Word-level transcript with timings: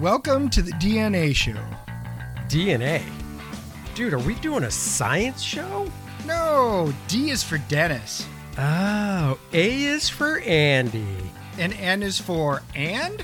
Welcome 0.00 0.48
to 0.50 0.62
the 0.62 0.70
DNA 0.72 1.34
show. 1.34 1.56
DNA? 2.48 3.02
Dude, 3.94 4.12
are 4.12 4.18
we 4.18 4.34
doing 4.36 4.64
a 4.64 4.70
science 4.70 5.42
show? 5.42 5.90
No, 6.24 6.92
D 7.08 7.30
is 7.30 7.42
for 7.42 7.58
Dennis, 7.68 8.26
Oh, 8.58 9.38
A 9.52 9.82
is 9.84 10.08
for 10.08 10.40
Andy. 10.40 11.06
and 11.58 11.72
N 11.74 12.02
is 12.02 12.18
for 12.20 12.62
and? 12.74 13.22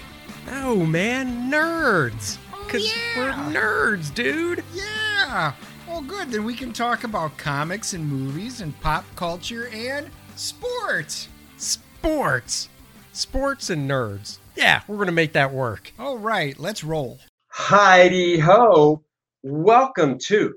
Oh, 0.50 0.84
man, 0.86 1.50
nerds. 1.50 2.38
Oh, 2.52 2.62
Because 2.66 2.84
yeah. 2.94 3.18
we're 3.18 3.32
nerds, 3.52 4.12
dude. 4.14 4.62
Yeah. 4.74 5.52
Well, 5.88 6.02
good. 6.02 6.30
Then 6.30 6.44
we 6.44 6.54
can 6.54 6.72
talk 6.72 7.04
about 7.04 7.36
comics 7.36 7.92
and 7.94 8.06
movies 8.08 8.60
and 8.60 8.78
pop 8.80 9.04
culture 9.16 9.68
and 9.68 10.10
sports. 10.36 11.28
Sports. 11.56 12.68
Sports 13.12 13.70
and 13.70 13.88
nerds. 13.88 14.38
Yeah, 14.56 14.82
we're 14.86 14.96
going 14.96 15.06
to 15.06 15.12
make 15.12 15.32
that 15.32 15.52
work. 15.52 15.92
All 15.98 16.18
right, 16.18 16.58
let's 16.58 16.84
roll. 16.84 17.18
Heidi 17.48 18.38
ho! 18.38 19.02
Welcome 19.42 20.18
to 20.26 20.54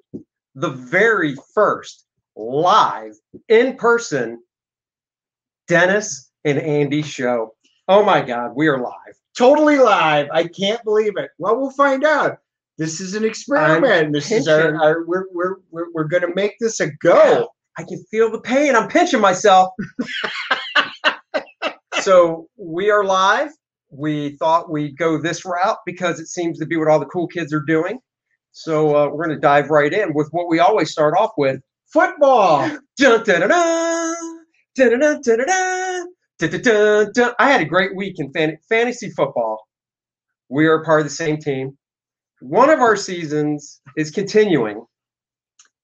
the 0.55 0.69
very 0.69 1.35
first 1.53 2.05
live 2.35 3.15
in 3.49 3.75
person 3.75 4.39
Dennis 5.67 6.31
and 6.45 6.59
Andy 6.59 7.01
show. 7.01 7.55
Oh 7.87 8.03
my 8.03 8.21
God, 8.21 8.51
we 8.55 8.67
are 8.67 8.79
live. 8.79 9.15
totally 9.35 9.77
live. 9.77 10.27
I 10.31 10.43
can't 10.43 10.83
believe 10.83 11.13
it. 11.17 11.31
Well, 11.39 11.59
we'll 11.59 11.71
find 11.71 12.03
out. 12.03 12.37
This 12.77 13.01
is 13.01 13.15
an 13.15 13.25
experiment. 13.25 14.13
This 14.13 14.31
is 14.31 14.47
our, 14.47 14.75
our 14.75 15.05
we're 15.05 15.25
we're 15.31 15.55
we're, 15.71 15.91
we're 15.91 16.03
going 16.03 16.21
to 16.21 16.33
make 16.35 16.59
this 16.59 16.79
a 16.79 16.91
go. 17.01 17.49
I 17.77 17.83
can 17.83 18.03
feel 18.11 18.31
the 18.31 18.41
pain. 18.41 18.75
I'm 18.75 18.87
pinching 18.87 19.21
myself. 19.21 19.69
so 22.01 22.47
we 22.57 22.91
are 22.91 23.03
live 23.03 23.49
we 23.89 24.35
thought 24.37 24.71
we'd 24.71 24.97
go 24.97 25.21
this 25.21 25.45
route 25.45 25.77
because 25.85 26.19
it 26.19 26.27
seems 26.27 26.59
to 26.59 26.65
be 26.65 26.77
what 26.77 26.87
all 26.87 26.99
the 26.99 27.05
cool 27.05 27.27
kids 27.27 27.53
are 27.53 27.63
doing. 27.65 27.99
So 28.51 28.95
uh, 28.95 29.09
we're 29.09 29.25
going 29.25 29.35
to 29.35 29.41
dive 29.41 29.69
right 29.69 29.93
in 29.93 30.13
with 30.13 30.29
what 30.31 30.49
we 30.49 30.59
always 30.59 30.91
start 30.91 31.15
off 31.17 31.31
with 31.37 31.61
football. 31.93 32.69
dun, 36.39 36.61
dun, 36.61 37.11
dun, 37.13 37.33
I 37.39 37.51
had 37.51 37.61
a 37.61 37.65
great 37.65 37.95
week 37.95 38.15
in 38.17 38.31
fan- 38.31 38.57
fantasy 38.67 39.09
football. 39.11 39.67
We 40.49 40.67
are 40.67 40.83
part 40.83 41.01
of 41.01 41.05
the 41.05 41.11
same 41.13 41.37
team. 41.37 41.77
One 42.39 42.69
of 42.69 42.79
our 42.79 42.95
seasons 42.95 43.81
is 43.95 44.11
continuing. 44.11 44.85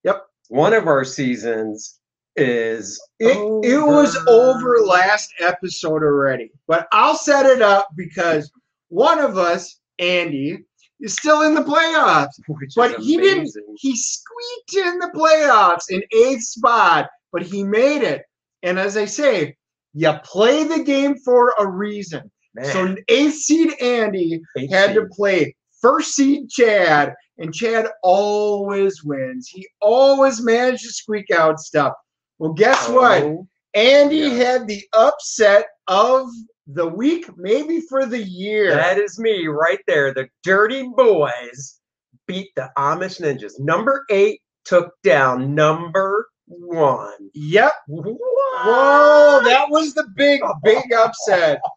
Yep. 0.03 0.23
One 0.49 0.73
of 0.73 0.87
our 0.87 1.03
seasons 1.03 1.99
is 2.35 2.99
It, 3.19 3.37
it 3.63 3.79
was 3.79 4.15
over 4.27 4.79
last 4.79 5.33
episode 5.39 6.03
already, 6.03 6.51
but 6.67 6.87
I'll 6.91 7.15
set 7.15 7.45
it 7.45 7.61
up 7.61 7.89
because 7.95 8.51
one 8.89 9.19
of 9.19 9.37
us, 9.37 9.79
Andy, 9.99 10.59
is 10.99 11.13
still 11.13 11.41
in 11.41 11.53
the 11.53 11.61
playoffs. 11.61 12.39
But 12.75 12.99
he 12.99 13.17
didn't. 13.17 13.51
He 13.77 13.95
squeaked 13.95 14.87
in 14.87 14.99
the 14.99 15.11
playoffs 15.13 15.89
in 15.89 16.01
eighth 16.11 16.43
spot, 16.43 17.09
but 17.31 17.43
he 17.43 17.63
made 17.63 18.01
it. 18.01 18.23
And 18.63 18.79
as 18.79 18.97
I 18.97 19.05
say, 19.05 19.55
you 19.93 20.11
play 20.23 20.63
the 20.63 20.83
game 20.83 21.15
for 21.17 21.53
a 21.59 21.67
reason. 21.67 22.31
Man, 22.55 22.65
So 22.65 22.95
eighth 23.07 23.35
seed 23.35 23.73
Andy 23.81 24.41
eight 24.57 24.71
had 24.71 24.93
to 24.93 25.07
play 25.11 25.55
first 25.81 26.15
seed 26.15 26.49
Chad, 26.49 27.13
and 27.37 27.53
Chad 27.53 27.87
always 28.03 29.03
wins. 29.03 29.49
He 29.49 29.67
always 29.81 30.41
managed 30.41 30.83
to 30.83 30.91
squeak 30.91 31.29
out 31.31 31.59
stuff. 31.59 31.93
Well, 32.39 32.53
guess 32.53 32.89
what? 32.89 33.23
Oh, 33.23 33.47
Andy 33.73 34.17
yeah. 34.17 34.29
had 34.33 34.67
the 34.67 34.83
upset 34.93 35.67
of 35.87 36.27
the 36.67 36.87
week, 36.87 37.25
maybe 37.37 37.81
for 37.81 38.05
the 38.05 38.21
year. 38.23 38.71
That 38.73 38.97
is 38.97 39.19
me 39.19 39.47
right 39.47 39.79
there. 39.87 40.13
The 40.13 40.27
Dirty 40.43 40.87
Boys 40.95 41.79
beat 42.27 42.49
the 42.55 42.69
Amish 42.77 43.19
Ninjas. 43.21 43.59
Number 43.59 44.05
eight 44.09 44.41
took 44.65 44.91
down 45.03 45.53
number 45.53 46.27
one. 46.47 47.13
yep. 47.33 47.73
Whoa, 47.87 48.17
Whoa, 48.63 49.41
that 49.43 49.69
was 49.69 49.93
the 49.93 50.07
big, 50.15 50.41
big 50.63 50.91
upset. 50.93 51.59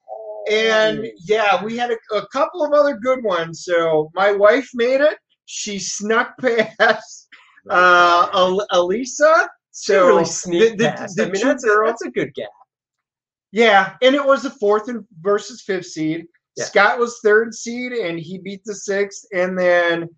And 0.48 1.08
yeah, 1.24 1.60
we 1.64 1.76
had 1.76 1.90
a, 1.90 1.96
a 2.14 2.24
couple 2.28 2.64
of 2.64 2.72
other 2.72 2.96
good 2.96 3.24
ones. 3.24 3.64
So 3.64 4.12
my 4.14 4.30
wife 4.30 4.70
made 4.74 5.00
it. 5.00 5.18
She 5.46 5.80
snuck 5.80 6.38
past 6.40 7.28
uh, 7.68 8.28
Al- 8.32 8.64
Elisa. 8.70 9.48
So 9.78 10.06
really 10.06 10.24
sneak 10.24 10.78
the- 10.78 10.84
the- 10.84 11.12
the 11.16 11.22
I 11.22 11.30
mean, 11.30 11.46
that's 11.46 11.64
a, 11.64 11.82
that's 11.84 12.02
a 12.02 12.10
good 12.10 12.32
gap. 12.34 12.48
Yeah, 13.52 13.94
and 14.02 14.14
it 14.14 14.24
was 14.24 14.42
the 14.42 14.50
fourth 14.50 14.88
and 14.88 15.04
versus 15.20 15.62
fifth 15.62 15.86
seed. 15.86 16.26
Yeah. 16.56 16.64
Scott 16.64 16.98
was 16.98 17.20
third 17.22 17.54
seed, 17.54 17.92
and 17.92 18.18
he 18.18 18.38
beat 18.38 18.62
the 18.64 18.74
sixth. 18.74 19.24
And 19.34 19.58
then 19.58 20.08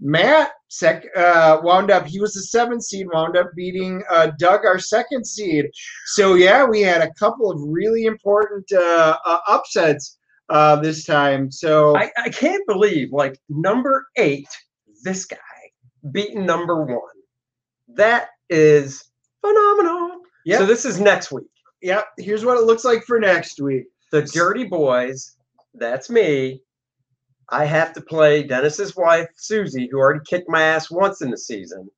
Matt 0.00 0.50
sec 0.68 1.04
uh, 1.16 1.58
wound 1.62 1.90
up. 1.92 2.06
He 2.06 2.18
was 2.20 2.34
the 2.34 2.42
seventh 2.42 2.82
seed, 2.82 3.06
wound 3.12 3.36
up 3.36 3.50
beating 3.56 4.02
uh, 4.10 4.32
Doug, 4.38 4.64
our 4.66 4.78
second 4.80 5.24
seed. 5.26 5.66
So 6.06 6.34
yeah, 6.34 6.64
we 6.64 6.80
had 6.80 7.00
a 7.00 7.12
couple 7.14 7.50
of 7.50 7.60
really 7.62 8.04
important 8.06 8.70
uh, 8.72 9.16
uh, 9.24 9.38
upsets 9.48 10.18
uh, 10.50 10.76
this 10.76 11.04
time. 11.04 11.50
So 11.52 11.96
I, 11.96 12.10
I 12.18 12.28
can't 12.30 12.66
believe 12.66 13.12
like 13.12 13.38
number 13.48 14.06
eight, 14.16 14.48
this 15.04 15.24
guy 15.24 15.38
beating 16.12 16.44
number 16.44 16.84
one. 16.84 17.00
That 17.94 18.28
is 18.50 19.04
phenomenal. 19.40 20.20
Yep. 20.44 20.58
So 20.58 20.66
this 20.66 20.84
is 20.84 21.00
next 21.00 21.32
week. 21.32 21.46
yep, 21.82 22.06
here's 22.18 22.44
what 22.44 22.58
it 22.58 22.64
looks 22.64 22.84
like 22.84 23.02
for 23.04 23.18
next 23.18 23.60
week. 23.60 23.84
The 24.10 24.22
Dirty 24.22 24.64
Boys, 24.64 25.36
that's 25.74 26.10
me. 26.10 26.60
I 27.50 27.64
have 27.64 27.92
to 27.94 28.00
play 28.00 28.42
Dennis's 28.42 28.96
wife, 28.96 29.28
Susie, 29.36 29.88
who 29.90 29.98
already 29.98 30.20
kicked 30.26 30.48
my 30.48 30.62
ass 30.62 30.90
once 30.90 31.20
in 31.20 31.30
the 31.30 31.38
season. 31.38 31.90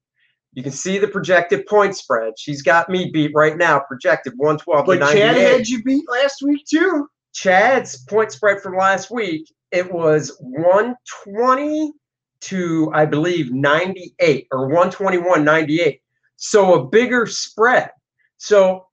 You 0.55 0.63
can 0.63 0.73
see 0.73 0.99
the 0.99 1.09
projected 1.09 1.67
point 1.67 1.95
spread. 1.97 2.39
She's 2.39 2.63
got 2.63 2.89
me 2.89 3.11
beat 3.13 3.33
right 3.35 3.57
now, 3.57 3.81
projected 3.81 4.33
112 4.37 4.87
But 4.87 4.95
to 4.95 5.01
98. 5.01 5.21
Chad 5.21 5.37
had 5.37 5.69
you 5.69 5.83
beat 5.83 6.09
last 6.09 6.43
week 6.43 6.65
too. 6.69 7.09
Chad's 7.35 8.03
point 8.05 8.33
spread 8.33 8.63
from 8.63 8.77
last 8.77 9.11
week, 9.11 9.53
it 9.71 9.93
was 9.93 10.35
120 10.41 11.93
to, 12.41 12.91
I 12.95 13.05
believe, 13.05 13.53
98 13.53 14.47
or 14.51 14.69
121, 14.69 15.45
98. 15.45 16.01
So 16.37 16.75
a 16.75 16.87
bigger 16.87 17.27
spread. 17.27 17.91
So 18.37 18.87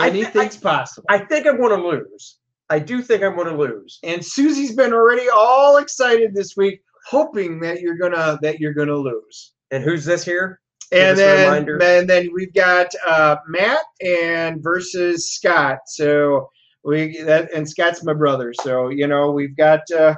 I 0.00 0.10
thi- 0.10 0.20
Anything's 0.22 0.56
possible. 0.56 1.06
I 1.08 1.18
think 1.18 1.46
I'm 1.46 1.58
going 1.58 1.76
to 1.78 1.88
lose. 1.88 2.38
I 2.68 2.78
do 2.78 3.02
think 3.02 3.22
I'm 3.22 3.34
going 3.34 3.48
to 3.48 3.56
lose. 3.56 3.98
and 4.04 4.24
Susie's 4.24 4.74
been 4.76 4.92
already 4.92 5.28
all 5.28 5.78
excited 5.78 6.34
this 6.34 6.56
week, 6.56 6.80
hoping 7.06 7.58
that 7.60 7.80
you're 7.80 7.96
gonna 7.96 8.38
that 8.42 8.60
you're 8.60 8.74
gonna 8.74 8.94
lose. 8.94 9.52
And 9.72 9.82
who's 9.82 10.04
this 10.04 10.24
here? 10.24 10.60
And 10.92 11.18
then, 11.18 11.46
and 11.82 12.08
then 12.10 12.28
we've 12.32 12.54
got 12.54 12.86
uh, 13.06 13.36
Matt 13.48 13.82
and 14.04 14.62
versus 14.62 15.30
Scott. 15.32 15.78
So 15.86 16.48
we 16.84 17.20
that 17.22 17.52
and 17.52 17.68
Scott's 17.68 18.04
my 18.04 18.12
brother. 18.12 18.52
So 18.62 18.90
you 18.90 19.06
know 19.08 19.30
we've 19.32 19.56
got 19.56 19.80
uh, 19.90 20.14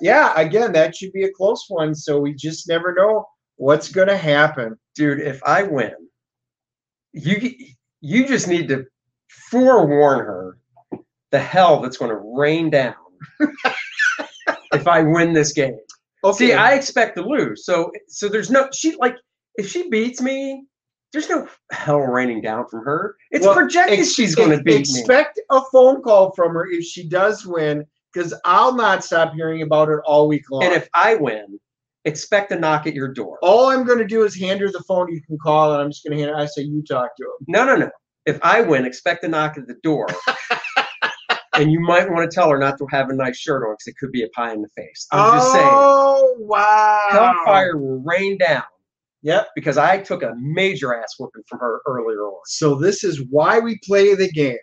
yeah. 0.00 0.32
Again, 0.36 0.72
that 0.72 0.96
should 0.96 1.12
be 1.12 1.24
a 1.24 1.32
close 1.32 1.64
one. 1.68 1.94
So 1.94 2.18
we 2.18 2.34
just 2.34 2.68
never 2.68 2.92
know 2.94 3.26
what's 3.56 3.88
gonna 3.90 4.16
happen. 4.16 4.78
Dude, 4.94 5.20
if 5.20 5.42
I 5.44 5.62
win, 5.62 5.94
you 7.12 7.50
you 8.00 8.26
just 8.26 8.48
need 8.48 8.68
to 8.68 8.86
forewarn 9.28 10.18
her 10.20 10.58
the 11.30 11.38
hell 11.38 11.80
that's 11.80 11.96
going 11.96 12.10
to 12.10 12.16
rain 12.16 12.68
down 12.70 12.94
if 14.74 14.86
I 14.86 15.02
win 15.02 15.32
this 15.32 15.52
game. 15.52 15.78
Okay, 16.24 16.36
See, 16.48 16.52
I 16.52 16.74
expect 16.74 17.16
to 17.16 17.22
lose. 17.22 17.64
So 17.64 17.90
so 18.08 18.28
there's 18.28 18.50
no 18.50 18.68
she 18.72 18.94
like 18.96 19.16
if 19.56 19.68
she 19.68 19.88
beats 19.88 20.20
me, 20.20 20.64
there's 21.12 21.28
no 21.28 21.48
hell 21.72 21.98
raining 22.00 22.42
down 22.42 22.68
from 22.68 22.84
her. 22.84 23.16
It's 23.30 23.44
Well, 23.44 23.54
projected 23.54 23.98
ex- 24.00 24.12
she's 24.12 24.34
going 24.34 24.50
to 24.56 24.62
beat 24.62 24.88
me. 24.92 25.00
expect 25.00 25.40
a 25.50 25.60
phone 25.72 26.02
call 26.02 26.32
from 26.32 26.52
her 26.54 26.70
if 26.70 26.84
she 26.84 27.08
does 27.08 27.44
win, 27.46 27.84
because 28.12 28.32
I'll 28.44 28.74
not 28.74 29.02
stop 29.04 29.34
hearing 29.34 29.62
about 29.62 29.88
it 29.88 29.98
all 30.04 30.28
week 30.28 30.50
long. 30.50 30.64
And 30.64 30.74
if 30.74 30.88
I 30.94 31.16
win, 31.16 31.58
expect 32.04 32.52
a 32.52 32.58
knock 32.58 32.86
at 32.86 32.94
your 32.94 33.08
door. 33.08 33.38
all 33.42 33.70
I'm 33.70 33.84
going 33.84 33.98
to 33.98 34.06
do 34.06 34.24
is 34.24 34.38
hand 34.38 34.60
her 34.60 34.68
the 34.68 34.82
phone. 34.88 35.12
You 35.12 35.20
can 35.22 35.38
call, 35.38 35.72
and 35.72 35.82
I'm 35.82 35.90
just 35.90 36.04
going 36.04 36.16
to 36.18 36.24
hand. 36.24 36.36
I 36.36 36.46
say 36.46 36.62
you 36.62 36.82
talk 36.82 37.10
to 37.16 37.22
him. 37.24 37.46
No, 37.48 37.64
no, 37.64 37.76
no. 37.76 37.90
If 38.26 38.38
I 38.42 38.60
win, 38.62 38.84
expect 38.86 39.24
a 39.24 39.28
knock 39.28 39.56
at 39.58 39.66
the 39.66 39.74
door. 39.82 40.06
and 41.54 41.70
you 41.70 41.80
might 41.80 42.10
want 42.10 42.28
to 42.30 42.34
tell 42.34 42.48
her 42.50 42.58
not 42.58 42.78
to 42.78 42.86
have 42.90 43.10
a 43.10 43.14
nice 43.14 43.36
shirt 43.36 43.62
on 43.66 43.72
because 43.74 43.86
it 43.88 43.96
could 43.98 44.12
be 44.12 44.22
a 44.22 44.28
pie 44.30 44.52
in 44.52 44.62
the 44.62 44.68
face. 44.76 45.06
I'm 45.12 45.34
just 45.38 45.52
saying. 45.52 45.68
Oh 45.70 46.34
wow! 46.38 47.08
Hellfire 47.10 47.76
will 47.76 48.00
rain 48.04 48.38
down 48.38 48.62
Yep. 49.22 49.48
because 49.54 49.78
I 49.78 49.98
took 49.98 50.22
a 50.22 50.34
major 50.36 50.94
ass 50.94 51.14
whooping 51.18 51.44
from 51.48 51.60
her 51.60 51.80
earlier 51.86 52.22
on. 52.22 52.40
So 52.46 52.74
this 52.74 53.04
is 53.04 53.22
why 53.30 53.58
we 53.60 53.78
play 53.84 54.14
the 54.14 54.30
game. 54.30 54.56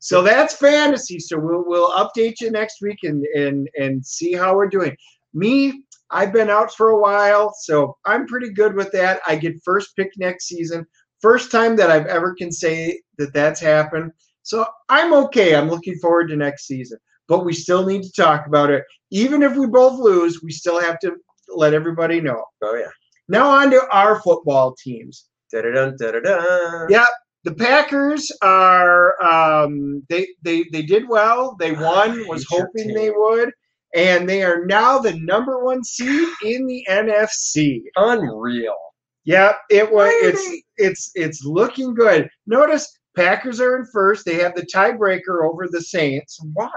so 0.00 0.22
that's 0.30 0.56
fantasy. 0.56 1.18
So 1.18 1.38
we'll 1.38 1.64
we'll 1.66 1.90
update 1.92 2.34
you 2.40 2.50
next 2.50 2.80
week 2.80 2.98
and 3.02 3.24
and 3.34 3.68
and 3.76 4.04
see 4.04 4.32
how 4.32 4.54
we're 4.56 4.68
doing. 4.68 4.96
Me, 5.34 5.82
I've 6.10 6.32
been 6.32 6.50
out 6.50 6.74
for 6.74 6.90
a 6.90 7.00
while, 7.00 7.54
so 7.60 7.96
I'm 8.04 8.26
pretty 8.26 8.50
good 8.52 8.74
with 8.74 8.90
that. 8.92 9.20
I 9.26 9.36
get 9.36 9.62
first 9.64 9.94
pick 9.96 10.10
next 10.18 10.46
season. 10.48 10.86
First 11.20 11.50
time 11.52 11.76
that 11.76 11.90
I've 11.90 12.06
ever 12.06 12.34
can 12.34 12.50
say 12.50 13.00
that 13.18 13.32
that's 13.34 13.60
happened. 13.60 14.10
So 14.42 14.66
I'm 14.88 15.12
okay. 15.12 15.54
I'm 15.54 15.68
looking 15.68 15.94
forward 15.96 16.28
to 16.28 16.36
next 16.36 16.66
season. 16.66 16.98
but 17.30 17.44
we 17.44 17.52
still 17.52 17.86
need 17.86 18.02
to 18.02 18.12
talk 18.12 18.46
about 18.48 18.70
it. 18.70 18.84
Even 19.12 19.42
if 19.44 19.56
we 19.56 19.66
both 19.66 19.98
lose, 20.00 20.42
we 20.42 20.50
still 20.50 20.80
have 20.80 20.98
to 20.98 21.14
let 21.54 21.72
everybody 21.72 22.20
know. 22.20 22.44
Oh 22.62 22.74
yeah. 22.74 22.90
Now 23.28 23.48
on 23.48 23.70
to 23.70 23.80
our 23.92 24.20
football 24.20 24.74
teams. 24.82 25.26
Da-da-dun, 25.52 25.96
da-da-dun. 25.98 26.88
Yeah. 26.90 27.06
The 27.44 27.54
Packers 27.54 28.30
are 28.42 29.22
um, 29.24 30.02
they 30.10 30.26
they 30.42 30.64
they 30.72 30.82
did 30.82 31.08
well. 31.08 31.56
They 31.58 31.72
won. 31.72 32.26
Was 32.28 32.44
hoping 32.50 32.92
they 32.92 33.10
would, 33.10 33.50
and 33.94 34.28
they 34.28 34.42
are 34.42 34.64
now 34.66 34.98
the 34.98 35.14
number 35.20 35.62
one 35.64 35.82
seed 35.84 36.28
in 36.44 36.66
the 36.66 36.84
NFC. 36.88 37.82
Unreal. 37.96 38.76
Yeah, 39.24 39.52
it 39.70 39.90
was. 39.90 40.10
It's 40.14 40.62
it's 40.76 41.10
it's 41.14 41.44
looking 41.44 41.94
good. 41.94 42.28
Notice 42.46 42.98
Packers 43.16 43.60
are 43.60 43.76
in 43.76 43.86
first. 43.92 44.24
They 44.24 44.36
have 44.36 44.54
the 44.54 44.62
tiebreaker 44.74 45.44
over 45.44 45.66
the 45.70 45.80
Saints. 45.82 46.38
Why? 46.54 46.70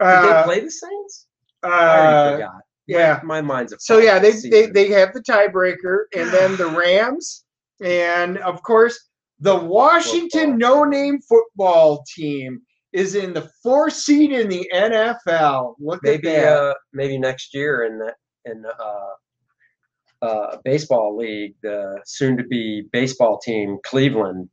Did 0.00 0.06
Uh, 0.08 0.38
they 0.38 0.42
play 0.44 0.60
the 0.60 0.70
Saints? 0.70 1.26
I 1.62 1.68
already 1.68 2.14
uh, 2.14 2.32
forgot. 2.32 2.62
yeah. 2.86 3.20
My 3.24 3.40
mind's 3.40 3.72
a 3.72 3.76
So 3.78 3.98
yeah, 3.98 4.18
they, 4.18 4.32
they 4.32 4.66
they 4.66 4.88
have 4.88 5.12
the 5.14 5.20
tiebreaker, 5.22 6.04
and 6.16 6.30
then 6.30 6.56
the 6.56 6.66
Rams, 6.78 7.44
and 7.82 8.38
of 8.38 8.62
course 8.62 8.98
the 9.40 9.54
Washington 9.56 10.52
Football. 10.52 10.84
No 10.84 10.84
Name 10.84 11.20
Football 11.28 12.04
Team 12.14 12.60
is 12.94 13.14
in 13.16 13.34
the 13.34 13.50
fourth 13.62 13.92
seed 13.94 14.32
in 14.32 14.48
the 14.48 14.66
NFL. 14.74 15.74
Look 15.80 16.00
maybe 16.04 16.28
at 16.28 16.42
that. 16.44 16.52
uh 16.56 16.74
maybe 16.92 17.18
next 17.18 17.52
year 17.52 17.84
in 17.84 17.98
the 17.98 18.14
in 18.50 18.62
the 18.62 18.74
uh 18.76 20.26
uh 20.26 20.56
baseball 20.64 21.16
league 21.16 21.54
the 21.62 22.00
soon 22.06 22.36
to 22.36 22.44
be 22.44 22.84
baseball 22.92 23.38
team 23.38 23.78
Cleveland 23.84 24.48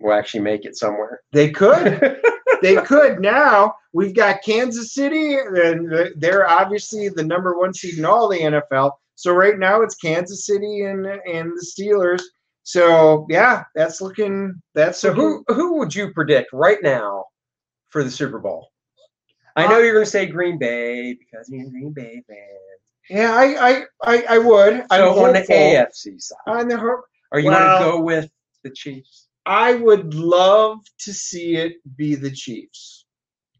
will 0.00 0.12
actually 0.12 0.40
make 0.40 0.64
it 0.64 0.76
somewhere. 0.76 1.20
they 1.32 1.50
could. 1.50 2.20
they 2.62 2.76
could 2.76 3.20
now. 3.20 3.72
We've 3.92 4.14
got 4.14 4.42
Kansas 4.44 4.92
City, 4.92 5.36
and 5.36 6.10
they're 6.16 6.48
obviously 6.48 7.08
the 7.08 7.22
number 7.24 7.56
one 7.56 7.72
seed 7.72 7.96
in 7.98 8.04
all 8.04 8.28
the 8.28 8.40
NFL. 8.40 8.90
So 9.14 9.32
right 9.32 9.56
now 9.58 9.82
it's 9.82 9.94
Kansas 9.94 10.44
City 10.46 10.82
and 10.82 11.06
and 11.06 11.52
the 11.52 11.64
Steelers. 11.64 12.22
So 12.64 13.26
yeah, 13.30 13.62
that's 13.76 14.00
looking. 14.00 14.60
That's 14.74 14.98
So 14.98 15.08
looking- 15.12 15.44
who 15.46 15.54
who 15.54 15.78
would 15.78 15.94
you 15.94 16.12
predict 16.12 16.48
right 16.52 16.78
now 16.82 17.24
for 17.94 18.02
the 18.02 18.10
Super 18.10 18.40
Bowl? 18.40 18.72
I 19.54 19.68
know 19.68 19.76
Uh, 19.76 19.78
you're 19.78 19.92
going 19.92 20.04
to 20.04 20.10
say 20.10 20.26
Green 20.26 20.58
Bay 20.58 21.14
because 21.14 21.48
you're 21.48 21.64
a 21.68 21.70
Green 21.70 21.92
Bay 21.92 22.22
fan. 22.26 22.36
Yeah, 23.08 23.32
I 23.32 23.44
I 23.70 23.84
I, 24.04 24.24
I 24.30 24.38
would. 24.38 24.74
I'm 24.90 25.00
So 25.14 25.24
on 25.24 25.32
the. 25.34 25.40
AFC 25.42 26.20
side, 26.20 26.36
On 26.48 26.66
the 26.66 26.76
ho- 26.76 27.02
are 27.30 27.38
you 27.38 27.50
well- 27.50 27.78
going 27.78 27.92
to 27.92 27.96
go 27.98 28.02
with 28.02 28.30
the 28.64 28.70
Chiefs? 28.70 29.28
I 29.46 29.74
would 29.74 30.12
love 30.14 30.78
to 31.00 31.12
see 31.14 31.54
it 31.56 31.74
be 31.96 32.16
the 32.16 32.30
Chiefs. 32.32 33.04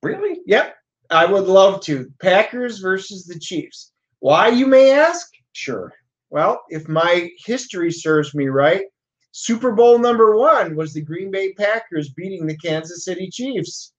Really? 0.03 0.41
Yep, 0.47 0.75
I 1.11 1.27
would 1.27 1.45
love 1.45 1.81
to. 1.83 2.11
Packers 2.21 2.79
versus 2.81 3.27
the 3.27 3.39
Chiefs. 3.39 3.93
Why, 4.19 4.49
you 4.49 4.67
may 4.67 4.91
ask? 4.93 5.29
Sure. 5.53 5.93
Well, 6.31 6.65
if 6.71 6.89
my 6.89 7.31
history 7.47 7.93
serves 7.93 8.35
me 8.35 8.47
right, 8.49 8.87
Super 9.31 9.71
Bowl 9.73 9.99
number 9.99 10.35
one 10.37 10.75
was 10.75 10.93
the 10.93 11.03
Green 11.03 11.31
Bay 11.31 11.53
Packers 11.53 12.09
beating 12.11 12.47
the 12.49 12.57
Kansas 12.57 13.05
City 13.05 13.29
Chiefs. 13.31 13.93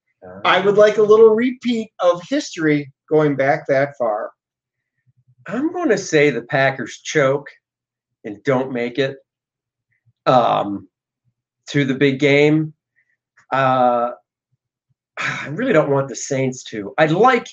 I 0.43 0.59
would 0.59 0.75
like 0.75 0.97
a 0.97 1.03
little 1.03 1.29
repeat 1.29 1.91
of 1.99 2.21
history 2.27 2.91
going 3.09 3.35
back 3.35 3.67
that 3.67 3.95
far. 3.97 4.31
I'm 5.47 5.71
going 5.71 5.89
to 5.89 5.97
say 5.97 6.29
the 6.29 6.41
Packers 6.43 6.99
choke 7.03 7.47
and 8.23 8.43
don't 8.43 8.71
make 8.71 8.97
it 8.97 9.17
um, 10.25 10.87
to 11.69 11.85
the 11.85 11.93
big 11.93 12.19
game. 12.19 12.73
Uh, 13.51 14.11
I 15.17 15.47
really 15.51 15.73
don't 15.73 15.91
want 15.91 16.09
the 16.09 16.15
Saints 16.15 16.63
to. 16.65 16.93
I'd 16.97 17.11
like, 17.11 17.47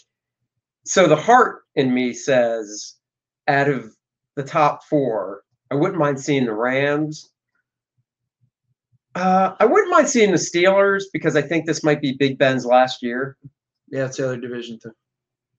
so 0.84 1.06
the 1.06 1.16
heart 1.16 1.62
in 1.76 1.92
me 1.92 2.12
says, 2.12 2.94
out 3.48 3.68
of 3.68 3.94
the 4.36 4.42
top 4.42 4.84
four, 4.84 5.42
I 5.70 5.74
wouldn't 5.74 5.98
mind 5.98 6.18
seeing 6.18 6.46
the 6.46 6.54
Rams. 6.54 7.30
Uh, 9.14 9.54
I 9.60 9.64
wouldn't 9.66 9.90
mind 9.90 10.08
seeing 10.08 10.30
the 10.30 10.36
Steelers 10.36 11.04
because 11.12 11.36
I 11.36 11.42
think 11.42 11.66
this 11.66 11.84
might 11.84 12.00
be 12.00 12.12
Big 12.14 12.38
Ben's 12.38 12.64
last 12.64 13.02
year. 13.02 13.36
Yeah, 13.90 14.06
it's 14.06 14.16
the 14.16 14.24
other 14.24 14.36
division 14.38 14.78
too. 14.82 14.92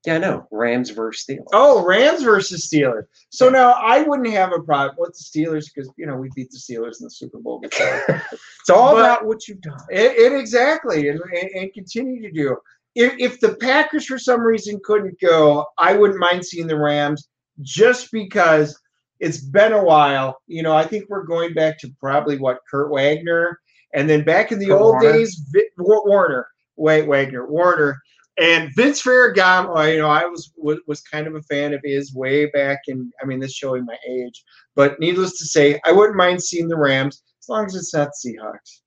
Yeah, 0.06 0.16
I 0.16 0.18
know. 0.18 0.48
Rams 0.52 0.90
versus 0.90 1.26
Steelers. 1.26 1.46
Oh, 1.54 1.86
Rams 1.86 2.24
versus 2.24 2.68
Steelers. 2.68 3.04
So 3.30 3.50
now 3.50 3.72
I 3.72 4.02
wouldn't 4.02 4.30
have 4.32 4.52
a 4.52 4.60
problem 4.62 4.96
with 5.00 5.18
the 5.18 5.24
Steelers 5.24 5.66
because 5.74 5.90
you 5.98 6.06
know 6.06 6.16
we 6.18 6.30
beat 6.36 6.50
the 6.52 6.58
Steelers 6.58 7.00
in 7.00 7.06
the 7.06 7.10
Super 7.12 7.40
Bowl 7.40 7.60
before. 7.60 8.04
it's 8.32 8.70
all 8.70 8.94
But- 8.96 9.00
about 9.00 9.26
what 9.26 9.48
you've 9.48 9.62
done. 9.62 9.80
it, 9.90 10.12
it 10.18 10.38
exactly, 10.38 11.08
and, 11.10 11.22
and, 11.22 11.50
and 11.56 11.74
continue 11.74 12.22
to 12.22 12.32
do. 12.32 12.58
If, 12.96 13.14
if 13.18 13.40
the 13.40 13.56
Packers 13.56 14.06
for 14.06 14.20
some 14.20 14.42
reason 14.42 14.80
couldn't 14.84 15.20
go, 15.20 15.66
I 15.78 15.94
wouldn't 15.96 16.20
mind 16.20 16.46
seeing 16.46 16.68
the 16.68 16.78
Rams 16.78 17.28
just 17.62 18.12
because 18.12 18.78
it's 19.24 19.40
been 19.40 19.72
a 19.74 19.84
while. 19.84 20.38
You 20.48 20.64
know, 20.64 20.76
I 20.76 20.86
think 20.86 21.06
we're 21.10 21.24
going 21.24 21.54
back 21.54 21.80
to 21.80 21.90
probably 22.00 22.38
what 22.38 22.60
Kurt 22.70 22.92
Wagner, 22.92 23.60
and 23.94 24.10
then 24.10 24.24
back 24.24 24.52
in 24.52 24.60
the 24.60 24.68
Kurt 24.68 24.82
old 24.82 24.94
Warner? 24.96 25.14
days, 25.14 25.42
Vi- 25.52 25.70
Wa- 25.78 26.06
Warner, 26.06 26.48
wait, 26.76 27.08
Wagner, 27.08 27.48
Warner, 27.48 28.00
and 28.38 28.70
Vince 28.76 29.02
Ferragamo. 29.02 29.92
You 29.94 30.00
know, 30.00 30.10
I 30.10 30.26
was, 30.26 30.52
was 30.58 30.80
was 30.88 31.02
kind 31.02 31.28
of 31.28 31.36
a 31.36 31.42
fan 31.44 31.74
of 31.74 31.82
his 31.84 32.14
way 32.14 32.48
back, 32.48 32.80
in 32.88 33.12
I 33.22 33.26
mean, 33.26 33.40
this 33.40 33.54
showing 33.54 33.86
my 33.86 33.98
age. 34.10 34.44
But 34.76 35.00
needless 35.00 35.38
to 35.40 35.46
say, 35.46 35.80
I 35.86 35.92
wouldn't 35.92 36.18
mind 36.18 36.44
seeing 36.44 36.68
the 36.68 36.78
Rams 36.78 37.24
as 37.42 37.50
long 37.50 37.66
as 37.66 37.76
it's 37.76 37.94
not 37.94 38.10
the 38.10 38.30
Seahawks. 38.30 38.82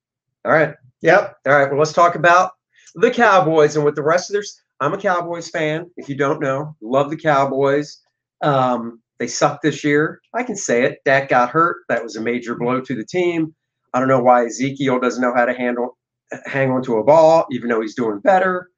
All 0.44 0.52
right. 0.52 0.74
Yep. 1.02 1.36
All 1.46 1.52
right. 1.52 1.68
Well, 1.68 1.78
let's 1.78 1.92
talk 1.92 2.14
about 2.14 2.52
the 2.94 3.10
Cowboys 3.10 3.76
and 3.76 3.84
what 3.84 3.94
the 3.94 4.02
rest 4.02 4.30
of 4.30 4.34
their. 4.34 4.44
I'm 4.80 4.92
a 4.92 4.98
Cowboys 4.98 5.48
fan. 5.48 5.90
If 5.96 6.08
you 6.08 6.16
don't 6.16 6.40
know, 6.40 6.76
love 6.82 7.10
the 7.10 7.16
Cowboys. 7.16 8.02
Um, 8.42 9.00
they 9.18 9.26
suck 9.26 9.62
this 9.62 9.82
year. 9.84 10.20
I 10.34 10.42
can 10.42 10.56
say 10.56 10.84
it. 10.84 10.98
Dak 11.04 11.28
got 11.28 11.50
hurt. 11.50 11.78
That 11.88 12.02
was 12.02 12.16
a 12.16 12.20
major 12.20 12.54
blow 12.54 12.80
to 12.80 12.94
the 12.94 13.04
team. 13.04 13.54
I 13.94 13.98
don't 13.98 14.08
know 14.08 14.20
why 14.22 14.44
Ezekiel 14.44 15.00
doesn't 15.00 15.22
know 15.22 15.32
how 15.34 15.46
to 15.46 15.54
handle 15.54 15.96
hang 16.44 16.70
on 16.70 16.82
to 16.82 16.96
a 16.98 17.04
ball, 17.04 17.46
even 17.50 17.68
though 17.68 17.80
he's 17.80 17.94
doing 17.94 18.18
better. 18.20 18.68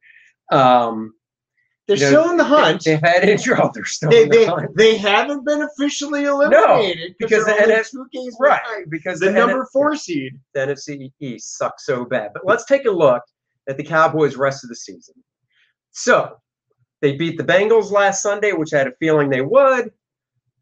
Um, 0.52 1.14
They're 1.87 1.96
you 1.96 2.02
know, 2.02 2.08
still 2.08 2.31
in 2.31 2.37
the 2.37 2.44
hunt. 2.44 2.85
They, 2.85 2.93
have 2.93 3.00
had 3.02 3.25
injury. 3.29 3.56
Oh, 3.61 3.70
they're 3.75 3.85
still 3.85 4.11
They, 4.11 4.25
in 4.25 4.29
the 4.29 4.37
they, 4.37 4.44
hunt. 4.46 4.76
they 4.76 4.96
haven't 4.96 5.44
been 5.46 5.62
officially 5.62 6.25
eliminated 6.25 7.14
because 7.19 7.44
the 7.46 7.52
only 7.52 7.75
NF 7.75 7.90
two 7.90 8.06
games 8.12 8.37
Right, 8.38 8.61
behind 8.62 8.90
because 8.90 9.19
the 9.20 9.26
the 9.26 9.32
number 9.32 9.64
NF 9.64 9.69
four 9.73 9.96
seed. 9.96 10.38
the 10.55 10.61
NFC 10.61 11.11
East 11.20 11.56
sucks 11.56 11.87
so 11.87 12.05
bad. 12.05 12.31
But 12.35 12.43
let's 12.46 12.64
take 12.67 12.85
a 12.85 12.90
look 12.90 13.23
at 13.69 13.76
the 13.76 13.85
Cowboys' 13.85 14.37
rest 14.37 14.62
of 14.64 14.69
the 14.69 14.76
season. 14.76 15.14
So 15.93 16.37
they 17.00 17.17
beat 17.17 17.38
the 17.38 17.44
Bengals 17.44 17.90
last 17.90 18.23
Sunday, 18.23 18.52
which 18.52 18.75
I 18.75 18.78
had 18.78 18.87
a 18.88 18.92
feeling 19.00 19.30
they 19.30 19.40
would. 19.42 19.90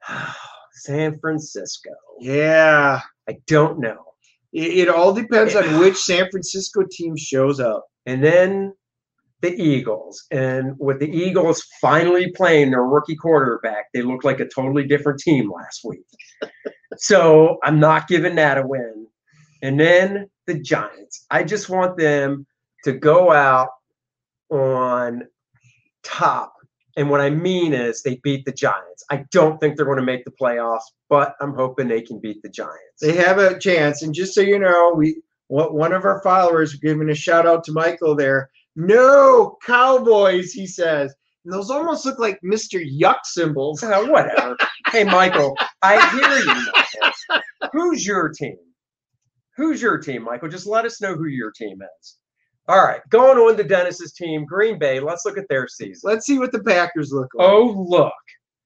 San 0.73 1.19
Francisco. 1.21 1.91
Yeah, 2.21 3.01
I 3.29 3.37
don't 3.47 3.81
know. 3.81 4.05
it, 4.53 4.79
it 4.79 4.89
all 4.89 5.13
depends 5.13 5.55
on 5.55 5.81
which 5.81 5.97
San 5.97 6.31
Francisco 6.31 6.83
team 6.91 7.17
shows 7.17 7.61
up. 7.61 7.87
And 8.07 8.23
then 8.23 8.73
the 9.43 9.55
Eagles. 9.63 10.25
And 10.31 10.75
with 10.79 11.01
the 11.01 11.11
Eagles 11.11 11.63
finally 11.81 12.33
playing 12.33 12.71
their 12.71 12.83
rookie 12.83 13.17
quarterback, 13.17 13.87
they 13.93 14.03
looked 14.03 14.25
like 14.25 14.41
a 14.41 14.49
totally 14.49 14.87
different 14.87 15.21
team 15.21 15.51
last 15.53 15.81
week. 15.85 16.07
so 16.97 17.59
I'm 17.63 17.81
not 17.81 18.09
giving 18.09 18.37
that 18.37 18.59
a 18.59 18.67
win. 18.67 19.07
And 19.63 19.79
then 19.79 20.29
the 20.47 20.59
Giants. 20.61 21.27
I 21.31 21.43
just 21.43 21.69
want 21.69 21.97
them 21.97 22.47
to 22.85 22.93
go 22.93 23.33
out 23.33 23.69
on 24.51 25.25
top. 26.03 26.53
And 26.97 27.11
what 27.11 27.21
I 27.21 27.29
mean 27.29 27.75
is 27.75 28.03
they 28.03 28.17
beat 28.23 28.47
the 28.47 28.53
Giants. 28.53 29.05
I 29.11 29.25
don't 29.31 29.59
think 29.59 29.77
they're 29.77 29.85
going 29.85 29.99
to 29.99 30.05
make 30.05 30.25
the 30.25 30.31
playoffs, 30.31 30.81
but 31.11 31.35
I'm 31.41 31.55
hoping 31.55 31.89
they 31.89 32.01
can 32.01 32.19
beat 32.19 32.43
the 32.43 32.49
Giants. 32.49 33.01
They 33.01 33.15
have 33.17 33.39
a 33.39 33.59
chance. 33.59 34.03
And 34.03 34.15
just 34.15 34.35
so 34.35 34.41
you 34.41 34.59
know, 34.59 34.95
we 34.97 35.21
what 35.49 35.75
one 35.75 35.93
of 35.93 36.05
our 36.05 36.23
followers 36.23 36.75
giving 36.75 37.11
a 37.11 37.15
shout 37.15 37.47
out 37.47 37.65
to 37.65 37.73
Michael 37.73 38.17
there. 38.17 38.51
No 38.75 39.57
Cowboys, 39.65 40.53
he 40.53 40.67
says. 40.67 41.15
And 41.45 41.53
those 41.53 41.71
almost 41.71 42.05
look 42.05 42.19
like 42.19 42.41
Mr. 42.45 42.83
Yuck 42.83 43.19
symbols. 43.25 43.83
Uh, 43.83 44.05
whatever. 44.07 44.57
hey, 44.89 45.05
Michael, 45.05 45.57
I 45.83 45.95
hear 46.11 46.39
you. 46.39 46.73
Michael. 46.73 47.71
Who's 47.73 48.07
your 48.07 48.31
team? 48.31 48.57
Who's 49.57 49.81
your 49.81 49.99
team, 49.99 50.25
Michael? 50.25 50.49
Just 50.49 50.67
let 50.67 50.85
us 50.85 51.01
know 51.01 51.15
who 51.15 51.27
your 51.27 51.53
team 51.53 51.79
is. 52.01 52.17
All 52.69 52.85
right, 52.85 53.01
going 53.11 53.39
on 53.39 53.57
to 53.57 53.63
Dennis's 53.63 54.13
team, 54.13 54.45
Green 54.45 54.79
Bay. 54.79 54.99
Let's 54.99 55.25
look 55.25 55.39
at 55.39 55.49
their 55.49 55.69
season. 55.69 56.11
Let's 56.11 56.27
see 56.27 56.39
what 56.39 56.51
the 56.51 56.63
Packers 56.63 57.13
look 57.13 57.29
like. 57.35 57.49
Oh, 57.49 57.87
look, 57.89 58.13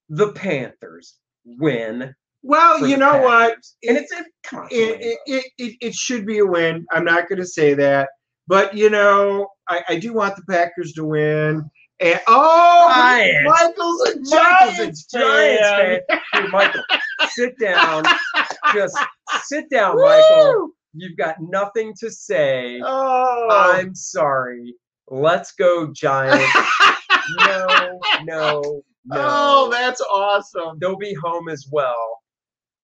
the 0.08 0.32
Panthers 0.32 1.18
win. 1.44 2.14
well, 2.42 2.86
you 2.86 2.96
know 2.96 3.20
what? 3.20 3.50
Packers. 3.50 3.76
And 3.86 3.98
it's 3.98 4.12
a 4.12 4.24
come 4.42 4.60
on, 4.60 4.68
it, 4.70 5.00
it, 5.00 5.18
it, 5.26 5.44
it, 5.58 5.76
it 5.80 5.94
should 5.94 6.24
be 6.24 6.38
a 6.38 6.46
win. 6.46 6.86
I'm 6.90 7.04
not 7.04 7.28
going 7.28 7.40
to 7.40 7.46
say 7.46 7.74
that. 7.74 8.08
But, 8.46 8.74
you 8.74 8.90
know, 8.90 9.48
I, 9.68 9.82
I 9.90 9.98
do 9.98 10.12
want 10.12 10.34
the 10.34 10.42
Packers 10.50 10.92
to 10.94 11.04
win. 11.04 11.70
And 12.00 12.20
oh, 12.26 12.90
Giants. 12.92 13.50
Michael's 13.50 14.08
a 14.08 14.36
Giants, 14.36 15.04
Giants 15.04 15.62
fan. 15.62 16.00
Dude, 16.34 16.50
Michael, 16.50 16.82
sit 17.28 17.58
down. 17.58 18.04
Just 18.74 18.98
sit 19.44 19.68
down, 19.70 20.00
Michael. 20.00 20.70
You've 20.92 21.16
got 21.16 21.36
nothing 21.40 21.94
to 22.00 22.10
say. 22.10 22.80
Oh, 22.84 23.48
I'm 23.50 23.94
sorry. 23.94 24.74
Let's 25.08 25.52
go, 25.52 25.92
Giants. 25.92 26.52
no, 27.46 28.00
no. 28.24 28.82
Oh, 29.12 29.68
that's 29.70 30.00
awesome. 30.00 30.78
they'll 30.80 30.96
be 30.96 31.14
home 31.14 31.48
as 31.48 31.66
well. 31.70 32.18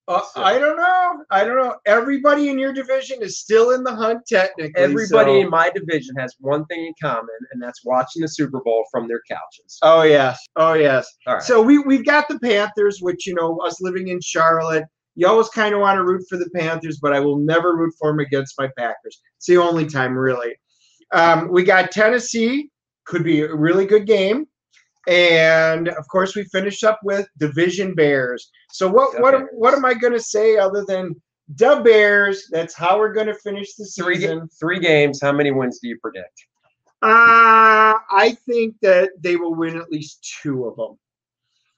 Uh, 0.09 0.21
So- 0.35 0.43
I 0.43 0.59
don't 0.59 0.77
know. 0.77 1.25
I 1.31 1.45
don't 1.45 1.57
know. 1.57 1.75
Everybody 1.85 2.49
in 2.49 2.59
your 2.61 2.73
division 2.73 3.23
is 3.23 3.41
still 3.41 3.73
in 3.73 3.83
the 3.83 3.95
hunt, 3.95 4.21
technically. 4.29 4.73
Everybody 4.81 5.33
so- 5.33 5.41
in 5.41 5.51
my 5.51 5.71
division 5.71 6.15
has 6.19 6.35
one 6.39 6.65
thing 6.67 6.87
in 6.87 6.95
common, 7.03 7.27
and 7.53 7.61
that's 7.63 7.85
watching 7.85 8.23
the 8.23 8.29
Super 8.29 8.61
Bowl 8.63 8.85
from 8.91 9.09
their 9.09 9.21
couches. 9.29 9.79
Oh 9.83 10.03
yes. 10.03 10.39
Oh 10.55 10.75
yes. 10.75 11.09
All 11.27 11.35
right. 11.35 11.43
So 11.43 11.61
we 11.61 11.79
we've 11.81 12.07
got 12.07 12.29
the 12.29 12.39
Panthers, 12.39 12.99
which 13.01 13.27
you 13.27 13.35
know, 13.35 13.59
us 13.67 13.81
living 13.81 14.09
in 14.09 14.21
Charlotte, 14.21 14.85
you 15.17 15.27
always 15.27 15.49
kind 15.49 15.75
of 15.75 15.81
want 15.81 15.97
to 15.99 16.05
root 16.05 16.25
for 16.29 16.37
the 16.39 16.49
Panthers, 16.51 16.99
but 17.01 17.13
I 17.13 17.21
will 17.21 17.39
never 17.39 17.77
root 17.77 17.95
for 17.99 18.11
them 18.11 18.21
against 18.21 18.55
my 18.59 18.69
Packers. 18.77 19.21
It's 19.39 19.47
the 19.47 19.57
only 19.57 19.87
time, 19.87 20.17
really. 20.17 20.55
Um, 21.13 21.49
we 21.51 21.65
got 21.65 21.91
Tennessee, 21.91 22.71
could 23.07 23.25
be 23.25 23.41
a 23.41 23.55
really 23.55 23.87
good 23.87 24.07
game, 24.07 24.47
and 25.09 25.89
of 25.89 26.07
course, 26.09 26.35
we 26.37 26.45
finish 26.45 26.83
up 26.85 27.01
with 27.05 27.27
Division 27.39 27.95
Bears. 27.95 28.51
So 28.73 28.89
what 28.89 29.15
The 29.17 29.23
what 29.23 29.35
am- 29.35 29.41
Bears. 29.43 29.53
what 29.55 29.75
am 29.75 29.85
I 29.85 29.95
going 29.95 30.13
to 30.13 30.21
say 30.21 30.57
other 30.59 30.85
than 30.87 31.15
the 31.57 31.81
Bears? 31.85 32.49
That's 32.51 32.75
how 32.75 32.99
we're 32.99 33.13
going 33.13 33.29
to 33.29 33.35
finish 33.35 33.75
the 33.77 33.85
three 33.85 34.17
season. 34.17 34.49
three 34.59 34.81
games. 34.81 35.21
How 35.23 35.33
many 35.33 35.51
wins 35.53 35.79
do 35.81 35.89
you 35.89 35.99
predict? 36.01 36.45
Uh, 37.03 37.95
I 38.11 38.37
think 38.47 38.75
that 38.83 39.11
they 39.21 39.37
will 39.37 39.55
win 39.55 39.77
at 39.77 39.91
least 39.93 40.39
two 40.43 40.65
of 40.67 40.77
them. 40.77 40.99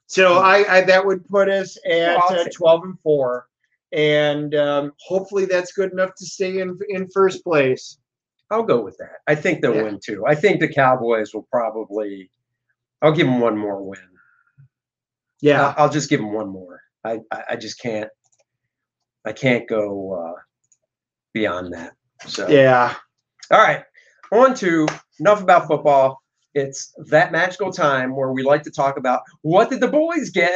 So 0.09 0.39
I, 0.39 0.79
I 0.79 0.81
that 0.83 1.05
would 1.05 1.27
put 1.29 1.49
us 1.51 1.77
at 1.89 2.17
uh, 2.17 2.45
twelve 2.53 2.83
and 2.85 2.99
four, 3.01 3.47
and 3.93 4.55
um, 4.55 4.93
hopefully 5.07 5.45
that's 5.45 5.73
good 5.73 5.93
enough 5.93 6.15
to 6.17 6.25
stay 6.27 6.61
in 6.61 6.79
in 6.89 7.09
first 7.11 7.45
place. 7.45 7.99
I'll 8.51 8.63
go 8.63 8.81
with 8.83 8.97
that. 8.99 9.19
I 9.27 9.35
think 9.35 9.61
they'll 9.61 9.75
Yeah. 9.75 9.83
win 9.83 10.01
too. 10.03 10.25
I 10.27 10.35
think 10.35 10.61
the 10.61 10.69
Cowboys 10.69 11.35
will 11.35 11.47
probably. 11.53 12.31
I'll 13.03 13.13
give 13.13 13.27
them 13.27 13.41
one 13.41 13.57
more 13.57 13.83
win. 13.83 14.01
Yeah, 15.43 15.69
I'll, 15.69 15.85
I'll 15.85 15.91
just 15.93 16.09
give 16.09 16.21
them 16.21 16.33
one 16.33 16.49
more. 16.49 16.81
I, 17.05 17.21
I, 17.31 17.43
I 17.51 17.57
just 17.57 17.81
can't. 17.81 18.09
I 19.27 19.33
can't 19.33 19.69
go 19.69 20.15
uh, 20.15 20.41
beyond 21.35 21.75
that. 21.75 21.93
So 22.27 22.49
yeah. 22.49 22.95
All 23.51 23.59
right, 23.61 23.85
on 24.33 24.55
to 24.55 24.87
enough 25.21 25.43
about 25.43 25.67
football. 25.69 26.23
It's 26.59 26.93
that 27.07 27.33
magical 27.33 27.73
time 27.73 28.15
where 28.17 28.33
we 28.33 28.43
like 28.43 28.63
to 28.65 28.71
talk 28.71 28.97
about 28.99 29.23
what 29.43 29.71
did 29.71 29.81
the 29.81 29.89
boys 29.89 30.31
get 30.31 30.53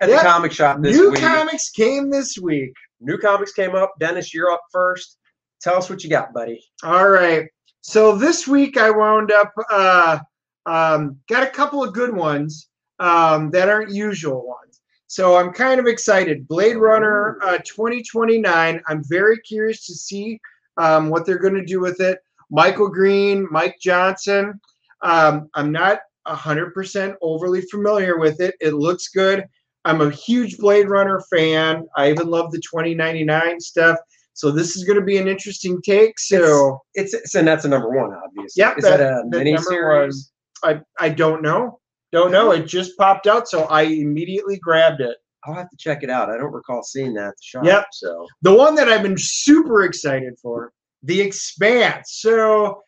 at 0.00 0.08
Yep. 0.08 0.10
the 0.10 0.28
comic 0.28 0.52
shop 0.52 0.80
this 0.82 0.96
New 0.96 1.10
week. 1.12 1.20
comics 1.20 1.70
came 1.70 2.10
this 2.10 2.36
week. 2.38 2.72
New 3.00 3.18
comics 3.18 3.52
came 3.52 3.74
up. 3.74 3.92
Dennis, 4.00 4.34
you're 4.34 4.50
up 4.50 4.62
first. 4.72 5.18
Tell 5.60 5.76
us 5.76 5.88
what 5.88 6.02
you 6.04 6.10
got, 6.10 6.34
buddy. 6.34 6.60
All 6.82 7.08
right. 7.08 7.46
So 7.80 8.16
this 8.16 8.46
week 8.48 8.76
I 8.76 8.90
wound 8.90 9.30
up 9.30 9.52
uh, 9.70 10.18
um, 10.66 11.18
got 11.28 11.42
a 11.42 11.50
couple 11.50 11.82
of 11.84 11.92
good 11.94 12.14
ones 12.14 12.68
um, 12.98 13.50
that 13.50 13.68
aren't 13.68 13.90
usual 13.92 14.46
ones. 14.46 14.80
So 15.06 15.36
I'm 15.36 15.52
kind 15.52 15.78
of 15.78 15.86
excited. 15.86 16.48
Blade 16.48 16.76
Runner 16.76 17.38
uh, 17.42 17.58
2029. 17.58 18.82
I'm 18.88 19.02
very 19.08 19.38
curious 19.40 19.86
to 19.86 19.94
see 19.94 20.40
um, 20.76 21.08
what 21.10 21.24
they're 21.24 21.38
going 21.38 21.54
to 21.54 21.64
do 21.64 21.80
with 21.80 22.00
it. 22.00 22.18
Michael 22.50 22.88
Green, 22.88 23.46
Mike 23.50 23.76
Johnson. 23.80 24.60
Um, 25.04 25.48
I'm 25.54 25.70
not 25.70 26.00
100% 26.26 27.14
overly 27.22 27.60
familiar 27.62 28.18
with 28.18 28.40
it. 28.40 28.54
It 28.60 28.74
looks 28.74 29.08
good. 29.08 29.44
I'm 29.84 30.00
a 30.00 30.10
huge 30.10 30.56
Blade 30.58 30.88
Runner 30.88 31.20
fan. 31.30 31.86
I 31.96 32.10
even 32.10 32.28
love 32.28 32.50
the 32.50 32.58
2099 32.58 33.60
stuff. 33.60 33.98
So 34.32 34.50
this 34.50 34.76
is 34.76 34.84
going 34.84 34.98
to 34.98 35.04
be 35.04 35.18
an 35.18 35.28
interesting 35.28 35.80
take. 35.82 36.18
So. 36.18 36.80
It's, 36.94 37.14
it's 37.14 37.34
and 37.34 37.46
that's 37.46 37.64
a 37.64 37.68
number 37.68 37.90
one, 37.90 38.12
obviously. 38.12 38.60
Yep, 38.62 38.78
Is 38.78 38.84
that- 38.84 38.96
that, 38.98 39.12
a 39.20 39.24
mini 39.26 39.56
series? 39.58 40.32
I 40.64 40.80
I 40.98 41.10
don't 41.10 41.42
know. 41.42 41.78
Don't 42.10 42.32
know. 42.32 42.52
It 42.52 42.66
just 42.66 42.96
popped 42.96 43.26
out, 43.26 43.48
so 43.48 43.64
I 43.64 43.82
immediately 43.82 44.56
grabbed 44.58 45.00
it. 45.02 45.16
I'll 45.44 45.54
have 45.54 45.68
to 45.68 45.76
check 45.76 46.02
it 46.02 46.08
out. 46.08 46.30
I 46.30 46.38
don't 46.38 46.52
recall 46.52 46.82
seeing 46.82 47.12
that 47.14 47.26
at 47.26 47.34
the 47.36 47.42
shop. 47.42 47.64
Yep. 47.64 47.86
So 47.92 48.26
The 48.42 48.54
one 48.54 48.74
that 48.76 48.88
I've 48.88 49.02
been 49.02 49.18
super 49.18 49.82
excited 49.82 50.34
for, 50.40 50.72
The 51.02 51.20
Expanse. 51.20 52.18
So 52.20 52.80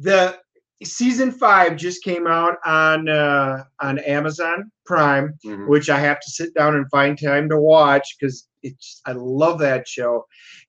the 0.00 0.36
season 0.84 1.30
five 1.30 1.76
just 1.76 2.02
came 2.02 2.26
out 2.26 2.56
on 2.64 3.08
uh, 3.08 3.64
on 3.80 3.98
Amazon 4.00 4.70
Prime, 4.86 5.34
mhm. 5.44 5.68
which 5.68 5.90
I 5.90 5.98
have 5.98 6.20
to 6.20 6.30
sit 6.30 6.54
down 6.54 6.74
and 6.74 6.88
find 6.90 7.20
time 7.20 7.48
to 7.48 7.58
watch 7.58 8.16
because 8.18 8.48
it's 8.62 9.00
I 9.06 9.12
love 9.12 9.58
that 9.60 9.88
show. 9.88 10.24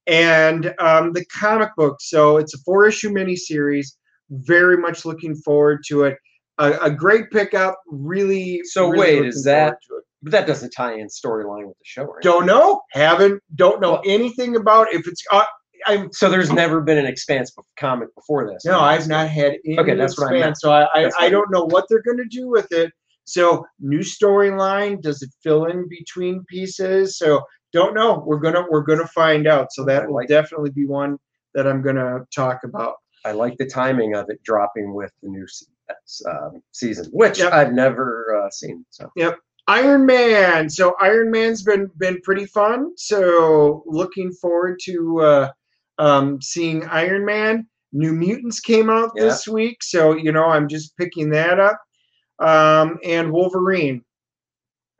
And 0.08 0.74
um, 0.80 1.14
the 1.14 1.26
comic 1.26 1.70
book. 1.78 1.98
So 2.02 2.38
it's 2.38 2.54
a 2.54 2.58
four 2.60 2.86
issue 2.88 3.10
miniseries. 3.10 3.88
Very 4.30 4.78
much 4.78 5.06
looking 5.06 5.36
forward 5.36 5.82
to 5.88 6.04
it. 6.04 6.18
A, 6.58 6.74
a 6.74 6.92
great 6.92 7.30
pickup. 7.32 7.78
Really. 7.88 8.62
So 8.66 8.90
really 8.90 9.20
wait, 9.22 9.26
is 9.26 9.44
that- 9.44 9.78
but 10.24 10.32
that 10.32 10.48
doesn't 10.48 10.70
tie 10.72 10.94
in 10.94 11.08
storyline 11.08 11.68
with 11.68 11.78
the 11.78 11.84
show, 11.84 12.04
right? 12.04 12.24
Don't 12.24 12.46
know. 12.46 12.82
Haven't. 12.92 13.42
Don't 13.56 13.82
know 13.82 14.02
anything 14.06 14.56
about 14.56 14.88
if 14.94 15.06
it's. 15.06 15.22
Uh, 15.30 15.44
I'm. 15.86 16.12
So 16.12 16.30
there's 16.30 16.52
never 16.52 16.82
been 16.82 16.98
an 16.98 17.06
expanse 17.06 17.54
comic 17.78 18.14
before 18.16 18.50
this. 18.52 18.66
No, 18.66 18.80
I've 18.80 19.08
not 19.08 19.30
had 19.30 19.56
any. 19.66 19.80
Okay, 19.80 19.96
that's 19.96 20.18
what 20.18 20.32
I 20.32 20.40
meant. 20.40 20.58
So 20.60 20.72
I, 20.72 20.88
I, 20.94 21.12
I 21.20 21.30
don't 21.30 21.52
know 21.52 21.66
what 21.66 21.86
they're 21.90 22.02
going 22.02 22.18
to 22.18 22.26
do 22.26 22.48
with 22.50 22.72
it. 22.72 22.92
So 23.26 23.66
new 23.80 24.00
storyline. 24.00 25.02
Does 25.02 25.22
it 25.22 25.30
fill 25.42 25.66
in 25.66 25.88
between 25.88 26.44
pieces? 26.50 27.18
So 27.18 27.42
don't 27.72 27.94
know. 27.94 28.24
We're 28.26 28.40
gonna 28.40 28.66
we're 28.70 28.82
gonna 28.84 29.08
find 29.08 29.48
out. 29.48 29.72
So 29.72 29.84
that 29.86 30.08
will 30.08 30.16
like- 30.16 30.28
definitely 30.28 30.72
be 30.72 30.86
one 30.86 31.18
that 31.54 31.68
I'm 31.68 31.82
gonna 31.82 32.20
talk 32.34 32.60
about. 32.64 32.96
I 33.26 33.32
like 33.32 33.58
the 33.58 33.66
timing 33.66 34.16
of 34.16 34.30
it 34.30 34.44
dropping 34.44 34.94
with 34.94 35.12
the 35.22 35.30
new 35.30 35.46
um, 36.30 36.62
season, 36.72 37.06
which 37.12 37.40
Yep. 37.40 37.54
I've 37.54 37.74
never 37.74 38.44
uh, 38.44 38.50
seen. 38.50 38.86
So 38.90 39.10
Iron 39.68 40.06
Man. 40.06 40.70
So 40.70 40.96
Iron 41.00 41.32
Man's 41.32 41.64
been 41.64 41.90
been 41.98 42.20
pretty 42.22 42.46
fun. 42.46 42.92
So 42.98 43.84
looking 43.86 44.32
forward 44.34 44.80
to 44.84 45.22
uh, 45.22 45.52
um, 46.00 46.42
seeing 46.42 46.84
Iron 46.86 47.26
Man. 47.26 47.68
New 47.92 48.14
Mutants 48.14 48.60
came 48.60 48.90
out 48.90 49.12
Yeah. 49.16 49.26
this 49.26 49.48
week, 49.48 49.84
so 49.84 50.16
you 50.16 50.32
know 50.32 50.46
I'm 50.46 50.68
just 50.68 50.98
picking 50.98 51.30
that 51.32 51.60
up. 51.60 51.80
Um, 52.40 52.98
and 53.04 53.32
Wolverine. 53.32 54.04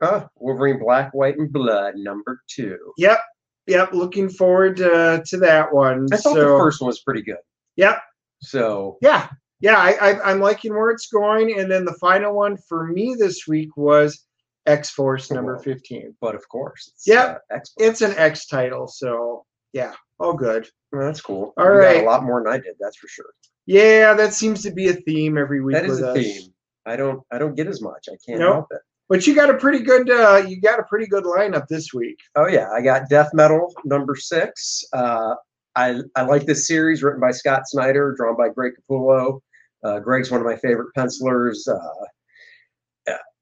uh, 0.00 0.26
Wolverine 0.36 0.78
Black, 0.78 1.12
White, 1.12 1.36
and 1.38 1.52
Blood 1.52 1.94
number 1.96 2.40
two. 2.48 2.78
Yep, 2.98 3.18
yep. 3.66 3.92
Looking 3.92 4.28
forward 4.28 4.76
to, 4.76 5.22
to 5.26 5.36
that 5.38 5.72
one. 5.72 6.06
I 6.12 6.16
thought 6.16 6.34
so, 6.34 6.40
the 6.40 6.58
first 6.58 6.80
one 6.80 6.86
was 6.88 7.00
pretty 7.00 7.22
good. 7.22 7.38
Yep. 7.76 8.00
So 8.42 8.98
Yeah, 9.00 9.28
yeah. 9.60 9.76
I, 9.78 9.92
I 10.12 10.30
I'm 10.30 10.40
liking 10.40 10.72
where 10.74 10.90
it's 10.90 11.06
going. 11.08 11.58
And 11.58 11.70
then 11.70 11.84
the 11.84 11.94
final 12.00 12.34
one 12.34 12.56
for 12.68 12.86
me 12.86 13.16
this 13.18 13.46
week 13.48 13.76
was 13.76 14.24
X 14.66 14.90
Force 14.90 15.30
number 15.30 15.58
fifteen. 15.58 16.14
but 16.20 16.34
of 16.34 16.48
course, 16.48 16.90
it's, 16.94 17.06
Yep. 17.06 17.42
uh. 17.52 17.58
It's 17.78 18.02
an 18.02 18.14
X 18.16 18.46
title, 18.46 18.86
so 18.86 19.44
yeah, 19.72 19.94
all 20.18 20.34
good. 20.34 20.68
Well, 20.92 21.06
that's 21.06 21.20
cool. 21.20 21.52
All 21.56 21.64
you 21.64 21.70
got 21.72 21.76
right. 21.78 22.02
a 22.02 22.06
lot 22.06 22.24
more 22.24 22.42
than 22.42 22.52
I 22.52 22.56
did. 22.58 22.74
That's 22.80 22.96
for 22.96 23.08
sure. 23.08 23.32
Yeah, 23.66 24.14
that 24.14 24.34
seems 24.34 24.62
to 24.62 24.70
be 24.70 24.88
a 24.88 24.94
theme 24.94 25.38
every 25.38 25.60
week. 25.62 25.74
That 25.74 25.86
is 25.86 26.00
a 26.00 26.10
us. 26.10 26.16
theme. 26.16 26.52
I 26.86 26.96
don't. 26.96 27.22
I 27.32 27.38
don't 27.38 27.54
get 27.54 27.66
as 27.66 27.80
much. 27.80 28.06
I 28.08 28.16
can't 28.26 28.40
Nope. 28.40 28.52
help 28.54 28.66
it. 28.72 28.80
But 29.08 29.26
you 29.26 29.34
got 29.34 29.50
a 29.50 29.54
pretty 29.56 29.80
good. 29.80 30.10
Uh, 30.10 30.44
you 30.46 30.60
got 30.60 30.78
a 30.78 30.84
pretty 30.84 31.06
good 31.06 31.24
lineup 31.24 31.66
this 31.68 31.92
week. 31.92 32.18
Oh 32.36 32.46
yeah, 32.46 32.70
I 32.70 32.80
got 32.82 33.08
Death 33.08 33.30
Metal 33.34 33.72
number 33.84 34.14
six. 34.16 34.82
Uh, 34.92 35.34
I 35.76 36.00
I 36.16 36.22
like 36.22 36.46
this 36.46 36.66
series 36.66 37.02
written 37.02 37.20
by 37.20 37.30
Scott 37.30 37.62
Snyder, 37.66 38.14
drawn 38.16 38.36
by 38.36 38.48
Greg 38.48 38.72
Capullo. 38.78 39.40
Uh, 39.82 39.98
Greg's 40.00 40.30
one 40.30 40.40
of 40.40 40.46
my 40.46 40.56
favorite 40.56 40.88
pencilers. 40.94 41.66
Uh, 41.68 41.78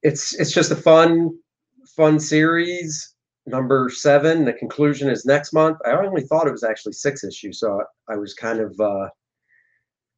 it's 0.02 0.34
it's 0.34 0.52
just 0.52 0.70
a 0.70 0.76
fun 0.76 1.30
fun 1.96 2.18
series. 2.18 3.11
Number 3.46 3.90
seven. 3.90 4.44
The 4.44 4.52
conclusion 4.52 5.08
is 5.10 5.24
next 5.24 5.52
month. 5.52 5.78
I 5.84 5.92
only 5.92 6.22
thought 6.22 6.46
it 6.46 6.52
was 6.52 6.62
actually 6.62 6.92
six 6.92 7.24
issues, 7.24 7.58
so 7.58 7.82
I 8.08 8.16
was 8.16 8.34
kind 8.34 8.60
of 8.60 8.78
uh, 8.80 9.08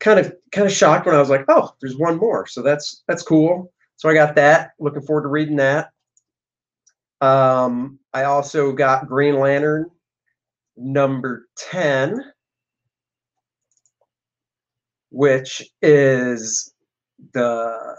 kind 0.00 0.21
of 0.21 0.35
kind 0.52 0.66
of 0.66 0.73
shocked 0.73 1.07
when 1.07 1.14
I 1.14 1.21
was 1.21 1.31
like, 1.31 1.47
oh, 1.49 1.75
there's 1.81 1.97
one 1.97 2.19
more. 2.19 2.47
So 2.47 2.61
that's 2.62 3.02
that's 3.09 3.23
cool. 3.23 3.73
So 3.97 4.09
I 4.09 4.14
got 4.14 4.35
that. 4.35 4.73
Looking 4.78 5.02
forward 5.02 5.23
to 5.23 5.28
reading 5.28 5.57
that. 5.57 5.90
Um, 7.23 7.99
I 8.12 8.25
also 8.25 8.73
got 8.73 9.09
Green 9.09 9.38
Lantern 9.38 9.90
number 10.76 11.47
10, 11.57 12.21
which 15.11 15.62
is 15.81 16.75
the 17.33 17.97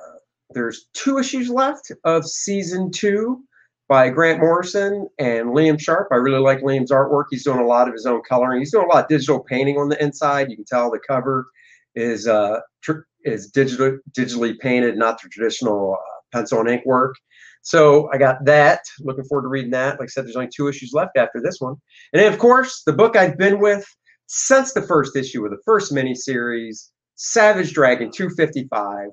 there's 0.52 0.86
two 0.94 1.18
issues 1.18 1.50
left 1.50 1.92
of 2.04 2.26
season 2.26 2.92
two 2.92 3.44
by 3.88 4.10
Grant 4.10 4.40
Morrison 4.40 5.08
and 5.20 5.50
Liam 5.50 5.80
Sharp. 5.80 6.08
I 6.12 6.16
really 6.16 6.40
like 6.40 6.62
Liam's 6.62 6.92
artwork. 6.92 7.26
He's 7.30 7.44
doing 7.44 7.60
a 7.60 7.66
lot 7.66 7.88
of 7.88 7.94
his 7.94 8.06
own 8.06 8.22
coloring. 8.28 8.60
He's 8.60 8.72
doing 8.72 8.86
a 8.86 8.94
lot 8.94 9.04
of 9.04 9.10
digital 9.10 9.44
painting 9.44 9.78
on 9.78 9.90
the 9.90 10.02
inside. 10.04 10.50
You 10.50 10.56
can 10.56 10.66
tell 10.66 10.90
the 10.90 11.00
cover 11.08 11.48
is 11.94 12.28
uh 12.28 12.60
tr- 12.82 13.06
is 13.24 13.52
digital 13.52 13.98
digitally 14.12 14.58
painted, 14.60 14.98
not 14.98 15.22
the 15.22 15.30
traditional 15.30 15.94
uh, 15.94 16.38
pencil 16.38 16.60
and 16.60 16.70
ink 16.70 16.86
work. 16.86 17.16
So 17.62 18.10
I 18.14 18.18
got 18.18 18.46
that. 18.46 18.82
Looking 19.00 19.24
forward 19.26 19.44
to 19.44 19.48
reading 19.48 19.72
that. 19.72 20.00
Like 20.00 20.04
I 20.04 20.08
said, 20.08 20.26
there's 20.26 20.36
only 20.36 20.50
two 20.56 20.68
issues 20.68 20.92
left 20.94 21.18
after 21.18 21.42
this 21.42 21.58
one. 21.60 21.76
And 22.14 22.22
then, 22.22 22.32
of 22.32 22.38
course, 22.38 22.84
the 22.86 22.94
book 22.94 23.16
I've 23.16 23.38
been 23.38 23.60
with 23.60 23.86
since 24.28 24.74
the 24.74 24.84
first 24.84 25.16
issue 25.16 25.44
of 25.46 25.52
the 25.52 25.62
first 25.66 25.92
miniseries, 25.92 26.90
Savage 27.16 27.74
Dragon 27.74 28.12
255. 28.12 29.10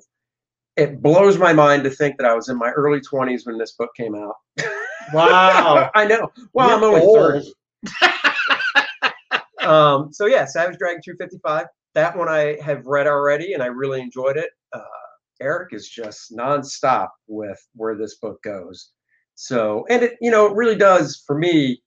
It 0.75 1.01
blows 1.01 1.37
my 1.37 1.53
mind 1.53 1.83
to 1.83 1.89
think 1.89 2.17
that 2.17 2.25
I 2.25 2.33
was 2.33 2.49
in 2.49 2.57
my 2.57 2.71
early 2.71 2.99
20s 2.99 3.45
when 3.45 3.57
this 3.57 3.73
book 3.73 3.91
came 3.95 4.15
out. 4.15 4.35
Wow. 5.13 5.91
I 5.95 6.05
know. 6.05 6.31
Well, 6.53 6.69
I'm 6.69 6.83
only 6.83 7.01
old. 7.01 7.43
30. 7.91 8.07
um, 9.67 10.11
so 10.11 10.25
yeah, 10.25 10.45
Savage 10.45 10.77
Dragon 10.77 11.01
255. 11.03 11.67
That 11.93 12.17
one 12.17 12.27
I 12.27 12.57
have 12.63 12.85
read 12.87 13.05
already, 13.05 13.53
and 13.53 13.61
I 13.61 13.67
really 13.67 14.01
enjoyed 14.01 14.37
it. 14.37 14.49
Uh, 14.73 14.81
Eric 15.41 15.73
is 15.73 15.87
just 15.87 16.35
nonstop 16.35 17.09
with 17.27 17.59
where 17.75 17.95
this 17.95 18.15
book 18.15 18.41
goes. 18.43 18.91
So, 19.35 19.85
and 19.89 20.03
it, 20.03 20.13
you 20.21 20.31
know, 20.31 20.47
it 20.47 20.55
really 20.55 20.75
does 20.75 21.23
for 21.27 21.37
me 21.37 21.83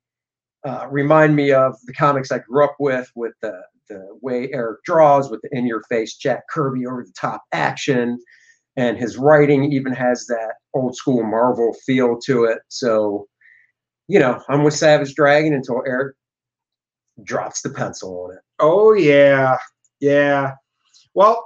uh, 0.64 0.86
remind 0.90 1.34
me 1.34 1.52
of 1.52 1.74
the 1.86 1.92
comics 1.92 2.30
I 2.30 2.38
grew 2.38 2.64
up 2.64 2.76
with, 2.78 3.10
with 3.16 3.34
the 3.42 3.60
the 3.88 4.18
way 4.20 4.50
Eric 4.52 4.82
draws, 4.84 5.30
with 5.30 5.40
the 5.42 5.48
in-your-face 5.56 6.16
Jack 6.16 6.42
Kirby 6.50 6.86
over-the-top 6.86 7.40
action, 7.52 8.18
and 8.76 8.98
his 8.98 9.16
writing 9.16 9.72
even 9.72 9.92
has 9.92 10.26
that 10.26 10.54
old 10.74 10.96
school 10.96 11.22
Marvel 11.22 11.74
feel 11.84 12.18
to 12.26 12.44
it. 12.44 12.58
So, 12.68 13.26
you 14.08 14.18
know, 14.18 14.40
I'm 14.48 14.64
with 14.64 14.74
Savage 14.74 15.14
Dragon 15.14 15.54
until 15.54 15.82
Eric 15.86 16.14
drops 17.22 17.62
the 17.62 17.70
pencil 17.70 18.24
on 18.24 18.36
it. 18.36 18.42
Oh 18.58 18.92
yeah, 18.92 19.56
yeah. 20.00 20.52
Well, 21.14 21.42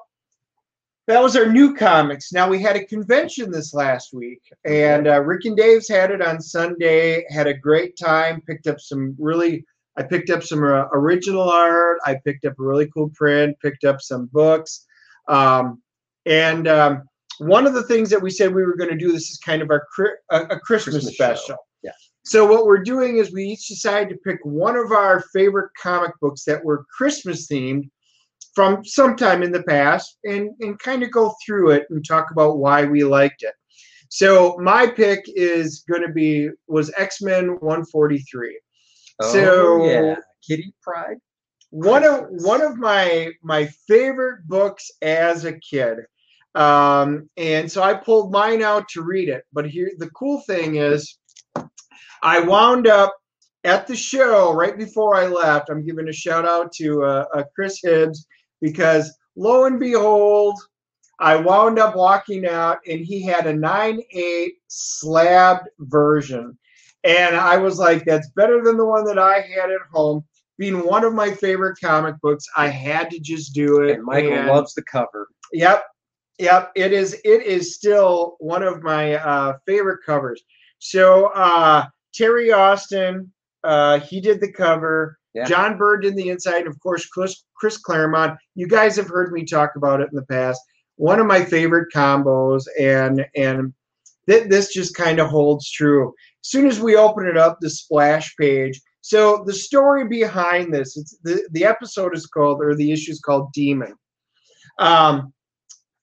that 1.07 1.23
was 1.23 1.37
our 1.37 1.47
new 1.47 1.75
comics. 1.75 2.33
Now 2.33 2.49
we 2.49 2.61
had 2.61 2.77
a 2.77 2.85
convention 2.85 3.51
this 3.51 3.75
last 3.75 4.13
week, 4.13 4.41
and 4.65 5.09
uh, 5.09 5.21
Rick 5.23 5.45
and 5.45 5.57
Dave's 5.57 5.89
had 5.89 6.11
it 6.11 6.23
on 6.23 6.41
Sunday. 6.41 7.25
Had 7.31 7.47
a 7.47 7.55
great 7.55 7.97
time. 7.97 8.43
Picked 8.47 8.67
up 8.67 8.81
some 8.81 9.17
really. 9.19 9.65
I 9.97 10.05
picked 10.05 10.31
up 10.31 10.43
some 10.43 10.63
uh, 10.63 10.87
original 10.93 11.51
art. 11.51 11.99
I 12.07 12.17
picked 12.25 12.45
up 12.45 12.55
a 12.59 12.63
really 12.63 12.89
cool 12.95 13.11
print. 13.15 13.57
Picked 13.61 13.85
up 13.85 14.01
some 14.01 14.27
books, 14.33 14.87
um, 15.29 15.83
and 16.27 16.69
um, 16.69 17.03
one 17.41 17.67
of 17.67 17.75
the 17.75 17.83
things 17.85 18.11
that 18.11 18.21
we 18.23 18.31
said 18.31 18.55
we 18.55 18.65
were 18.65 18.77
going 18.77 18.91
to 18.91 18.97
do. 18.97 19.13
This 19.13 19.31
is 19.31 19.39
kind 19.39 19.63
of 19.63 19.71
our 19.71 19.87
a, 20.31 20.37
a 20.43 20.61
Christmas, 20.61 20.95
Christmas 20.97 21.15
show. 21.15 21.35
special. 21.35 21.57
Yeah. 21.83 21.93
So 22.25 22.47
what 22.47 22.67
we're 22.67 22.83
doing 22.83 23.17
is 23.17 23.33
we 23.33 23.45
each 23.45 23.67
decided 23.69 24.11
to 24.11 24.17
pick 24.17 24.39
one 24.45 24.77
of 24.77 24.93
our 24.93 25.25
favorite 25.33 25.71
comic 25.81 26.13
books 26.21 26.45
that 26.45 26.63
were 26.65 26.85
Christmas 26.97 27.47
themed 27.49 27.89
from 28.55 28.85
sometime 28.85 29.43
in 29.43 29.53
the 29.53 29.63
past 29.63 30.19
and, 30.25 30.51
and 30.61 30.79
kind 30.81 31.03
of 31.03 31.11
go 31.11 31.35
through 31.45 31.71
it 31.71 31.87
and 31.91 32.05
talk 32.07 32.31
about 32.31 32.59
why 32.59 32.85
we 32.85 33.05
liked 33.05 33.43
it. 33.43 33.55
So 34.11 34.57
my 34.61 34.87
pick 34.89 35.25
is 35.29 35.85
going 35.89 36.03
to 36.03 36.13
be 36.13 36.51
was 36.67 36.93
X-Men 36.97 37.57
143. 37.61 38.61
So- 39.23 39.83
Oh, 39.83 39.87
yeah, 39.87 40.17
Kitty 40.47 40.75
Pryde. 40.83 41.19
One 41.73 42.03
of 42.05 42.27
one 42.43 42.63
of 42.63 42.77
my 42.79 43.31
my 43.45 43.67
favorite 43.87 44.49
books 44.49 44.91
as 45.03 45.45
a 45.45 45.53
kid. 45.61 45.99
Um, 46.55 47.29
and 47.37 47.71
so 47.71 47.83
I 47.83 47.95
pulled 47.95 48.33
mine 48.33 48.63
out 48.63 48.89
to 48.91 49.03
read 49.03 49.29
it. 49.29 49.45
But 49.53 49.69
here 49.69 49.91
the 49.99 50.11
cool 50.11 50.41
thing 50.47 50.77
is 50.77 51.19
I 52.23 52.41
wound 52.41 52.87
up 52.87 53.15
at 53.65 53.87
the 53.87 53.97
show 53.97 54.53
right 54.53 54.77
before 54.77 55.15
I 55.15 55.27
left. 55.27 55.71
I'm 55.71 55.85
giving 55.85 56.09
a 56.09 56.13
shout 56.13 56.47
out 56.47 56.73
to 56.73 57.05
uh, 57.05 57.25
uh, 57.35 57.45
Chris 57.55 57.81
Hibbs 57.83 58.27
because 58.61 59.17
lo 59.37 59.65
and 59.65 59.79
behold, 59.79 60.59
I 61.19 61.37
wound 61.37 61.79
up 61.79 61.97
walking 61.97 62.47
out 62.47 62.79
and 62.89 63.01
he 63.01 63.23
had 63.23 63.47
a 63.47 63.53
9.8 63.53 64.49
slabbed 64.69 65.69
version. 65.79 66.59
And 67.05 67.37
I 67.37 67.57
was 67.59 67.79
like, 67.79 68.05
that's 68.05 68.31
better 68.31 68.63
than 68.63 68.77
the 68.77 68.87
one 68.87 69.05
that 69.05 69.19
I 69.19 69.41
had 69.41 69.71
at 69.71 69.81
home. 69.93 70.25
Being 70.59 70.85
one 70.87 71.05
of 71.05 71.15
my 71.15 71.31
favorite 71.31 71.79
comic 71.83 72.17
books, 72.21 72.45
I 72.57 72.69
had 72.69 73.11
to 73.11 73.21
just 73.21 73.55
do 73.55 73.83
it. 73.83 73.93
And 73.93 74.05
Michael 74.05 74.35
and- 74.35 74.49
loves 74.49 74.75
the 74.75 74.83
cover. 74.83 75.29
Yep, 75.53 75.83
yep. 76.41 76.73
It 76.75 76.93
is. 76.93 77.15
It 77.25 77.43
is 77.43 77.75
still 77.75 78.37
one 78.39 78.63
of 78.63 78.83
my 78.83 79.15
uh, 79.15 79.59
favorite 79.67 80.01
covers. 80.05 80.43
So 80.79 81.27
uh, 81.27 81.87
Terry 82.15 82.51
Austin, 82.53 83.33
uh, 83.63 84.01
he 84.01 84.21
did 84.21 84.41
the 84.41 84.53
cover. 84.53 85.19
Yeah. 85.35 85.45
John 85.45 85.77
Byrne 85.77 86.01
did 86.01 86.17
the 86.17 86.31
inside, 86.31 86.63
and 86.63 86.69
of 86.69 86.81
course 86.81 87.07
Chris, 87.07 87.45
Chris 87.55 87.79
Claremont. 87.79 88.37
You 88.55 88.67
guys 88.67 88.97
have 88.97 89.09
heard 89.09 89.33
me 89.33 89.45
talk 89.45 89.73
about 89.77 90.01
it 90.01 90.09
in 90.11 90.17
the 90.17 90.27
past. 90.27 90.61
One 90.97 91.21
of 91.21 91.27
my 91.27 91.45
favorite 91.45 91.89
combos, 91.95 92.65
and 92.79 93.25
and 93.37 93.73
th- 94.29 94.49
this 94.49 94.73
just 94.73 94.97
kind 94.97 95.21
of 95.21 95.29
holds 95.29 95.71
true. 95.71 96.09
As 96.43 96.51
soon 96.51 96.67
as 96.67 96.81
we 96.81 96.97
open 96.97 97.27
it 97.27 97.37
up, 97.37 97.59
the 97.61 97.71
splash 97.71 98.35
page. 98.37 98.81
So 99.03 99.45
the 99.47 99.53
story 99.53 100.07
behind 100.07 100.75
this, 100.75 100.97
it's 100.97 101.17
the 101.23 101.49
the 101.53 101.65
episode 101.65 102.17
is 102.17 102.27
called, 102.27 102.61
or 102.63 102.75
the 102.75 102.91
issue 102.91 103.13
is 103.13 103.21
called 103.21 103.53
Demon. 103.53 103.95
Um, 104.79 105.33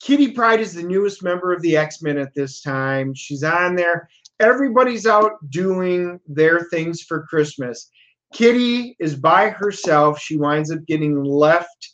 Kitty 0.07 0.31
Pryde 0.31 0.61
is 0.61 0.73
the 0.73 0.83
newest 0.83 1.21
member 1.21 1.51
of 1.51 1.61
the 1.61 1.75
X 1.75 2.01
Men 2.01 2.17
at 2.17 2.33
this 2.33 2.61
time. 2.61 3.13
She's 3.13 3.43
on 3.43 3.75
there. 3.75 4.07
Everybody's 4.39 5.05
out 5.05 5.33
doing 5.49 6.17
their 6.25 6.61
things 6.71 7.01
for 7.01 7.27
Christmas. 7.27 7.91
Kitty 8.31 8.95
is 9.01 9.17
by 9.17 9.49
herself. 9.49 10.17
She 10.17 10.37
winds 10.37 10.71
up 10.71 10.79
getting 10.87 11.21
left 11.21 11.89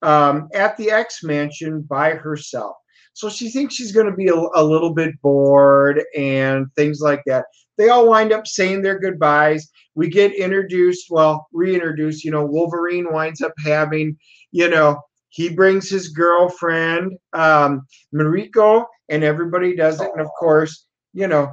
um, 0.00 0.48
at 0.54 0.78
the 0.78 0.90
X 0.90 1.22
Mansion 1.22 1.82
by 1.82 2.12
herself. 2.12 2.74
So 3.12 3.28
she 3.28 3.50
thinks 3.50 3.74
she's 3.74 3.92
going 3.92 4.06
to 4.06 4.16
be 4.16 4.28
a, 4.28 4.34
a 4.34 4.64
little 4.64 4.94
bit 4.94 5.20
bored 5.20 6.02
and 6.16 6.72
things 6.74 7.02
like 7.02 7.20
that. 7.26 7.44
They 7.76 7.90
all 7.90 8.08
wind 8.08 8.32
up 8.32 8.46
saying 8.46 8.80
their 8.80 8.98
goodbyes. 8.98 9.68
We 9.94 10.08
get 10.08 10.32
introduced, 10.34 11.08
well, 11.10 11.46
reintroduced. 11.52 12.24
You 12.24 12.30
know, 12.30 12.46
Wolverine 12.46 13.12
winds 13.12 13.42
up 13.42 13.52
having, 13.62 14.16
you 14.52 14.70
know, 14.70 15.02
he 15.30 15.50
brings 15.50 15.88
his 15.88 16.08
girlfriend, 16.08 17.12
um, 17.32 17.86
Mariko, 18.14 18.84
and 19.08 19.22
everybody 19.22 19.76
does 19.76 20.00
it. 20.00 20.10
And 20.12 20.20
of 20.20 20.28
course, 20.38 20.86
you 21.12 21.26
know, 21.26 21.52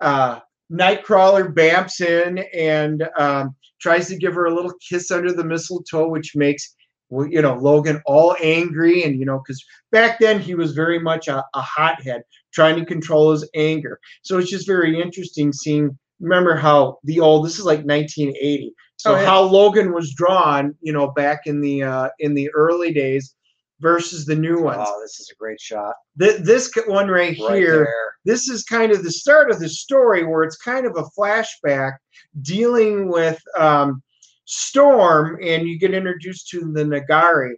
uh, 0.00 0.40
Nightcrawler 0.72 1.54
bamps 1.54 2.00
in 2.00 2.38
and 2.54 3.08
um, 3.18 3.54
tries 3.80 4.08
to 4.08 4.16
give 4.16 4.34
her 4.34 4.46
a 4.46 4.54
little 4.54 4.72
kiss 4.88 5.10
under 5.10 5.32
the 5.32 5.44
mistletoe, 5.44 6.08
which 6.08 6.34
makes 6.34 6.74
you 7.10 7.40
know 7.40 7.54
Logan 7.54 8.02
all 8.04 8.36
angry, 8.42 9.04
and 9.04 9.18
you 9.18 9.24
know 9.24 9.38
because 9.38 9.64
back 9.92 10.18
then 10.18 10.40
he 10.40 10.54
was 10.54 10.72
very 10.72 10.98
much 10.98 11.28
a, 11.28 11.44
a 11.54 11.60
hothead, 11.60 12.22
trying 12.52 12.76
to 12.76 12.84
control 12.84 13.30
his 13.30 13.48
anger. 13.54 14.00
So 14.22 14.38
it's 14.38 14.50
just 14.50 14.66
very 14.66 15.00
interesting 15.00 15.52
seeing. 15.52 15.96
Remember 16.18 16.56
how 16.56 16.98
the 17.04 17.20
old 17.20 17.44
this 17.44 17.58
is 17.58 17.64
like 17.64 17.84
1980. 17.84 18.74
So 18.98 19.14
Oh, 19.14 19.18
yeah. 19.18 19.26
how 19.26 19.42
Logan 19.42 19.92
was 19.92 20.14
drawn, 20.14 20.74
you 20.80 20.92
know, 20.92 21.08
back 21.08 21.42
in 21.46 21.60
the 21.60 21.82
uh, 21.82 22.08
in 22.18 22.34
the 22.34 22.50
early 22.54 22.92
days 22.92 23.34
versus 23.80 24.24
the 24.24 24.34
new 24.34 24.62
ones. 24.62 24.86
Oh, 24.88 25.00
this 25.02 25.20
is 25.20 25.30
a 25.30 25.36
great 25.36 25.60
shot. 25.60 25.94
Th- 26.18 26.38
this 26.40 26.72
one 26.86 27.08
right, 27.08 27.36
Right 27.38 27.56
here 27.58 27.84
there. 27.84 27.94
this 28.24 28.48
is 28.48 28.64
kind 28.64 28.90
of 28.92 29.02
the 29.04 29.10
start 29.12 29.50
of 29.50 29.60
the 29.60 29.68
story 29.68 30.24
where 30.24 30.44
it's 30.44 30.56
kind 30.56 30.86
of 30.86 30.96
a 30.96 31.04
flashback 31.18 31.92
dealing 32.40 33.08
with 33.10 33.40
um, 33.58 34.02
Storm, 34.46 35.38
and 35.42 35.66
you 35.68 35.78
get 35.78 35.92
introduced 35.92 36.48
to 36.50 36.60
the 36.72 36.84
N'Garai. 36.84 37.54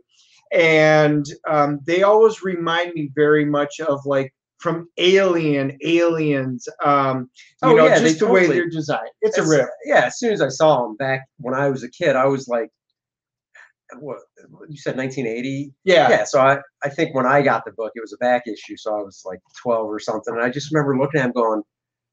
And 0.53 1.27
um, 1.46 1.81
they 1.85 2.03
always 2.03 2.42
remind 2.42 2.94
me 2.94 3.11
very 3.14 3.44
much 3.44 3.79
of 3.81 4.01
like 4.07 4.33
from 4.59 4.88
Alien, 4.99 5.77
Aliens, 5.85 6.68
um, 6.85 7.31
you 7.62 7.68
Oh, 7.71 7.75
know, 7.77 7.87
yeah, 7.87 7.99
just 8.01 8.18
the 8.18 8.27
way 8.27 8.47
they're 8.47 8.68
designed. 8.68 9.11
It's 9.23 9.38
a 9.38 9.42
As- 9.42 9.49
rip. 9.49 9.68
Yeah, 9.85 10.07
as 10.07 10.18
soon 10.18 10.33
as 10.33 10.40
I 10.42 10.49
saw 10.49 10.83
them 10.83 10.97
back 10.97 11.27
when 11.38 11.55
I 11.55 11.68
was 11.71 11.83
a 11.85 11.90
kid, 11.90 12.16
I 12.16 12.27
was 12.27 12.49
like, 12.49 12.71
what 14.01 14.18
you 14.68 14.77
said 14.77 14.97
1980? 14.97 15.73
Yeah. 15.85 16.11
Yeah, 16.11 16.25
so 16.25 16.40
I, 16.40 16.59
I 16.85 16.88
think 16.90 17.14
when 17.14 17.25
I 17.27 17.40
got 17.40 17.64
the 17.64 17.73
book, 17.73 17.92
it 17.94 18.01
was 18.01 18.12
a 18.12 18.18
back 18.18 18.42
issue, 18.47 18.77
so 18.77 18.94
I 18.94 19.03
was 19.03 19.23
like 19.25 19.38
12 19.62 19.87
or 19.88 19.99
something. 19.99 20.35
And 20.35 20.42
I 20.42 20.51
just 20.51 20.73
remember 20.73 20.99
looking 20.99 21.21
at 21.21 21.27
him 21.27 21.33
going, 21.33 21.62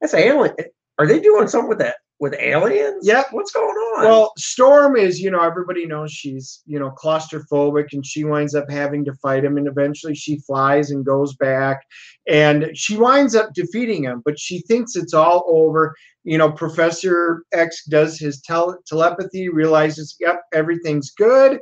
That's 0.00 0.14
alien. 0.14 0.54
Are 0.98 1.06
they 1.06 1.20
doing 1.20 1.48
something 1.48 1.68
with 1.68 1.78
that 1.80 1.96
with 2.18 2.34
aliens? 2.38 3.06
Yep. 3.06 3.26
What's 3.32 3.52
going 3.52 3.66
on? 3.66 4.04
Well, 4.04 4.32
Storm 4.38 4.96
is, 4.96 5.20
you 5.20 5.30
know, 5.30 5.42
everybody 5.42 5.86
knows 5.86 6.12
she's, 6.12 6.62
you 6.66 6.78
know, 6.78 6.90
claustrophobic 6.90 7.92
and 7.92 8.04
she 8.04 8.24
winds 8.24 8.54
up 8.54 8.70
having 8.70 9.04
to 9.04 9.14
fight 9.14 9.44
him 9.44 9.58
and 9.58 9.66
eventually 9.66 10.14
she 10.14 10.38
flies 10.40 10.90
and 10.90 11.04
goes 11.04 11.34
back 11.36 11.80
and 12.26 12.70
she 12.74 12.96
winds 12.96 13.34
up 13.34 13.52
defeating 13.54 14.04
him, 14.04 14.22
but 14.24 14.38
she 14.38 14.60
thinks 14.62 14.96
it's 14.96 15.14
all 15.14 15.44
over. 15.48 15.94
You 16.24 16.38
know, 16.38 16.50
Professor 16.50 17.44
X 17.52 17.84
does 17.84 18.18
his 18.18 18.40
tel- 18.40 18.78
telepathy, 18.86 19.48
realizes, 19.48 20.16
yep, 20.18 20.40
everything's 20.52 21.10
good. 21.10 21.60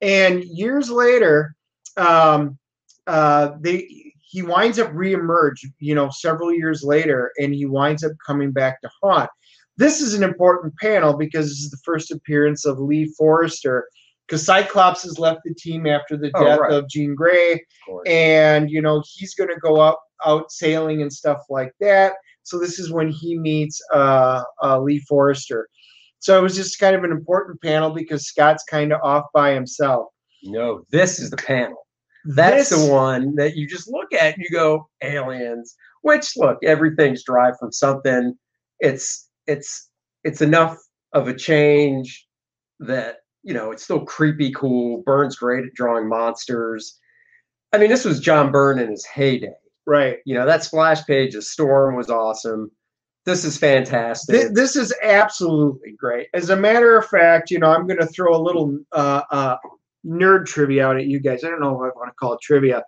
And 0.00 0.44
years 0.44 0.88
later, 0.88 1.54
um, 1.96 2.58
uh, 3.06 3.50
they 3.60 4.12
he 4.22 4.42
winds 4.42 4.78
up 4.78 4.92
reemerge, 4.92 5.58
you 5.80 5.94
know, 5.96 6.08
several 6.10 6.52
years 6.52 6.84
later, 6.84 7.32
and 7.40 7.52
he 7.52 7.66
winds 7.66 8.04
up 8.04 8.12
coming 8.24 8.52
back 8.52 8.80
to 8.80 8.90
haunt 9.02 9.28
this 9.80 10.00
is 10.00 10.14
an 10.14 10.22
important 10.22 10.72
panel 10.80 11.16
because 11.16 11.46
this 11.48 11.58
is 11.58 11.70
the 11.70 11.80
first 11.84 12.10
appearance 12.12 12.64
of 12.64 12.78
Lee 12.78 13.12
Forrester. 13.18 13.86
Because 14.28 14.44
Cyclops 14.46 15.02
has 15.02 15.18
left 15.18 15.40
the 15.44 15.52
team 15.54 15.86
after 15.88 16.16
the 16.16 16.30
Oh, 16.36 16.44
death 16.44 16.60
right. 16.60 16.72
of 16.72 16.88
Jean 16.88 17.16
Grey, 17.16 17.54
of 17.88 17.98
and 18.06 18.70
you 18.70 18.80
know 18.80 19.02
he's 19.14 19.34
going 19.34 19.50
to 19.50 19.58
go 19.58 19.80
up 19.80 20.00
out 20.24 20.52
sailing 20.52 21.02
and 21.02 21.12
stuff 21.12 21.38
like 21.50 21.72
that. 21.80 22.12
So 22.44 22.58
this 22.60 22.78
is 22.78 22.92
when 22.92 23.10
he 23.10 23.36
meets 23.38 23.80
uh, 23.92 24.42
uh, 24.62 24.78
Lee 24.80 25.00
Forrester. 25.08 25.68
So 26.20 26.38
it 26.38 26.42
was 26.42 26.54
just 26.54 26.78
kind 26.78 26.94
of 26.94 27.02
an 27.02 27.10
important 27.10 27.60
panel 27.62 27.90
because 27.90 28.26
Scott's 28.28 28.62
kind 28.64 28.92
of 28.92 29.00
off 29.02 29.24
by 29.34 29.52
himself. 29.52 30.06
no, 30.44 30.82
this 30.90 31.18
is 31.18 31.30
the 31.30 31.36
panel. 31.36 31.78
That's 32.26 32.68
This- 32.70 32.84
the 32.86 32.92
one 32.92 33.34
that 33.36 33.56
you 33.56 33.66
just 33.66 33.88
look 33.90 34.12
at, 34.12 34.34
and 34.34 34.44
you 34.44 34.50
go, 34.50 34.88
aliens. 35.02 35.74
Which 36.02 36.36
look, 36.36 36.58
everything's 36.62 37.24
derived 37.24 37.56
from 37.58 37.72
something. 37.72 38.34
It's 38.80 39.28
it's 39.50 39.90
it's 40.24 40.40
enough 40.40 40.78
of 41.12 41.28
a 41.28 41.34
change 41.34 42.26
that 42.78 43.18
you 43.42 43.52
know 43.52 43.72
it's 43.72 43.82
still 43.82 44.04
creepy 44.04 44.52
cool. 44.52 45.02
Byrne's 45.04 45.36
great 45.36 45.64
at 45.64 45.74
drawing 45.74 46.08
monsters. 46.08 46.98
I 47.72 47.78
mean, 47.78 47.90
this 47.90 48.04
was 48.04 48.20
John 48.20 48.50
Byrne 48.50 48.78
in 48.78 48.90
his 48.90 49.06
heyday. 49.06 49.54
Right. 49.86 50.18
You 50.24 50.34
know, 50.34 50.46
that 50.46 50.64
splash 50.64 51.04
page 51.04 51.34
of 51.34 51.44
Storm 51.44 51.96
was 51.96 52.10
awesome. 52.10 52.70
This 53.26 53.44
is 53.44 53.56
fantastic. 53.58 54.34
Th- 54.34 54.52
this 54.52 54.76
is 54.76 54.94
absolutely 55.02 55.92
great. 55.92 56.28
As 56.34 56.50
a 56.50 56.56
matter 56.56 56.96
of 56.96 57.06
fact, 57.06 57.50
you 57.50 57.58
know, 57.58 57.70
I'm 57.70 57.86
going 57.86 57.98
to 57.98 58.06
throw 58.06 58.34
a 58.34 58.40
little 58.40 58.78
uh, 58.92 59.22
uh, 59.30 59.56
nerd 60.06 60.46
trivia 60.46 60.86
out 60.86 60.96
at 60.96 61.06
you 61.06 61.20
guys. 61.20 61.44
I 61.44 61.48
don't 61.48 61.60
know 61.60 61.74
if 61.84 61.92
I 61.92 61.98
want 61.98 62.08
to 62.08 62.14
call 62.14 62.34
it 62.34 62.40
trivia, 62.40 62.82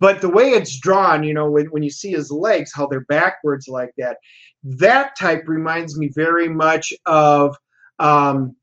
but 0.00 0.20
the 0.20 0.28
way 0.28 0.50
it's 0.50 0.78
drawn, 0.78 1.24
you 1.24 1.34
know, 1.34 1.50
when, 1.50 1.66
when 1.66 1.82
you 1.82 1.90
see 1.90 2.12
his 2.12 2.30
legs, 2.30 2.72
how 2.74 2.86
they're 2.86 3.04
backwards 3.08 3.68
like 3.68 3.90
that, 3.98 4.18
that 4.64 5.16
type 5.16 5.44
reminds 5.46 5.98
me 5.98 6.10
very 6.14 6.48
much 6.48 6.92
of. 7.06 7.56
Um, 7.98 8.54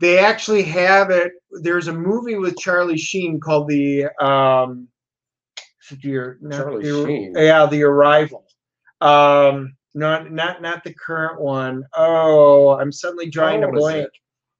they 0.00 0.18
actually 0.18 0.62
have 0.62 1.10
it. 1.10 1.32
There's 1.62 1.88
a 1.88 1.92
movie 1.92 2.36
with 2.36 2.56
Charlie 2.56 2.98
Sheen 2.98 3.40
called 3.40 3.68
the. 3.68 4.06
Um, 4.24 4.88
not 6.40 6.52
Charlie 6.52 6.84
the- 6.84 7.06
Sheen. 7.06 7.34
Yeah, 7.36 7.66
The 7.66 7.82
Arrival. 7.82 8.44
Um, 9.00 9.74
not 9.94 10.30
not 10.30 10.60
not 10.62 10.84
the 10.84 10.94
current 10.94 11.40
one. 11.40 11.84
Oh, 11.96 12.78
I'm 12.78 12.92
suddenly 12.92 13.30
drawing 13.30 13.64
a 13.64 13.68
is 13.68 13.74
blank. 13.78 14.08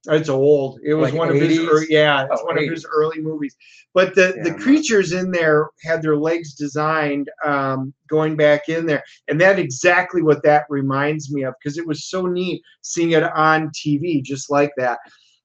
It? 0.07 0.13
It's 0.15 0.29
old. 0.29 0.79
It 0.83 0.93
was 0.93 1.11
Like 1.11 1.13
one 1.13 1.29
of 1.29 1.39
his 1.39 1.59
80s? 1.59 1.59
ear 1.59 1.85
yeah, 1.89 2.25
it's 2.31 2.41
Oh, 2.41 2.45
one 2.45 2.57
of 2.57 2.67
his 2.67 2.85
early 2.93 3.19
movies. 3.21 3.55
But 3.93 4.15
the 4.15 4.35
Yeah, 4.35 4.43
the 4.43 4.53
creatures 4.53 5.11
in 5.13 5.31
there 5.31 5.69
had 5.83 6.01
their 6.01 6.17
legs 6.17 6.53
designed 6.53 7.29
um, 7.45 7.93
going 8.09 8.35
back 8.37 8.69
in 8.69 8.85
there, 8.85 9.03
and 9.27 9.39
that 9.41 9.59
exactly 9.59 10.21
what 10.21 10.43
that 10.43 10.65
reminds 10.69 11.31
me 11.33 11.43
of 11.43 11.53
because 11.61 11.77
it 11.77 11.87
was 11.87 12.09
so 12.09 12.25
neat 12.25 12.61
seeing 12.81 13.11
it 13.11 13.23
on 13.23 13.71
TV 13.75 14.21
just 14.21 14.49
like 14.49 14.71
that. 14.77 14.99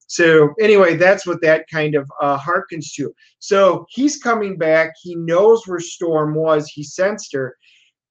So 0.07 0.55
anyway, 0.61 0.97
that's 0.97 1.27
what 1.27 1.41
that 1.43 1.67
kind 1.73 1.95
of 1.95 2.11
uh, 2.21 2.39
harkens 2.39 2.93
to. 2.97 3.13
So 3.39 3.87
he's 3.91 4.19
coming 4.19 4.57
back. 4.59 4.93
He 5.03 5.15
knows 5.17 5.67
where 5.67 5.81
Storm 5.81 6.35
was. 6.35 6.69
He 6.69 6.83
sensed 6.85 7.33
her, 7.33 7.57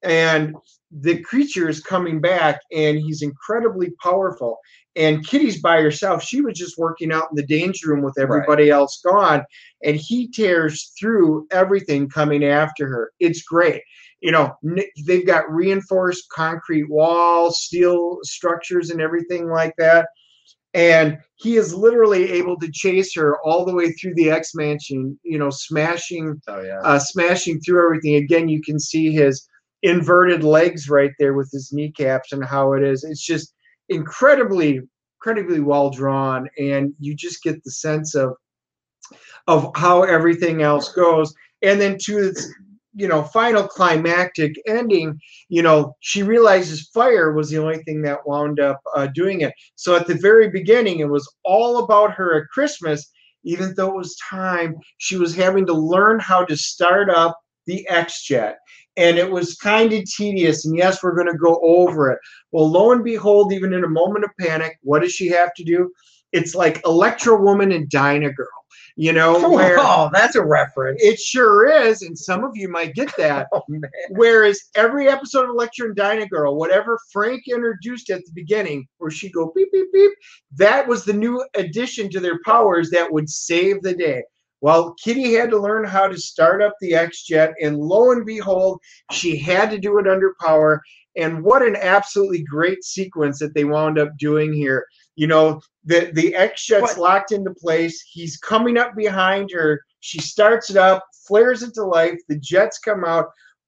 and 0.03 0.56
the 0.91 1.19
creature 1.21 1.69
is 1.69 1.82
coming 1.82 2.21
back, 2.21 2.62
and 2.75 2.97
he's 2.97 3.21
incredibly 3.21 3.91
powerful. 4.01 4.60
And 4.95 5.25
Kitty's 5.25 5.60
by 5.60 5.82
herself. 5.82 6.23
She 6.23 6.41
was 6.41 6.58
just 6.58 6.77
working 6.77 7.12
out 7.12 7.27
in 7.32 7.36
the 7.36 7.45
danger 7.45 7.89
room 7.89 8.03
with 8.03 8.19
everybody 8.19 8.69
else 8.69 9.01
gone, 9.03 9.43
and 9.84 9.95
he 9.95 10.29
tears 10.29 10.91
through 10.99 11.47
everything 11.51 12.10
coming 12.10 12.43
after 12.43 12.88
her. 12.88 13.12
It's 13.19 13.41
great. 13.41 13.82
You 14.21 14.32
know, 14.32 14.53
they've 15.06 15.25
got 15.25 15.51
reinforced 15.51 16.29
concrete 16.29 16.89
walls, 16.89 17.63
steel 17.63 18.19
structures, 18.21 18.91
and 18.91 19.01
everything 19.01 19.49
like 19.49 19.73
that 19.79 20.08
and 20.73 21.19
he 21.36 21.56
is 21.56 21.73
literally 21.73 22.32
able 22.32 22.58
to 22.60 22.71
chase 22.71 23.15
her 23.15 23.38
all 23.43 23.65
the 23.65 23.73
way 23.73 23.91
through 23.91 24.15
the 24.15 24.32
X 24.32 24.56
Mansion, 24.56 25.19
you 25.23 25.38
know, 25.38 25.49
smashing, 25.49 26.41
oh 26.47 26.62
yeah. 26.62 26.79
uh, 26.84 26.99
smashing 26.99 27.60
through 27.62 27.84
everything. 27.86 28.15
Again, 28.15 28.49
you 28.49 28.62
can 28.62 28.79
see 28.79 29.12
his 29.12 29.47
inverted 29.84 30.43
legs 30.43 30.89
right 30.89 31.12
there 31.19 31.34
with 31.34 31.49
his 31.51 31.71
kneecaps 31.71 32.32
and 32.32 32.43
how 32.43 32.73
it 32.73 32.84
is. 32.84 33.03
It's 33.03 33.23
just 33.23 33.53
incredibly, 33.93 34.82
incredibly 35.17 35.60
well 35.60 35.89
drawn, 35.89 36.49
and 36.58 36.93
you 36.99 37.15
just 37.15 37.43
get 37.43 37.63
the 37.63 37.71
sense 37.71 38.15
of 38.15 38.34
of 39.47 39.71
how 39.75 40.03
everything 40.03 40.62
else 40.62 40.93
goes. 40.93 41.34
And 41.62 41.79
then 41.79 41.97
to 42.03 42.17
its, 42.17 42.47
you 42.95 43.08
know, 43.08 43.23
final 43.23 43.67
climactic 43.67 44.53
ending, 44.67 45.19
you 45.49 45.62
know, 45.62 45.95
she 45.99 46.23
realizes 46.23 46.89
fire 46.93 47.34
was 47.34 47.49
the 47.49 47.58
only 47.58 47.79
thing 47.84 48.01
that 48.03 48.25
wound 48.25 48.60
up 48.60 48.79
uh, 48.95 49.08
doing 49.13 49.41
it. 49.41 49.53
So 49.75 49.95
at 49.95 50.08
the 50.08 50.15
very 50.15 50.49
beginning, 50.49 50.99
it 50.99 51.10
was 51.10 51.29
all 51.43 51.84
about 51.84 52.13
her 52.13 52.38
at 52.38 52.49
Christmas. 52.49 53.10
Even 53.43 53.73
though 53.75 53.89
it 53.89 53.97
was 53.97 54.15
time, 54.29 54.75
she 54.99 55.17
was 55.17 55.36
having 55.36 55.65
to 55.65 55.73
learn 55.73 56.19
how 56.19 56.45
to 56.45 56.56
start 56.56 57.10
up 57.10 57.38
the 57.65 57.88
X 57.89 58.23
Jet. 58.23 58.58
And 58.95 59.17
it 59.17 59.30
was 59.30 59.56
kind 59.56 59.91
of 59.91 60.06
tedious. 60.06 60.65
And 60.65 60.78
yes, 60.78 61.02
we're 61.02 61.15
going 61.15 61.32
to 61.32 61.38
go 61.38 61.60
over 61.63 62.12
it. 62.12 62.19
Well, 62.52 62.69
lo 62.69 62.91
and 62.91 63.04
behold, 63.04 63.52
even 63.52 63.73
in 63.73 63.84
a 63.84 63.89
moment 63.89 64.26
of 64.26 64.32
panic, 64.39 64.78
what 64.82 65.02
does 65.02 65.13
she 65.13 65.28
have 65.30 65.54
to 65.56 65.63
do? 65.63 65.91
It's 66.32 66.56
like 66.56 66.82
Electra 66.86 67.39
Woman 67.39 67.71
and 67.71 67.88
Dyna 67.89 68.34
Girl, 68.34 68.47
you 68.95 69.13
know, 69.13 69.49
where 69.52 69.78
oh, 69.80 70.10
that's 70.12 70.36
a 70.36 70.43
reference. 70.43 71.02
it 71.02 71.19
sure 71.19 71.67
is. 71.67 72.02
And 72.02 72.17
some 72.17 72.43
of 72.43 72.52
you 72.56 72.67
might 72.69 72.95
get 72.95 73.15
that. 73.17 73.47
Oh. 73.54 73.62
Whereas 74.10 74.60
every 74.76 75.08
episode 75.08 75.43
of 75.43 75.52
Electra 75.52 75.88
and 75.88 75.95
Dyna 75.95 76.28
Girl, 76.28 76.56
whatever 76.56 76.99
Frank 77.12 77.43
introduced 77.47 78.10
at 78.10 78.26
the 78.26 78.32
beginning, 78.34 78.88
where 78.97 79.12
she 79.12 79.30
go 79.30 79.52
beep 79.56 79.71
beep 79.71 79.91
beep, 79.93 80.12
that 80.58 80.88
was 80.88 81.06
the 81.06 81.13
new 81.13 81.43
addition 81.56 82.10
to 82.10 82.19
their 82.19 82.39
powers 82.45 82.89
that 82.89 83.12
would 83.12 83.30
save 83.30 83.82
the 83.82 83.93
day. 83.93 84.23
Well, 84.63 84.93
Kitty 84.93 85.34
had 85.34 85.49
to 85.49 85.60
learn 85.60 85.84
how 85.84 86.08
to 86.08 86.17
start 86.17 86.62
up 86.62 86.76
the 86.80 86.95
X 86.95 87.23
Jet, 87.23 87.54
and 87.62 87.78
lo 87.78 88.13
and 88.13 88.26
behold, 88.26 88.80
she 89.12 89.36
had 89.36 89.69
to 89.71 89.78
do 89.78 89.97
it 89.97 90.08
under 90.08 90.38
power. 90.39 90.82
And 91.17 91.43
what 91.43 91.63
an 91.63 91.76
absolutely 91.76 92.43
great 92.43 92.82
sequence 92.82 93.39
that 93.39 93.54
they 93.54 93.65
wound 93.65 93.99
up 93.99 94.15
doing 94.17 94.54
here. 94.54 94.88
You 95.17 95.28
know, 95.28 95.60
the 95.84 96.12
the 96.13 96.34
X 96.34 96.65
Jet's 96.65 96.97
locked 96.97 97.34
into 97.34 97.54
place. 97.54 98.02
He's 98.10 98.38
coming 98.38 98.78
up 98.78 98.95
behind 98.95 99.52
her. 99.52 99.82
She 99.99 100.21
starts 100.21 100.69
it 100.69 100.78
up, 100.78 101.04
flares 101.28 101.62
it 101.62 101.73
to 101.73 101.84
life. 101.84 102.17
The 102.30 102.39
jets 102.39 102.80
come 102.80 103.04
out, 103.04 103.26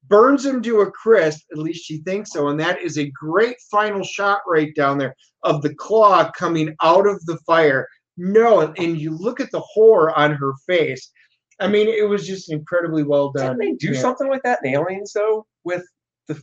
burns 0.08 0.46
him 0.46 0.62
to 0.62 0.80
a 0.80 0.92
crisp. 0.92 1.42
At 1.52 1.58
least 1.58 1.84
she 1.84 1.98
thinks 2.04 2.32
so. 2.32 2.48
And 2.48 2.60
that 2.62 2.82
is 2.82 2.98
a 2.98 3.12
great 3.12 3.58
final 3.70 4.02
shot 4.02 4.40
right 4.48 4.74
down 4.74 4.98
there 4.98 5.16
of 5.44 5.62
the 5.62 5.76
claw 5.76 6.32
coming 6.32 6.74
out 6.82 7.06
of 7.06 7.24
the 7.26 7.38
fire. 7.46 7.86
No, 8.18 8.74
and 8.78 8.98
you 9.00 9.12
look 9.18 9.40
at 9.40 9.52
the 9.52 9.60
horror 9.60 10.12
on 10.18 10.34
her 10.34 10.54
face. 10.68 11.12
I 11.60 11.68
mean, 11.68 11.88
it 11.88 12.08
was 12.08 12.26
just 12.28 12.52
incredibly 12.52 13.04
well 13.04 13.32
done. 13.32 13.58
Didn't 13.58 13.80
they 13.80 13.88
do 13.88 13.94
Yeah. 13.94 14.00
something 14.02 14.28
like 14.30 14.44
that 14.44 14.60
in 14.64 14.74
Aliens 14.74 15.14
though, 15.14 15.46
with 15.64 15.86
the 16.28 16.42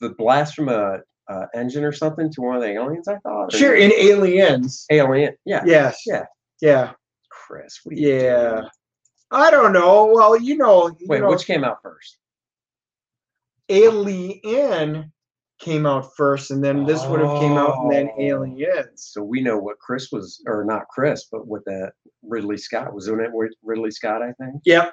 the 0.00 0.10
blast 0.10 0.54
from 0.54 0.68
a 0.68 1.00
uh, 1.28 1.46
engine 1.54 1.84
or 1.84 1.92
something 1.92 2.30
to 2.32 2.40
one 2.40 2.56
of 2.56 2.62
the 2.62 2.72
aliens? 2.72 3.06
I 3.08 3.18
thought. 3.18 3.52
Sure, 3.52 3.74
in 3.74 3.92
Aliens. 3.92 4.86
Alien. 4.90 5.34
Yeah. 5.44 5.62
Yes. 5.66 6.02
Yeah. 6.06 6.24
Yeah. 6.60 6.92
Chris. 7.30 7.80
What 7.84 7.96
Yeah. 7.96 8.50
doing? 8.60 8.68
I 9.30 9.50
don't 9.50 9.72
know. 9.72 10.06
Well, 10.06 10.40
you 10.40 10.56
know, 10.56 10.88
you 10.98 11.06
Wait, 11.08 11.20
know, 11.20 11.28
which 11.28 11.44
came 11.46 11.64
out 11.64 11.78
first? 11.82 12.18
Alien 13.68 15.12
came 15.58 15.86
out 15.86 16.14
first, 16.16 16.50
and 16.50 16.62
then 16.62 16.84
this 16.84 17.04
would 17.06 17.20
have 17.20 17.40
came 17.40 17.56
out, 17.56 17.78
and 17.82 17.92
then 17.92 18.10
Oh. 18.16 18.20
Aliens. 18.22 19.08
So 19.12 19.22
we 19.22 19.40
know 19.40 19.58
what 19.58 19.78
Chris 19.78 20.10
was, 20.12 20.42
or 20.46 20.64
not 20.64 20.88
Chris, 20.88 21.26
but 21.30 21.46
what 21.46 21.64
that 21.66 21.92
Ridley 22.22 22.56
Scott 22.56 22.92
was 22.94 23.06
doing 23.06 23.20
it 23.20 23.32
with 23.32 23.52
Ridley 23.62 23.90
Scott, 23.90 24.22
I 24.22 24.32
think. 24.32 24.62
Yep. 24.64 24.90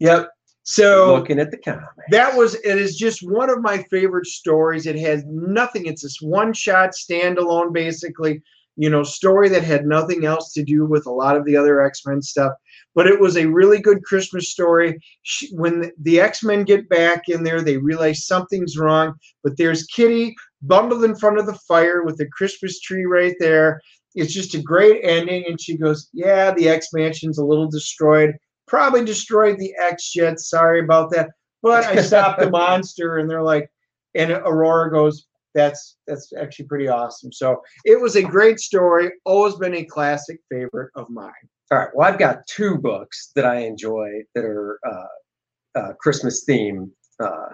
Yep. 0.00 0.30
So 0.66 1.14
Looking 1.14 1.38
at 1.38 1.50
the 1.50 1.58
comics. 1.58 1.84
that 2.10 2.34
was 2.34 2.54
it 2.54 2.78
is 2.78 2.96
just 2.96 3.20
one 3.22 3.50
of 3.50 3.60
my 3.60 3.82
favorite 3.90 4.26
stories. 4.26 4.86
It 4.86 4.98
has 4.98 5.22
nothing. 5.26 5.86
It's 5.86 6.02
this 6.02 6.20
one 6.22 6.52
shot 6.54 6.90
standalone, 6.92 7.72
basically. 7.72 8.42
You 8.76 8.90
know, 8.90 9.02
story 9.04 9.48
that 9.50 9.62
had 9.62 9.86
nothing 9.86 10.24
else 10.24 10.52
to 10.54 10.64
do 10.64 10.84
with 10.84 11.06
a 11.06 11.10
lot 11.12 11.36
of 11.36 11.44
the 11.44 11.56
other 11.56 11.82
X 11.84 12.02
Men 12.06 12.20
stuff. 12.22 12.52
But 12.94 13.06
it 13.06 13.20
was 13.20 13.36
a 13.36 13.46
really 13.46 13.80
good 13.80 14.02
Christmas 14.04 14.50
story. 14.50 14.98
Sh- 15.22 15.46
When 15.52 15.80
the- 15.80 15.92
the 16.00 16.20
X 16.20 16.42
Men 16.42 16.64
get 16.64 16.88
back 16.88 17.22
in 17.28 17.44
there, 17.44 17.60
they 17.60 17.76
realize 17.76 18.26
something's 18.26 18.76
wrong. 18.78 19.14
But 19.42 19.56
there's 19.56 19.84
Kitty 19.86 20.34
bundled 20.62 21.04
in 21.04 21.14
front 21.16 21.38
of 21.38 21.46
the 21.46 21.58
fire 21.68 22.02
with 22.04 22.16
the 22.18 22.28
Christmas 22.36 22.80
tree 22.80 23.04
right 23.04 23.34
there. 23.38 23.80
It's 24.16 24.32
just 24.32 24.54
a 24.54 24.62
great 24.62 25.00
ending. 25.04 25.44
And 25.48 25.60
she 25.60 25.76
goes, 25.76 26.08
Yeah, 26.12 26.52
the 26.52 26.68
X 26.68 26.88
Mansion's 26.92 27.38
a 27.38 27.44
little 27.44 27.68
destroyed. 27.68 28.34
Probably 28.66 29.04
destroyed 29.04 29.58
the 29.58 29.74
X 29.78 30.10
Jet. 30.12 30.40
Sorry 30.40 30.80
about 30.80 31.10
that. 31.12 31.30
But 31.62 31.84
I 31.84 32.00
stopped 32.02 32.40
the 32.40 32.50
monster. 32.62 33.18
And 33.18 33.28
they're 33.30 33.42
like, 33.42 33.68
and 34.14 34.30
Ororo 34.30 34.90
goes, 34.90 35.26
That's 35.54 35.96
that's 36.06 36.32
actually 36.38 36.66
pretty 36.66 36.88
awesome. 36.88 37.32
So 37.32 37.62
it 37.84 38.00
was 38.00 38.16
a 38.16 38.22
great 38.22 38.58
story. 38.60 39.10
Always 39.24 39.54
been 39.54 39.74
a 39.74 39.84
classic 39.84 40.40
favorite 40.50 40.90
of 40.96 41.08
mine. 41.10 41.32
All 41.70 41.78
right. 41.78 41.88
Well, 41.94 42.08
I've 42.12 42.18
got 42.18 42.46
two 42.46 42.76
books 42.76 43.30
that 43.36 43.44
I 43.46 43.60
enjoy 43.60 44.22
that 44.34 44.44
are 44.44 44.78
uh, 44.86 45.78
uh, 45.78 45.92
Christmas 45.94 46.44
theme 46.44 46.90
uh, 47.20 47.50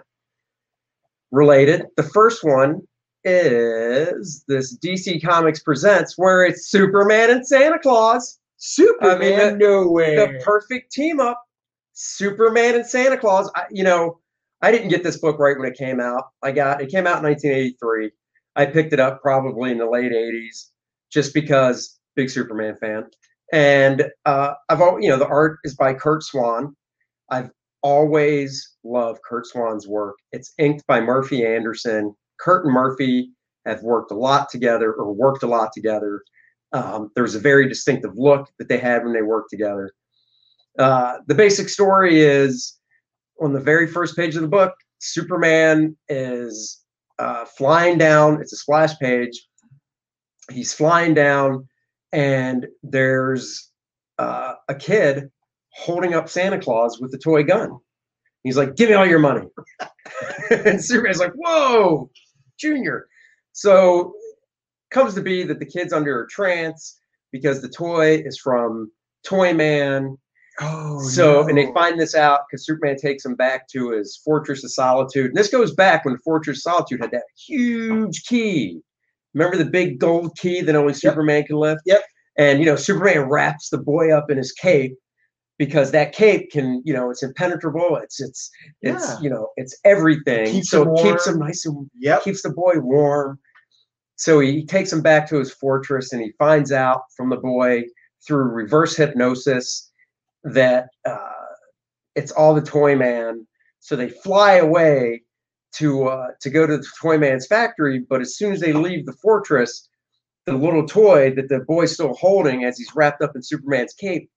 related. 1.31 1.87
The 1.97 2.03
first 2.03 2.43
one 2.45 2.81
is 3.25 4.45
this 4.49 4.77
DC 4.79 5.23
Comics 5.23 5.61
Presents, 5.63 6.17
where 6.17 6.45
it's 6.45 6.71
Superman 6.71 7.31
and 7.31 7.47
Santa 7.47 7.79
Claus. 7.79 8.39
Superman, 8.57 9.59
the- 9.59 9.65
no 9.67 9.89
way. 9.89 10.17
The 10.17 10.41
perfect 10.45 10.93
team 10.93 11.21
up. 11.21 11.43
Superman 11.93 12.77
and 12.77 12.87
Santa 12.87 13.19
Claus. 13.19 13.51
I, 13.55 13.65
you 13.71 13.85
know, 13.85 14.19
I 14.62 14.70
didn't 14.70 14.88
get 14.88 15.03
this 15.03 15.18
book 15.18 15.38
right 15.38 15.59
when 15.59 15.70
it 15.70 15.77
came 15.77 16.01
out. 16.01 16.25
I 16.42 16.53
got 16.53 16.81
it 16.81 16.90
came 16.90 17.07
out 17.07 17.18
in 17.18 17.25
1983. 17.25 18.11
I 18.57 18.66
picked 18.66 18.92
it 18.92 19.01
up 19.01 19.23
probably 19.23 19.70
in 19.70 19.79
the 19.79 19.88
late 19.88 20.12
80s, 20.12 20.66
just 21.11 21.33
because 21.33 21.99
big 22.16 22.31
Superman 22.31 22.77
fan. 22.81 23.07
And 23.53 24.05
uh, 24.27 24.55
I've 24.68 24.81
al- 24.81 25.01
you 25.01 25.09
know 25.09 25.18
the 25.18 25.27
art 25.27 25.59
is 25.64 25.75
by 25.75 25.94
Curt 25.94 26.23
Swan. 26.23 26.77
I've 27.31 27.51
always 27.83 28.77
loved 28.85 29.20
Curt 29.29 29.46
Swan's 29.46 29.88
work. 29.88 30.16
It's 30.33 30.53
inked 30.59 30.87
by 30.87 31.01
Murphy 31.01 31.44
Anderson. 31.44 32.14
Curt 32.38 32.64
and 32.64 32.75
Murphy 32.75 33.31
have 33.66 33.83
worked 33.83 34.11
a 34.11 34.16
lot 34.16 34.49
together 34.49 34.92
or 34.92 35.12
worked 35.12 35.42
a 35.42 35.46
lot 35.46 35.70
together. 35.73 36.23
Um, 36.73 37.11
there's 37.14 37.35
a 37.35 37.40
very 37.40 37.68
distinctive 37.68 38.12
look 38.16 38.49
that 38.59 38.68
they 38.68 38.79
had 38.79 39.05
when 39.05 39.12
they 39.12 39.23
worked 39.23 39.51
together. 39.51 39.92
Uh, 40.79 41.18
the 41.27 41.35
basic 41.35 41.68
story 41.68 42.20
is 42.20 42.80
on 43.40 43.53
the 43.53 43.61
very 43.61 43.87
first 43.87 44.16
page 44.16 44.37
of 44.37 44.42
the 44.42 44.48
book, 44.48 44.74
Superman 44.98 45.96
is 46.09 46.83
uh, 47.18 47.44
flying 47.44 47.98
down. 47.98 48.40
It's 48.40 48.53
a 48.53 48.57
splash 48.57 48.98
page. 48.98 49.46
He's 50.50 50.74
flying 50.74 51.14
down, 51.14 51.68
and 52.12 52.66
there's 52.83 53.70
uh, 54.18 54.55
a 54.68 54.74
kid 54.74 55.31
holding 55.72 56.14
up 56.14 56.29
Santa 56.29 56.59
Claus 56.59 57.00
with 57.00 57.14
a 57.14 57.18
toy 57.18 57.42
gun. 57.42 57.79
He's 58.42 58.57
like, 58.57 58.76
"Give 58.76 58.88
me 58.88 58.94
all 58.94 59.07
your 59.07 59.18
money," 59.18 59.46
and 60.50 60.85
Superman's 60.85 61.20
like, 61.20 61.33
"Whoa, 61.35 62.11
Junior!" 62.59 63.07
So 63.53 64.14
comes 64.90 65.14
to 65.14 65.22
be 65.22 65.44
that 65.44 65.59
the 65.59 65.66
kid's 65.66 65.92
under 65.92 66.22
a 66.22 66.29
trance 66.29 66.98
because 67.33 67.62
the 67.62 67.68
toy 67.68 68.22
is 68.24 68.38
from 68.38 68.90
Toyman. 69.24 70.16
Oh, 70.61 71.01
So, 71.03 71.47
and 71.49 71.57
they 71.57 71.73
find 71.73 71.99
this 71.99 72.15
out 72.15 72.41
because 72.51 72.67
Superman 72.67 72.97
takes 72.97 73.25
him 73.25 73.35
back 73.35 73.69
to 73.69 73.91
his 73.91 74.21
Fortress 74.25 74.65
of 74.65 74.73
Solitude. 74.73 75.27
And 75.27 75.37
this 75.37 75.49
goes 75.51 75.75
back 75.75 76.05
when 76.05 76.19
Fortress 76.19 76.59
of 76.59 76.63
Solitude 76.63 77.01
had 77.01 77.13
that 77.13 77.25
huge 77.47 78.25
key. 78.25 78.81
Remember 79.35 79.57
the 79.57 79.65
big 79.71 79.99
gold 79.99 80.37
key 80.37 80.61
that 80.61 80.75
only 80.75 80.93
Superman 80.93 81.45
can 81.45 81.57
lift? 81.57 81.83
Yep. 81.87 82.03
And, 82.37 82.59
you 82.59 82.67
know, 82.67 82.77
Superman 82.77 83.29
wraps 83.29 83.71
the 83.71 83.79
boy 83.79 84.13
up 84.13 84.31
in 84.31 84.37
his 84.37 84.53
cape 84.53 84.95
because 85.59 85.91
that 85.93 86.13
cape 86.13 86.51
can, 86.51 86.83
you 86.85 86.93
know, 86.93 87.11
it's 87.11 87.23
impenetrable. 87.23 87.97
It's, 88.03 88.21
it's, 88.21 88.51
it's, 88.83 89.21
you 89.23 89.31
know, 89.31 89.49
it's 89.57 89.79
everything. 89.85 90.47
Keeps 90.47 90.71
so 90.71 90.95
it 90.95 91.03
keeps 91.03 91.27
him 91.27 91.39
nice 91.39 91.65
and 91.67 91.89
Yep. 91.99 92.25
keeps 92.25 92.43
the 92.43 92.51
boy 92.51 92.75
warm. 92.81 93.39
So 94.17 94.41
he 94.41 94.65
takes 94.67 94.93
him 94.93 95.01
back 95.01 95.29
to 95.29 95.39
his 95.39 95.53
fortress 95.53 96.13
and 96.13 96.23
he 96.23 96.33
finds 96.39 96.73
out 96.73 97.03
from 97.17 97.31
the 97.31 97.37
boy 97.37 97.85
through 98.27 98.45
reverse 98.45 98.97
hypnosis 98.97 99.89
that 100.44 100.88
uh, 101.05 101.18
it's 102.14 102.33
all 102.33 102.55
the 102.55 102.62
toy 102.62 102.96
man. 102.96 103.46
So 103.81 103.96
they 103.96 104.09
fly 104.09 104.55
away 104.55 105.22
to 105.76 106.09
uh, 106.09 106.29
to 106.40 106.50
go 106.50 106.66
to 106.66 106.79
the 106.79 106.87
toy 107.00 107.18
man's 107.18 107.46
factory. 107.46 108.00
But 108.00 108.20
as 108.20 108.37
soon 108.37 108.53
as 108.53 108.61
they 108.61 108.72
leave 108.72 109.07
the 109.07 109.12
fortress, 109.12 109.88
the 110.46 110.55
little 110.55 110.87
toy 110.87 111.33
that 111.35 111.48
the 111.48 111.61
boy's 111.61 111.92
still 111.92 112.14
holding 112.14 112.64
as 112.64 112.79
he's 112.79 112.94
wrapped 112.94 113.22
up 113.22 113.37
in 113.37 113.42
Superman's 113.42 113.94
cape 113.94 114.29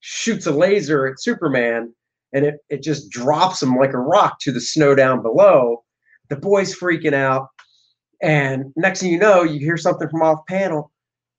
shoots 0.00 0.46
a 0.46 0.52
laser 0.52 1.06
at 1.06 1.20
Superman 1.20 1.92
and 2.32 2.44
it, 2.44 2.58
it 2.68 2.82
just 2.82 3.10
drops 3.10 3.62
him 3.62 3.76
like 3.76 3.92
a 3.92 3.98
rock 3.98 4.38
to 4.40 4.52
the 4.52 4.60
snow 4.60 4.94
down 4.94 5.22
below. 5.22 5.82
The 6.28 6.36
boy's 6.36 6.78
freaking 6.78 7.14
out. 7.14 7.48
And 8.22 8.72
next 8.76 9.00
thing 9.00 9.12
you 9.12 9.18
know, 9.18 9.42
you 9.42 9.58
hear 9.60 9.76
something 9.76 10.08
from 10.08 10.22
off 10.22 10.44
panel, 10.46 10.90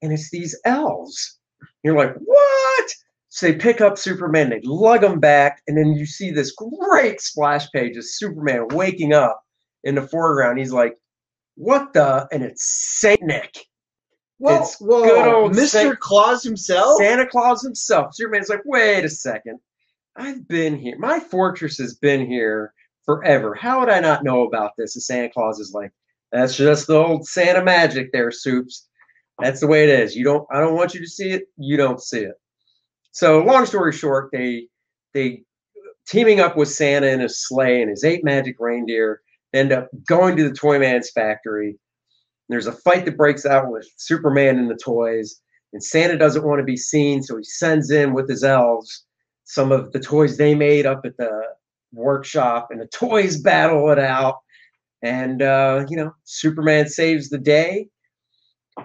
and 0.02 0.14
it's 0.14 0.30
these 0.30 0.60
elves. 0.66 1.40
You're 1.84 1.98
like, 1.98 2.14
what? 2.24 2.92
So 3.38 3.46
they 3.46 3.54
pick 3.54 3.82
up 3.82 4.00
Superman, 4.00 4.50
they 4.50 4.62
lug 4.64 5.04
him 5.04 5.20
back, 5.20 5.62
and 5.68 5.78
then 5.78 5.94
you 5.94 6.08
see 6.08 6.32
this 6.32 6.54
great 6.54 7.22
splash 7.22 7.70
page 7.70 7.96
of 7.96 8.04
Superman 8.04 8.68
waking 8.70 9.14
up 9.14 9.44
in 9.84 9.94
the 9.94 10.02
foreground. 10.02 10.58
He's 10.58 10.72
like, 10.72 10.98
what 11.54 11.94
the? 11.94 12.28
And 12.32 12.42
it's 12.42 12.98
Saint 13.00 13.22
Nick. 13.22 13.56
Well, 14.40 14.64
It's 14.64 14.82
whoa, 14.82 15.04
good 15.04 15.28
old 15.28 15.52
Mr. 15.52 15.68
Saint- 15.68 16.00
Claus 16.00 16.42
himself. 16.42 16.98
Santa 16.98 17.28
Claus 17.28 17.62
himself. 17.62 18.16
Superman's 18.16 18.50
like, 18.50 18.64
wait 18.66 19.06
a 19.06 19.10
second. 19.10 19.60
I've 20.16 20.48
been 20.48 20.76
here. 20.76 20.98
My 20.98 21.20
fortress 21.20 21.78
has 21.78 21.94
been 21.94 22.26
here 22.26 22.74
forever. 23.06 23.54
How 23.54 23.80
would 23.80 23.90
I 23.90 24.00
not 24.00 24.24
know 24.24 24.48
about 24.48 24.72
this? 24.80 24.96
And 24.96 25.04
Santa 25.04 25.30
Claus 25.30 25.60
is 25.60 25.74
like, 25.76 25.92
that's 26.32 26.58
just 26.58 26.88
the 26.88 26.96
old 26.96 27.28
Santa 27.28 27.64
magic 27.64 28.12
there, 28.12 28.32
Soups. 28.32 28.88
That's 29.38 29.60
the 29.60 29.68
way 29.68 29.84
it 29.84 29.90
is. 29.90 30.16
You 30.16 30.24
don't 30.24 30.48
I 30.52 30.60
don't 30.60 30.74
want 30.74 30.96
you 30.96 31.02
to 31.02 31.08
see 31.08 31.30
it, 31.30 31.44
you 31.60 31.78
don't 31.78 32.02
see 32.02 32.22
it. 32.22 32.34
So 33.18 33.40
long 33.40 33.66
story 33.66 33.94
short, 33.94 34.30
they 34.32 34.68
they 35.16 35.42
teaming 36.08 36.40
up 36.40 36.56
with 36.56 36.70
Santa 36.70 37.08
and 37.08 37.24
his 37.24 37.44
sleigh 37.48 37.82
and 37.82 37.90
his 37.90 38.04
eight 38.04 38.24
magic 38.24 38.58
reindeer 38.60 39.22
end 39.56 39.72
up 39.72 39.88
going 40.08 40.38
to 40.38 40.48
the 40.48 40.54
toy 40.54 40.78
man's 40.78 41.10
factory. 41.10 41.80
There's 42.48 42.68
a 42.68 42.72
fight 42.72 43.06
that 43.06 43.18
breaks 43.18 43.44
out 43.44 43.72
with 43.72 43.88
Superman 43.98 44.60
and 44.60 44.70
the 44.70 44.78
toys 44.78 45.42
and 45.74 45.84
Santa 45.84 46.16
doesn't 46.16 46.46
want 46.46 46.60
to 46.60 46.64
be 46.64 46.78
seen, 46.78 47.24
so 47.24 47.38
he 47.38 47.44
sends 47.44 47.90
in 47.90 48.14
with 48.14 48.30
his 48.30 48.44
elves 48.44 49.04
some 49.46 49.72
of 49.72 49.92
the 49.94 50.00
toys 50.00 50.38
they 50.38 50.54
made 50.54 50.86
up 50.86 51.02
at 51.04 51.18
the 51.18 51.42
workshop, 51.94 52.68
and 52.70 52.80
the 52.80 52.88
toys 52.88 53.42
battle 53.42 53.90
it 53.90 53.98
out. 53.98 54.36
And 55.02 55.42
uh, 55.42 55.86
you 55.90 55.98
know, 55.98 56.14
Superman 56.24 56.88
saves 56.88 57.30
the 57.30 57.40
day. 57.40 57.90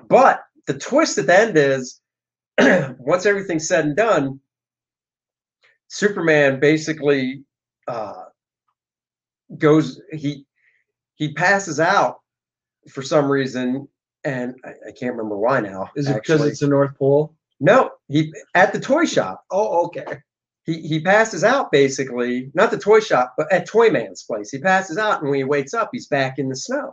But 0.09 0.40
the 0.66 0.79
twist 0.79 1.18
at 1.18 1.27
the 1.27 1.38
end 1.38 1.59
is 1.59 2.01
once 2.99 3.27
everything's 3.27 3.69
said 3.69 3.85
and 3.85 3.97
done, 3.97 4.41
Superman 5.88 6.61
basically 6.61 7.45
uh, 7.87 8.25
goes 9.59 10.01
he 10.12 10.47
he 11.15 11.33
passes 11.35 11.81
out 11.81 12.21
for 12.91 13.03
some 13.03 13.31
reason, 13.31 13.88
and 14.25 14.55
I, 14.65 14.71
I 14.88 14.93
can't 14.93 15.15
remember 15.15 15.37
why 15.37 15.61
now. 15.61 15.91
Is 15.97 16.09
it 16.09 16.15
because 16.15 16.45
it's 16.45 16.61
the 16.61 16.69
North 16.69 16.99
Pole? 16.99 17.35
No, 17.61 17.91
he 18.09 18.33
at 18.55 18.73
the 18.73 18.81
toy 18.81 19.05
shop. 19.05 19.45
Oh, 19.51 19.87
okay. 19.87 20.21
He 20.65 20.81
he 20.81 21.01
passes 21.01 21.45
out 21.45 21.73
basically, 21.73 22.51
not 22.55 22.71
the 22.71 22.79
toy 22.79 23.01
shop, 23.01 23.35
but 23.37 23.53
at 23.53 23.67
Toy 23.67 23.91
Man's 23.91 24.23
place. 24.23 24.51
He 24.51 24.59
passes 24.59 24.97
out, 24.97 25.21
and 25.21 25.31
when 25.31 25.38
he 25.38 25.45
wakes 25.45 25.75
up, 25.75 25.91
he's 25.93 26.07
back 26.07 26.38
in 26.38 26.49
the 26.49 26.57
snow 26.57 26.93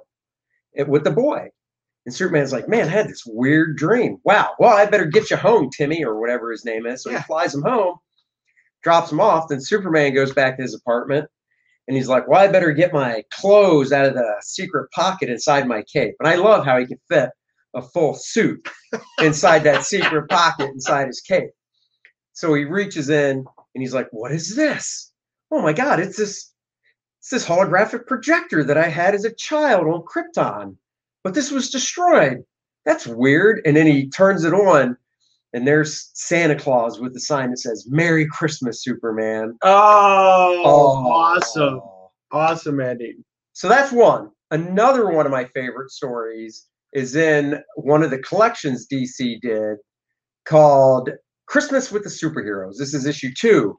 eh, 0.75 0.83
with 0.83 1.03
the 1.03 1.11
boy. 1.11 1.49
And 2.09 2.15
Superman's 2.15 2.51
like, 2.51 2.67
"Man, 2.67 2.87
I 2.87 2.89
had 2.89 3.07
this 3.07 3.21
weird 3.23 3.77
dream. 3.77 4.17
Wow. 4.23 4.53
Well, 4.57 4.75
I 4.75 4.87
better 4.87 5.05
get 5.05 5.29
you 5.29 5.37
home, 5.37 5.69
Timmy, 5.69 6.03
or 6.03 6.19
whatever 6.19 6.49
his 6.49 6.65
name 6.65 6.87
is." 6.87 7.03
So 7.03 7.11
Yeah. 7.11 7.19
he 7.19 7.23
flies 7.25 7.53
him 7.53 7.61
home, 7.61 7.97
drops 8.81 9.11
him 9.11 9.19
off. 9.19 9.47
Then 9.47 9.61
Superman 9.61 10.15
goes 10.15 10.33
back 10.33 10.55
to 10.57 10.63
his 10.63 10.73
apartment, 10.73 11.29
and 11.87 11.95
he's 11.95 12.07
like, 12.09 12.27
"Well, 12.27 12.41
I 12.41 12.47
better 12.47 12.71
get 12.71 12.93
my 12.93 13.23
clothes 13.31 13.91
out 13.91 14.07
of 14.07 14.15
the 14.15 14.35
secret 14.41 14.89
pocket 14.89 15.29
inside 15.29 15.67
my 15.67 15.83
cape." 15.83 16.15
And 16.19 16.27
I 16.27 16.33
love 16.33 16.65
how 16.65 16.79
he 16.79 16.87
can 16.87 16.97
fit 17.07 17.29
a 17.75 17.81
full 17.83 18.15
suit 18.15 18.67
inside 19.21 19.59
that 19.65 19.83
secret 19.85 20.27
pocket 20.29 20.71
inside 20.71 21.05
his 21.05 21.21
cape. 21.21 21.51
So 22.33 22.55
he 22.55 22.65
reaches 22.65 23.11
in 23.11 23.37
and 23.75 23.81
he's 23.83 23.93
like, 23.93 24.07
"What 24.09 24.31
is 24.31 24.55
this? 24.55 25.11
Oh 25.51 25.61
my 25.61 25.73
God! 25.73 25.99
It's 25.99 26.17
this, 26.17 26.51
it's 27.19 27.29
this 27.29 27.45
holographic 27.45 28.07
projector 28.07 28.63
that 28.63 28.79
I 28.79 28.87
had 28.87 29.13
as 29.13 29.25
a 29.25 29.35
child 29.35 29.85
on 29.85 30.01
Krypton, 30.11 30.77
but 31.29 31.35
this 31.35 31.51
was 31.51 31.69
destroyed. 31.69 32.43
That's 32.85 33.05
weird." 33.05 33.61
And 33.63 33.77
then 33.77 33.85
he 33.85 34.09
turns 34.09 34.43
it 34.43 34.53
on, 34.53 34.97
and 35.53 35.67
there's 35.67 36.09
Santa 36.15 36.55
Claus 36.55 36.99
with 36.99 37.13
the 37.13 37.19
sign 37.19 37.51
that 37.51 37.59
says 37.59 37.85
"Merry 37.87 38.25
Christmas, 38.27 38.83
Superman." 38.83 39.55
Oh, 39.61 40.63
awesome. 40.63 41.81
Awesome 42.31 42.79
ending. 42.79 43.23
So 43.53 43.69
that's 43.69 43.91
one. 43.91 44.31
Another 44.49 45.11
one 45.11 45.27
of 45.27 45.31
my 45.31 45.45
favorite 45.53 45.91
stories 45.91 46.65
is 46.93 47.15
in 47.15 47.61
one 47.75 48.01
of 48.01 48.09
the 48.09 48.17
collections 48.19 48.87
DC 48.91 49.39
did 49.41 49.77
called 50.45 51.11
Christmas 51.45 51.91
with 51.91 52.03
the 52.03 52.09
Superheroes. 52.09 52.77
This 52.79 52.95
is 52.95 53.05
issue 53.05 53.31
two. 53.37 53.77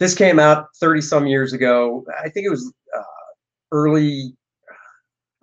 This 0.00 0.16
came 0.16 0.40
out 0.40 0.66
30 0.80 1.00
some 1.02 1.28
years 1.28 1.52
ago. 1.52 2.04
I 2.20 2.28
think 2.30 2.46
it 2.46 2.50
was 2.50 2.72
uh, 2.96 3.02
early 3.70 4.34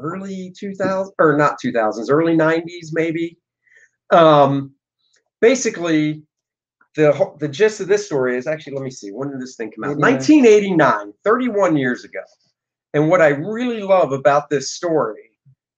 early 0.04 0.54
2000 0.58 1.14
or 1.20 1.38
not 1.38 1.58
2000s, 1.64 2.08
early 2.10 2.36
90s 2.36 2.90
maybe. 2.92 3.38
Um, 4.12 4.74
basically, 5.40 6.24
the 6.96 7.34
the 7.40 7.48
gist 7.48 7.80
of 7.80 7.88
this 7.88 8.06
story 8.06 8.38
is 8.38 8.48
actually 8.48 8.74
let 8.74 8.84
me 8.84 8.92
see 8.92 9.12
when 9.12 9.32
did 9.32 9.42
this 9.42 9.56
thing 9.56 9.72
come 9.72 9.86
out 9.86 9.98
89. 9.98 10.14
1989 10.14 11.14
31 11.24 11.78
years 11.78 12.04
ago 12.04 12.20
and 12.94 13.10
what 13.10 13.22
i 13.22 13.30
really 13.30 13.82
love 13.82 14.12
about 14.12 14.50
this 14.50 14.74
story 14.74 15.32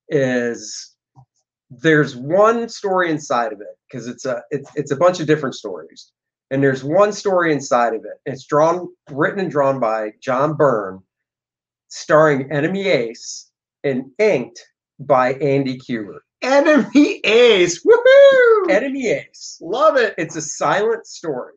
is 0.10 0.96
there's 1.70 2.16
one 2.16 2.68
story 2.68 3.12
inside 3.12 3.54
of 3.54 3.62
it 3.62 3.78
because 3.88 4.08
it's 4.08 4.26
a 4.26 4.42
it's, 4.52 4.70
it's 4.76 4.92
a 4.92 4.96
bunch 4.96 5.20
of 5.20 5.28
different 5.28 5.56
stories 5.56 6.12
and 6.52 6.64
there's 6.64 6.84
one 6.84 7.12
story 7.12 7.54
inside 7.54 7.94
of 7.94 8.02
it 8.06 8.20
it's 8.26 8.46
drawn 8.46 8.88
written 9.12 9.40
and 9.40 9.52
drawn 9.52 9.80
by 9.80 10.12
john 10.20 10.56
byrne 10.56 11.00
starring 11.90 12.52
enemy 12.52 12.88
ace 12.88 13.52
and 13.84 14.06
inked 14.20 14.60
by 15.00 15.34
andy 15.36 15.78
kubert 15.78 16.20
Enemy 16.42 17.22
Ace. 17.24 17.84
Woohoo! 17.86 18.70
enemy 18.70 19.08
ace 19.08 19.58
Love 19.62 19.96
it. 19.96 20.14
it's 20.18 20.36
a 20.36 20.42
silent 20.42 21.08
story. 21.08 21.54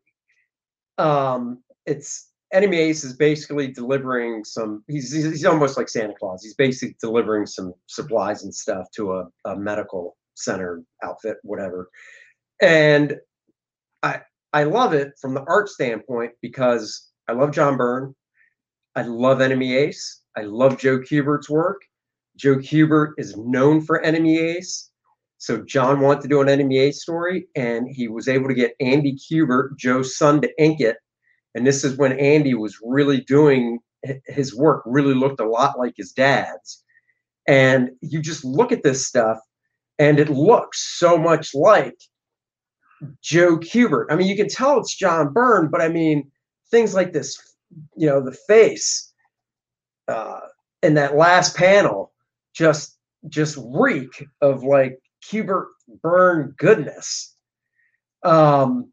Um, 0.98 1.62
it's 1.86 2.30
Enemy 2.52 2.78
Ace 2.78 3.02
is 3.04 3.16
basically 3.16 3.68
delivering 3.68 4.44
some. 4.44 4.84
He's 4.86 5.12
he's 5.12 5.24
he's 5.24 5.44
almost 5.44 5.76
like 5.76 5.88
Santa 5.88 6.14
Claus. 6.18 6.42
He's 6.42 6.54
basically 6.54 6.96
delivering 7.00 7.46
some 7.46 7.74
supplies 7.86 8.44
and 8.44 8.54
stuff 8.54 8.86
to 8.92 9.12
a, 9.14 9.26
a 9.44 9.56
medical 9.56 10.16
center 10.34 10.82
outfit, 11.02 11.38
whatever. 11.42 11.90
And 12.62 13.16
I 14.02 14.20
I 14.52 14.62
love 14.62 14.94
it 14.94 15.12
from 15.20 15.34
the 15.34 15.44
art 15.48 15.68
standpoint 15.68 16.32
because 16.40 17.10
I 17.28 17.32
love 17.32 17.50
John 17.50 17.76
Byrne. 17.76 18.14
I 18.94 19.02
love 19.02 19.40
Enemy 19.40 19.76
Ace. 19.76 20.22
I 20.36 20.42
love 20.42 20.78
Joe 20.78 21.00
Kubert's 21.00 21.50
work. 21.50 21.82
Joe 22.36 22.56
Kubert 22.56 23.12
is 23.16 23.36
known 23.36 23.80
for 23.80 24.00
Enemy 24.00 24.38
Ace. 24.38 24.90
So 25.38 25.58
John 25.58 26.00
wanted 26.00 26.22
to 26.22 26.28
do 26.28 26.40
an 26.40 26.48
Enemy 26.48 26.78
Ace 26.78 27.02
story, 27.02 27.46
and 27.54 27.88
he 27.88 28.08
was 28.08 28.28
able 28.28 28.48
to 28.48 28.54
get 28.54 28.74
Andy 28.80 29.16
Kubert, 29.16 29.76
Joe's 29.76 30.16
son, 30.16 30.40
to 30.42 30.62
ink 30.62 30.80
it. 30.80 30.96
And 31.54 31.66
this 31.66 31.84
is 31.84 31.96
when 31.96 32.18
Andy 32.18 32.54
was 32.54 32.78
really 32.82 33.20
doing 33.22 33.78
his 34.26 34.54
work, 34.54 34.82
really 34.86 35.14
looked 35.14 35.40
a 35.40 35.48
lot 35.48 35.78
like 35.78 35.94
his 35.96 36.12
dad's. 36.12 36.82
And 37.48 37.90
you 38.00 38.20
just 38.20 38.44
look 38.44 38.72
at 38.72 38.82
this 38.82 39.06
stuff, 39.06 39.38
and 39.98 40.18
it 40.18 40.28
looks 40.28 40.98
so 40.98 41.16
much 41.16 41.54
like 41.54 41.96
Joe 43.22 43.58
Kubert. 43.58 44.06
I 44.10 44.16
mean, 44.16 44.26
you 44.26 44.36
can 44.36 44.48
tell 44.48 44.78
it's 44.78 44.94
John 44.94 45.32
Byrne, 45.32 45.68
but 45.70 45.80
I 45.80 45.88
mean, 45.88 46.30
things 46.70 46.94
like 46.94 47.12
this, 47.12 47.38
you 47.96 48.06
know, 48.06 48.22
the 48.22 48.36
face 48.48 49.12
uh, 50.08 50.40
in 50.82 50.94
that 50.94 51.16
last 51.16 51.56
panel 51.56 52.12
just 52.56 52.96
just 53.28 53.58
reek 53.72 54.26
of 54.40 54.62
like 54.62 54.98
Kubert 55.24 55.66
Byrne 56.02 56.54
goodness. 56.58 57.36
Um, 58.24 58.92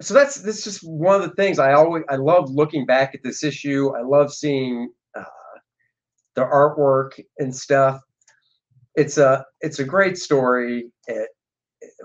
so 0.00 0.14
that's 0.14 0.42
this 0.42 0.64
just 0.64 0.80
one 0.82 1.20
of 1.20 1.22
the 1.22 1.34
things 1.34 1.58
I 1.58 1.72
always 1.72 2.04
I 2.08 2.16
love 2.16 2.50
looking 2.50 2.86
back 2.86 3.14
at 3.14 3.22
this 3.22 3.42
issue. 3.42 3.92
I 3.96 4.02
love 4.02 4.32
seeing 4.32 4.90
uh, 5.16 5.24
the 6.34 6.42
artwork 6.42 7.20
and 7.38 7.54
stuff. 7.54 8.00
It's 8.94 9.16
a 9.16 9.44
it's 9.60 9.78
a 9.78 9.84
great 9.84 10.18
story. 10.18 10.90
It, 11.06 11.28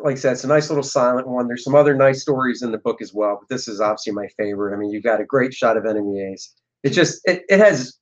like 0.03 0.13
I 0.13 0.19
said, 0.19 0.33
it's 0.33 0.43
a 0.43 0.47
nice 0.47 0.69
little 0.69 0.83
silent 0.83 1.27
one. 1.27 1.47
There's 1.47 1.63
some 1.63 1.75
other 1.75 1.95
nice 1.95 2.21
stories 2.21 2.61
in 2.61 2.71
the 2.71 2.77
book 2.77 3.01
as 3.01 3.13
well, 3.13 3.39
but 3.39 3.53
this 3.53 3.67
is 3.67 3.81
obviously 3.81 4.13
my 4.13 4.27
favorite. 4.37 4.75
I 4.75 4.77
mean, 4.77 4.91
you've 4.91 5.03
got 5.03 5.21
a 5.21 5.25
great 5.25 5.53
shot 5.53 5.77
of 5.77 5.85
Enemy 5.85 6.31
Ace. 6.31 6.53
It 6.83 6.91
just 6.91 7.19
it, 7.25 7.43
it 7.49 7.59
has 7.59 7.97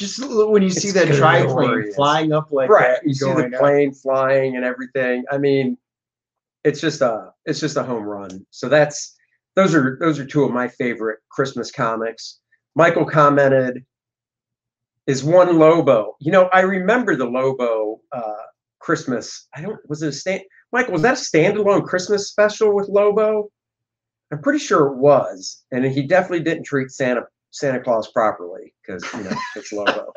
Just 0.00 0.18
when 0.26 0.62
you 0.62 0.70
see 0.70 0.92
that 0.92 1.08
triplane 1.08 1.92
flying 1.92 2.32
up 2.32 2.50
like 2.50 2.70
right. 2.70 2.96
that, 2.96 3.06
You 3.06 3.12
see 3.12 3.30
the 3.34 3.44
up. 3.54 3.60
plane 3.60 3.92
flying 3.92 4.56
and 4.56 4.64
everything. 4.64 5.24
I 5.30 5.36
mean, 5.36 5.76
it's 6.64 6.80
just 6.80 7.02
a 7.02 7.34
it's 7.44 7.60
just 7.60 7.76
a 7.76 7.82
home 7.82 8.04
run. 8.04 8.46
So 8.48 8.70
that's 8.70 9.14
those 9.56 9.74
are 9.74 9.98
those 10.00 10.18
are 10.18 10.24
two 10.24 10.42
of 10.42 10.52
my 10.52 10.68
favorite 10.68 11.18
Christmas 11.30 11.70
comics. 11.70 12.40
Michael 12.74 13.04
commented, 13.04 13.84
"Is 15.06 15.22
one 15.22 15.58
Lobo? 15.58 16.16
You 16.18 16.32
know, 16.32 16.48
I 16.50 16.60
remember 16.60 17.14
the 17.14 17.26
Lobo 17.26 18.00
uh, 18.10 18.46
Christmas. 18.78 19.48
I 19.54 19.60
don't 19.60 19.78
was 19.86 20.02
it 20.02 20.08
a 20.08 20.12
stand? 20.12 20.44
Michael, 20.72 20.94
was 20.94 21.02
that 21.02 21.18
a 21.18 21.20
standalone 21.20 21.84
Christmas 21.84 22.30
special 22.30 22.74
with 22.74 22.88
Lobo? 22.88 23.50
I'm 24.32 24.40
pretty 24.40 24.60
sure 24.60 24.86
it 24.86 24.96
was, 24.96 25.62
and 25.70 25.84
he 25.84 26.06
definitely 26.06 26.40
didn't 26.42 26.64
treat 26.64 26.90
Santa 26.90 27.24
Santa 27.50 27.80
Claus 27.80 28.10
properly 28.12 28.72
because 28.80 29.04
you 29.14 29.24
know 29.24 29.36
it's 29.56 29.72
Lobo. 29.72 30.12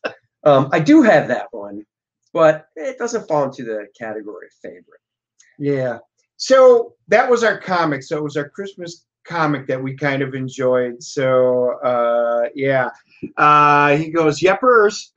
um, 0.44 0.68
I 0.72 0.80
do 0.80 1.02
have 1.02 1.28
that 1.28 1.48
one, 1.50 1.84
but 2.32 2.66
it 2.76 2.98
doesn't 2.98 3.28
fall 3.28 3.44
into 3.44 3.64
the 3.64 3.86
category 3.98 4.46
of 4.46 4.52
favorite. 4.62 5.00
Yeah. 5.58 5.98
So 6.36 6.94
that 7.08 7.28
was 7.28 7.42
our 7.42 7.58
comic. 7.58 8.02
So 8.02 8.16
it 8.18 8.22
was 8.22 8.36
our 8.36 8.48
Christmas 8.48 9.06
comic 9.24 9.66
that 9.66 9.82
we 9.82 9.96
kind 9.96 10.22
of 10.22 10.34
enjoyed. 10.34 11.02
So 11.02 11.78
uh 11.82 12.48
yeah. 12.54 12.90
Uh 13.36 13.96
he 13.96 14.10
goes, 14.10 14.40
Yeppers. 14.40 15.10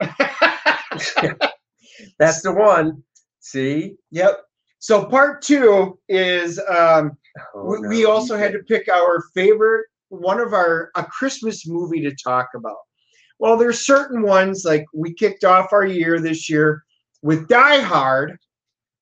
That's 2.18 2.42
the 2.42 2.52
one. 2.52 3.02
See, 3.40 3.96
Yep. 4.10 4.40
So 4.78 5.04
part 5.04 5.42
two 5.42 5.98
is 6.08 6.58
um 6.68 7.16
Oh, 7.54 7.64
we, 7.64 7.80
no, 7.80 7.88
we 7.88 8.04
also 8.06 8.36
had 8.36 8.52
to 8.52 8.58
pick 8.60 8.88
our 8.88 9.22
favorite 9.34 9.86
one 10.10 10.40
of 10.40 10.52
our 10.52 10.90
a 10.96 11.04
Christmas 11.04 11.66
movie 11.66 12.02
to 12.02 12.14
talk 12.14 12.48
about. 12.54 12.76
Well, 13.38 13.56
there's 13.56 13.86
certain 13.86 14.22
ones 14.22 14.64
like 14.66 14.84
we 14.92 15.14
kicked 15.14 15.44
off 15.44 15.72
our 15.72 15.86
year 15.86 16.20
this 16.20 16.50
year 16.50 16.84
with 17.22 17.48
Die 17.48 17.80
Hard. 17.80 18.36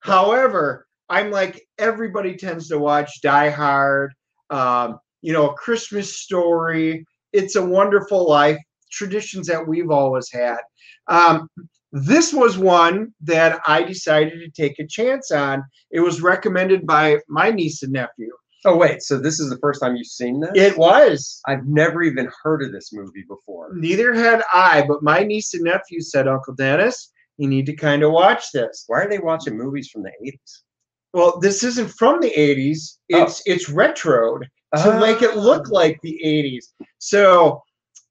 However, 0.01 0.87
I'm 1.09 1.31
like 1.31 1.67
everybody 1.79 2.37
tends 2.37 2.69
to 2.69 2.79
watch 2.79 3.21
Die 3.21 3.51
Hard, 3.51 4.13
um, 4.51 5.01
you 5.23 5.33
know, 5.33 5.51
a 5.51 5.55
Christmas 5.55 6.21
story. 6.21 7.05
It's 7.33 7.57
a 7.57 7.65
wonderful 7.65 8.29
life, 8.29 8.59
traditions 8.93 9.49
that 9.49 9.67
we've 9.67 9.91
always 9.91 10.31
had. 10.31 10.59
Um, 11.09 11.49
this 11.91 12.35
was 12.35 12.59
one 12.59 13.15
that 13.23 13.61
I 13.67 13.83
decided 13.83 14.41
to 14.41 14.51
take 14.51 14.79
a 14.79 14.87
chance 14.87 15.31
on. 15.31 15.65
It 15.91 16.01
was 16.01 16.21
recommended 16.21 16.87
by 16.87 17.19
my 17.29 17.51
niece 17.51 17.83
and 17.83 17.93
nephew. 17.93 18.31
Oh 18.65 18.77
wait, 18.77 19.03
so 19.03 19.19
this 19.19 19.39
is 19.39 19.51
the 19.51 19.59
first 19.59 19.81
time 19.81 19.95
you've 19.95 20.07
seen 20.07 20.41
this? 20.41 20.51
It 20.55 20.77
was. 20.77 21.41
I've 21.47 21.67
never 21.67 22.03
even 22.03 22.29
heard 22.43 22.63
of 22.63 22.73
this 22.73 22.93
movie 22.93 23.25
before. 23.29 23.71
Neither 23.75 24.13
had 24.13 24.43
I, 24.53 24.85
but 24.89 25.03
my 25.03 25.23
niece 25.23 25.55
and 25.55 25.65
nephew 25.65 26.01
said, 26.01 26.27
Uncle 26.27 26.55
Dennis, 26.55 27.13
you 27.37 27.49
need 27.49 27.67
to 27.67 27.77
kind 27.77 28.03
of 28.03 28.13
watch 28.13 28.51
this. 28.53 28.85
Why 28.89 29.03
are 29.03 29.09
they 29.09 29.21
watching 29.21 29.57
movies 29.57 29.91
from 29.91 30.03
the 30.03 30.11
80s? 30.25 30.63
Well, 31.15 31.39
this 31.41 31.63
isn't 31.63 31.91
from 31.93 32.21
the 32.21 32.33
80s. 32.37 32.99
Oh. 33.13 33.23
It's 33.23 33.43
it's 33.47 33.71
retroed 33.71 34.43
to 34.77 35.01
make 35.01 35.23
it 35.23 35.37
look 35.37 35.71
like 35.71 35.99
the 36.03 36.21
80s. 36.25 36.67
So 36.99 37.63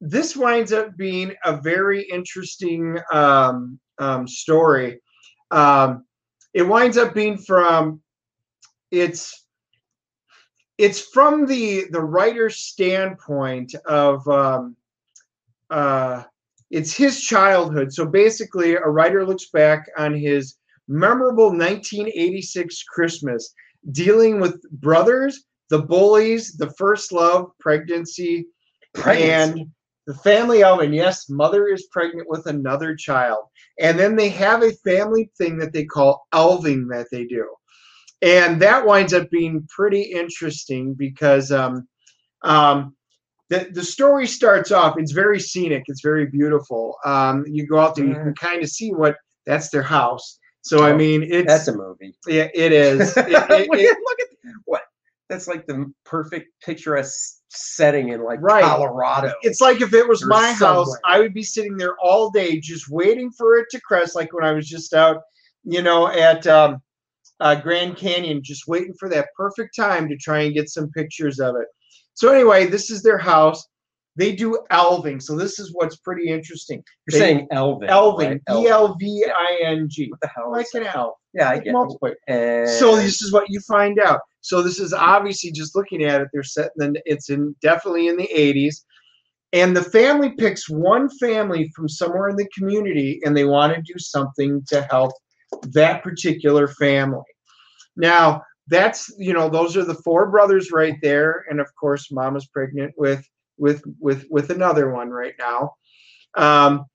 this 0.02 0.36
winds 0.36 0.72
up 0.72 0.96
being 0.98 1.34
a 1.44 1.58
very 1.58 2.04
interesting 2.04 2.98
um, 3.12 3.80
um, 4.00 4.28
story. 4.28 5.00
Um, 5.52 6.06
it 6.54 6.64
winds 6.64 6.98
up 6.98 7.14
being 7.14 7.38
from 7.38 8.02
it's 8.92 9.47
it's 10.78 11.00
from 11.02 11.46
the 11.46 11.86
the 11.92 12.02
writer's 12.02 12.58
standpoint 12.58 13.74
of 13.86 14.28
um, 14.28 14.76
uh, 15.70 16.24
it's 16.70 16.96
his 16.96 17.22
childhood. 17.22 17.94
So 17.94 18.06
basically, 18.06 18.76
a 18.76 18.82
writer 18.82 19.26
looks 19.26 19.50
back 19.50 19.88
on 19.98 20.14
his 20.14 20.56
memorable 20.88 21.48
1986 21.48 22.84
Christmas, 22.84 23.54
dealing 23.92 24.40
with 24.40 24.62
brothers, 24.72 25.44
the 25.70 25.82
bullies, 25.82 26.54
the 26.54 26.72
first 26.72 27.12
love, 27.12 27.52
pregnancy, 27.60 28.48
Pregnancy. 28.94 29.30
and 29.62 29.70
the 30.06 30.14
family 30.16 30.64
oven. 30.64 30.94
Yes, 30.94 31.30
mother 31.30 31.68
is 31.68 31.88
pregnant 31.92 32.30
with 32.30 32.46
another 32.48 32.96
child. 32.96 33.46
And 33.80 34.00
then 34.00 34.16
they 34.16 34.30
have 34.30 34.64
a 34.64 34.72
family 34.72 35.30
thing 35.38 35.58
that 35.60 35.74
they 35.74 35.86
call 35.86 36.26
elving 36.34 36.88
that 36.92 37.08
they 37.12 37.26
do. 37.26 37.46
And 38.22 38.62
that 38.62 38.86
winds 38.86 39.14
up 39.14 39.30
being 39.30 39.68
pretty 39.70 40.02
interesting 40.02 40.94
because 40.96 41.52
um, 41.52 41.88
um, 42.44 42.96
the, 43.50 43.70
the 43.72 43.84
story 43.84 44.26
starts 44.28 44.72
off, 44.72 44.96
it's 44.98 45.12
very 45.12 45.40
scenic, 45.40 45.84
it's 45.88 46.02
very 46.02 46.26
beautiful. 46.26 46.98
Um, 47.06 47.46
you 47.48 47.66
go 47.68 47.80
out 47.80 47.96
there, 47.96 48.06
you 48.06 48.14
can 48.16 48.34
kind 48.36 48.64
of 48.64 48.70
see 48.70 48.90
what 48.92 49.16
that's 49.46 49.70
their 49.70 49.84
house. 49.84 50.40
So, 50.62 50.84
I 50.84 50.92
Oh, 50.92 50.98
mean, 50.98 51.24
it's 51.24 51.48
That's 51.48 51.68
a 51.70 51.78
movie. 51.78 52.14
yeah, 52.28 52.48
it 52.54 52.72
is. 52.74 53.16
It- 53.18 53.28
it- 53.30 53.70
look, 53.70 53.80
at, 53.80 53.98
look 54.04 54.20
at 54.20 54.28
what? 54.66 54.82
That's 55.30 55.48
like 55.48 55.66
the 55.68 55.92
perfect 56.06 56.48
picturesque 56.64 57.38
setting 57.50 58.10
in 58.10 58.24
like 58.24 58.40
Right. 58.42 58.64
Colorado. 58.64 59.34
it's 59.44 59.62
like 59.62 59.82
if 59.82 59.94
it 59.94 60.08
was 60.08 60.26
my 60.26 60.52
house. 60.54 60.94
I 61.06 61.20
would 61.20 61.34
be 61.34 61.44
sitting 61.44 61.78
there 61.78 61.96
all 62.02 62.30
day 62.32 62.60
just 62.60 62.90
waiting 62.90 63.30
for 63.32 63.58
it 63.58 63.68
to 63.72 63.82
crest, 63.82 64.16
like 64.16 64.34
when 64.34 64.44
I 64.46 64.52
was 64.54 64.68
just 64.68 64.94
out, 64.94 65.22
you 65.64 65.82
know, 65.82 66.08
at 66.08 66.46
um, 66.48 66.82
uh, 67.40 67.56
Grand 67.56 67.98
Canyon, 67.98 68.42
just 68.44 68.68
waiting 68.68 68.94
for 69.00 69.10
that 69.10 69.28
perfect 69.36 69.76
time 69.76 70.08
to 70.10 70.18
try 70.18 70.40
and 70.42 70.54
get 70.54 70.70
some 70.70 70.90
pictures 70.92 71.40
of 71.40 71.56
it. 71.56 71.68
So 72.14 72.32
anyway, 72.34 72.66
this 72.66 72.90
is 72.90 73.04
their 73.04 73.18
house. 73.18 73.64
They 74.16 74.36
do 74.36 74.58
elving, 74.72 75.22
so 75.22 75.36
this 75.36 75.60
is 75.60 75.70
what's 75.76 75.98
pretty 75.98 76.30
interesting. 76.30 76.82
You're 77.08 77.20
they- 77.20 77.26
saying 77.26 77.48
Elvin. 77.52 77.88
Elving, 77.88 78.42
right? 78.50 78.58
E 78.58 78.68
L 78.68 78.96
V 79.00 79.26
I 79.28 79.60
N 79.64 79.88
G, 79.90 80.10
What 80.10 80.20
the 80.22 80.28
hell? 80.36 80.52
like 80.52 80.66
is 80.66 80.74
an 80.74 80.88
elf. 80.88 81.14
Yeah, 81.36 81.52
I 81.52 81.60
get 81.60 81.74
multiple. 81.74 82.12
it. 82.28 82.68
So 82.80 82.96
this 82.96 83.22
is 83.22 83.32
what 83.32 83.46
you 83.50 83.60
find 83.62 84.00
out. 84.00 84.22
So 84.42 84.64
this 84.64 84.80
is 84.80 84.92
obviously 84.92 85.52
just 85.52 85.76
looking 85.76 86.04
at 86.04 86.22
it. 86.22 86.30
They're 86.34 86.42
set. 86.42 86.72
Then 86.78 86.96
it's 87.06 87.30
in 87.30 87.56
definitely 87.62 88.08
in 88.08 88.18
the 88.18 88.28
80s, 88.36 88.78
and 89.54 89.78
the 89.78 89.84
family 89.84 90.32
picks 90.32 90.68
one 90.68 91.10
family 91.20 91.72
from 91.76 91.88
somewhere 91.88 92.30
in 92.30 92.36
the 92.38 92.50
community, 92.58 93.20
and 93.24 93.38
they 93.38 93.46
want 93.46 93.76
to 93.76 93.82
do 93.84 94.00
something 94.00 94.64
to 94.70 94.82
help 94.90 95.12
that 95.74 96.02
particular 96.04 96.68
family. 96.68 97.22
Now 97.98 98.44
that's 98.68 99.12
you 99.18 99.34
know 99.34 99.50
those 99.50 99.76
are 99.76 99.84
the 99.84 99.96
four 99.96 100.30
brothers 100.30 100.72
right 100.72 100.98
there, 101.02 101.46
and 101.50 101.60
of 101.60 101.68
course 101.80 102.12
mom 102.12 102.36
is 102.36 102.48
pregnant 102.48 102.94
with 102.98 103.26
with 103.58 103.82
with 104.00 104.26
with 104.30 104.50
another 104.50 104.92
one 104.92 105.10
right 105.10 105.34
now. 105.40 105.74
Um, 106.36 106.86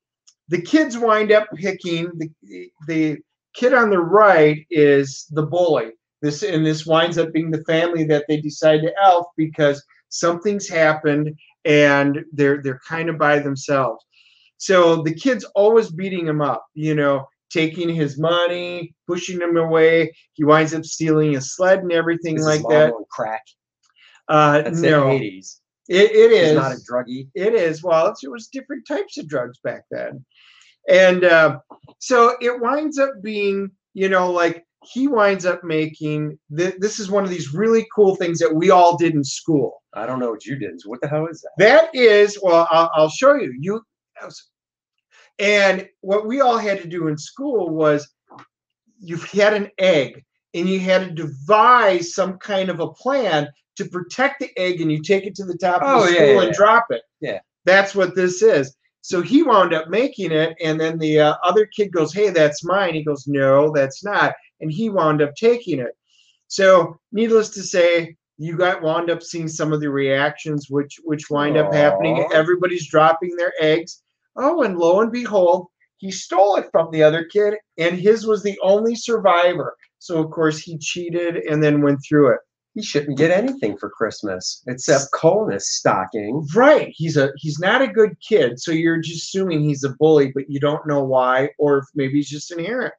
the 0.49 0.61
kids 0.61 0.99
wind 0.99 1.33
up 1.33 1.49
picking 1.55 2.11
the 2.17 2.71
the 2.87 3.19
kid 3.55 3.75
on 3.75 3.91
the 3.91 4.01
right 4.01 4.65
is 4.71 5.27
the 5.31 5.43
bully. 5.43 5.93
This 6.21 6.43
and 6.43 6.65
this 6.65 6.87
winds 6.87 7.19
up 7.19 7.33
being 7.33 7.51
the 7.51 7.65
family 7.65 8.05
that 8.05 8.27
they 8.29 8.41
decide 8.41 8.83
to 8.83 8.93
elf 9.03 9.27
because 9.37 9.83
something's 10.09 10.69
happened 10.69 11.35
and 11.65 12.25
they're 12.33 12.63
they're 12.63 12.81
kind 12.87 13.09
of 13.09 13.19
by 13.19 13.39
themselves. 13.39 14.05
So 14.59 15.03
the 15.03 15.15
kid's 15.15 15.45
always 15.57 15.91
beating 15.91 16.29
him 16.29 16.41
up, 16.41 16.65
you 16.75 16.95
know, 16.95 17.27
taking 17.53 17.89
his 17.89 18.19
money, 18.19 18.95
pushing 19.07 19.41
him 19.41 19.57
away. 19.57 20.15
He 20.35 20.45
winds 20.45 20.75
up 20.75 20.85
stealing 20.85 21.33
his 21.33 21.55
sled 21.55 21.81
and 21.81 21.93
everything 21.93 22.37
This 22.37 22.45
like 22.45 22.63
that. 22.69 22.93
crack. 23.11 23.43
Uh, 24.29 24.63
That's 24.63 24.81
no, 24.81 25.07
the 25.19 25.41
80s. 25.41 25.59
It, 25.89 26.11
it 26.13 26.31
He's 26.31 26.51
is 26.51 26.55
not 26.55 26.73
a 26.73 26.77
druggie. 26.77 27.29
It 27.35 27.55
is. 27.55 27.83
Well, 27.83 28.15
it 28.23 28.29
was 28.29 28.47
different 28.49 28.87
types 28.87 29.19
of 29.19 29.29
drugs 29.29 29.59
back 29.63 29.83
then. 29.91 30.25
And 30.89 31.25
uh, 31.25 31.59
so 31.99 32.37
it 32.41 32.61
winds 32.61 32.99
up 32.99 33.11
being, 33.23 33.71
you 33.95 34.09
know, 34.09 34.31
like 34.31 34.65
he 34.85 35.07
winds 35.07 35.47
up 35.47 35.63
making 35.63 36.39
th- 36.57 36.77
this 36.79 36.99
is 36.99 37.11
one 37.11 37.25
of 37.25 37.31
these 37.31 37.55
really 37.55 37.87
cool 37.95 38.17
things 38.17 38.39
that 38.39 38.55
we 38.55 38.71
all 38.71 38.97
did 38.97 39.15
in 39.15 39.23
school. 39.25 39.83
I 39.95 40.07
don't 40.07 40.19
know 40.19 40.31
what 40.31 40.45
you 40.47 40.57
did. 40.57 40.81
So 40.81 40.89
what 40.89 41.01
the 41.01 41.09
hell 41.09 41.27
is 41.27 41.41
that? 41.43 41.51
That 41.59 41.95
is, 41.95 42.39
well, 42.43 42.67
I'll, 42.71 42.91
I'll 42.95 43.11
show 43.11 43.35
you. 43.35 43.55
You, 43.59 43.83
and 45.43 45.89
what 46.01 46.27
we 46.27 46.41
all 46.41 46.57
had 46.57 46.81
to 46.83 46.89
do 46.89 47.09
in 47.09 47.19
school 47.19 47.69
was 47.71 48.09
you 49.01 49.17
had 49.17 49.53
an 49.55 49.71
egg 49.79 50.25
and 50.55 50.69
you 50.69 50.79
had 50.79 51.05
to 51.17 51.27
devise 51.27 52.15
some 52.15 52.39
kind 52.39 52.69
of 52.69 52.81
a 52.81 52.93
plan 52.93 53.49
to 53.77 53.85
protect 53.87 54.39
the 54.41 54.51
egg 54.57 54.81
and 54.81 54.93
you 54.93 55.03
take 55.03 55.25
it 55.27 55.35
to 55.35 55.45
the 55.45 55.57
top 55.59 55.83
of 55.83 55.89
Oh, 55.89 56.07
the 56.07 56.13
yeah, 56.13 56.17
school 56.19 56.27
yeah, 56.35 56.39
and 56.43 56.47
yeah. 56.49 56.57
drop 56.57 56.87
it. 56.91 57.03
Yeah. 57.21 57.41
That's 57.65 57.95
what 57.95 58.15
this 58.15 58.41
is. 58.41 58.75
So 59.01 59.21
he 59.21 59.43
wound 59.43 59.75
up 59.75 59.89
making 59.89 60.31
it, 60.31 60.55
and 60.63 60.79
then 60.81 60.97
the 60.97 61.19
uh, 61.19 61.35
other 61.43 61.67
kid 61.67 61.91
goes, 61.91 62.15
Hey, 62.15 62.31
that's 62.31 62.65
mine. 62.65 62.95
He 62.95 63.03
goes, 63.03 63.27
No, 63.27 63.73
that's 63.73 64.05
not. 64.05 64.35
And 64.61 64.71
he 64.71 64.91
wound 64.91 65.21
up 65.23 65.35
taking 65.35 65.81
it. 65.81 65.97
So, 66.47 66.99
needless 67.11 67.49
to 67.51 67.63
say, 67.63 68.15
you 68.39 68.57
got 68.57 68.83
wound 68.83 69.11
up 69.11 69.23
seeing 69.23 69.49
some 69.49 69.73
of 69.73 69.81
the 69.81 69.91
reactions 69.91 70.67
which 70.71 71.01
which 71.03 71.31
wind 71.31 71.57
up 71.57 71.73
happening. 71.73 72.29
Everybody's 72.33 72.89
dropping 72.89 73.35
their 73.37 73.53
eggs. 73.61 74.03
Oh, 74.37 74.63
and 74.63 74.79
lo 74.79 75.01
and 75.01 75.13
behold, 75.13 75.69
he 75.99 76.11
stole 76.11 76.57
it 76.57 76.69
from 76.73 76.91
the 76.91 77.03
other 77.03 77.25
kid, 77.25 77.55
and 77.79 77.99
his 77.99 78.27
was 78.27 78.43
the 78.43 78.59
only 78.63 78.95
survivor. 78.95 79.77
So 79.99 80.23
of 80.23 80.31
course 80.31 80.59
he 80.59 80.79
cheated 80.79 81.37
and 81.37 81.63
then 81.63 81.83
went 81.83 82.01
through 82.07 82.33
it. 82.35 82.41
He 82.75 82.83
shouldn't 82.83 83.19
get 83.19 83.31
anything 83.31 83.77
for 83.77 83.91
Christmas 83.91 84.63
except 84.67 85.13
coldness 85.13 85.71
stocking. 85.71 86.47
Right. 86.55 86.89
He's 86.97 87.19
a 87.19 87.31
he's 87.37 87.59
not 87.59 87.83
a 87.83 87.87
good 87.87 88.17
kid. 88.27 88.59
So 88.59 88.73
you're 88.73 89.01
just 89.01 89.29
assuming 89.29 89.61
he's 89.61 89.85
a 89.85 89.95
bully, 89.99 90.33
but 90.35 90.49
you 90.49 90.59
don't 90.59 90.87
know 90.87 91.05
why, 91.05 91.51
or 91.59 91.79
if 91.79 91.85
maybe 91.95 92.15
he's 92.15 92.31
just 92.31 92.51
inherent. 92.51 92.95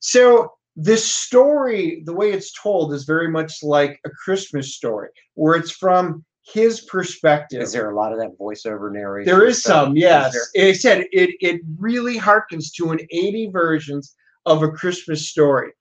So 0.00 0.52
this 0.76 1.02
story, 1.02 2.02
the 2.04 2.12
way 2.12 2.30
it's 2.30 2.52
told, 2.52 2.92
is 2.92 3.04
very 3.04 3.30
much 3.30 3.62
like 3.62 3.98
a 4.04 4.10
Christmas 4.10 4.74
story, 4.74 5.08
where 5.32 5.56
it's 5.56 5.70
from 5.70 6.25
his 6.46 6.82
perspective. 6.82 7.60
Is 7.62 7.72
there 7.72 7.90
a 7.90 7.94
lot 7.96 8.12
of 8.12 8.18
that 8.18 8.38
voiceover 8.38 8.92
narration? 8.92 9.26
There 9.32 9.46
is 9.46 9.60
stuff? 9.60 9.86
some, 9.86 9.96
Is 9.96 10.02
yes. 10.02 10.32
there? 10.54 10.68
It 10.68 10.74
said 10.76 11.06
it 11.12 11.30
it 11.40 11.60
really 11.78 12.16
harkens 12.18 12.72
to 12.76 12.92
an 12.92 13.00
80 13.10 13.48
versions 13.50 14.14
of 14.46 14.62
a 14.62 14.70
Christmas 14.70 15.28
story. 15.28 15.72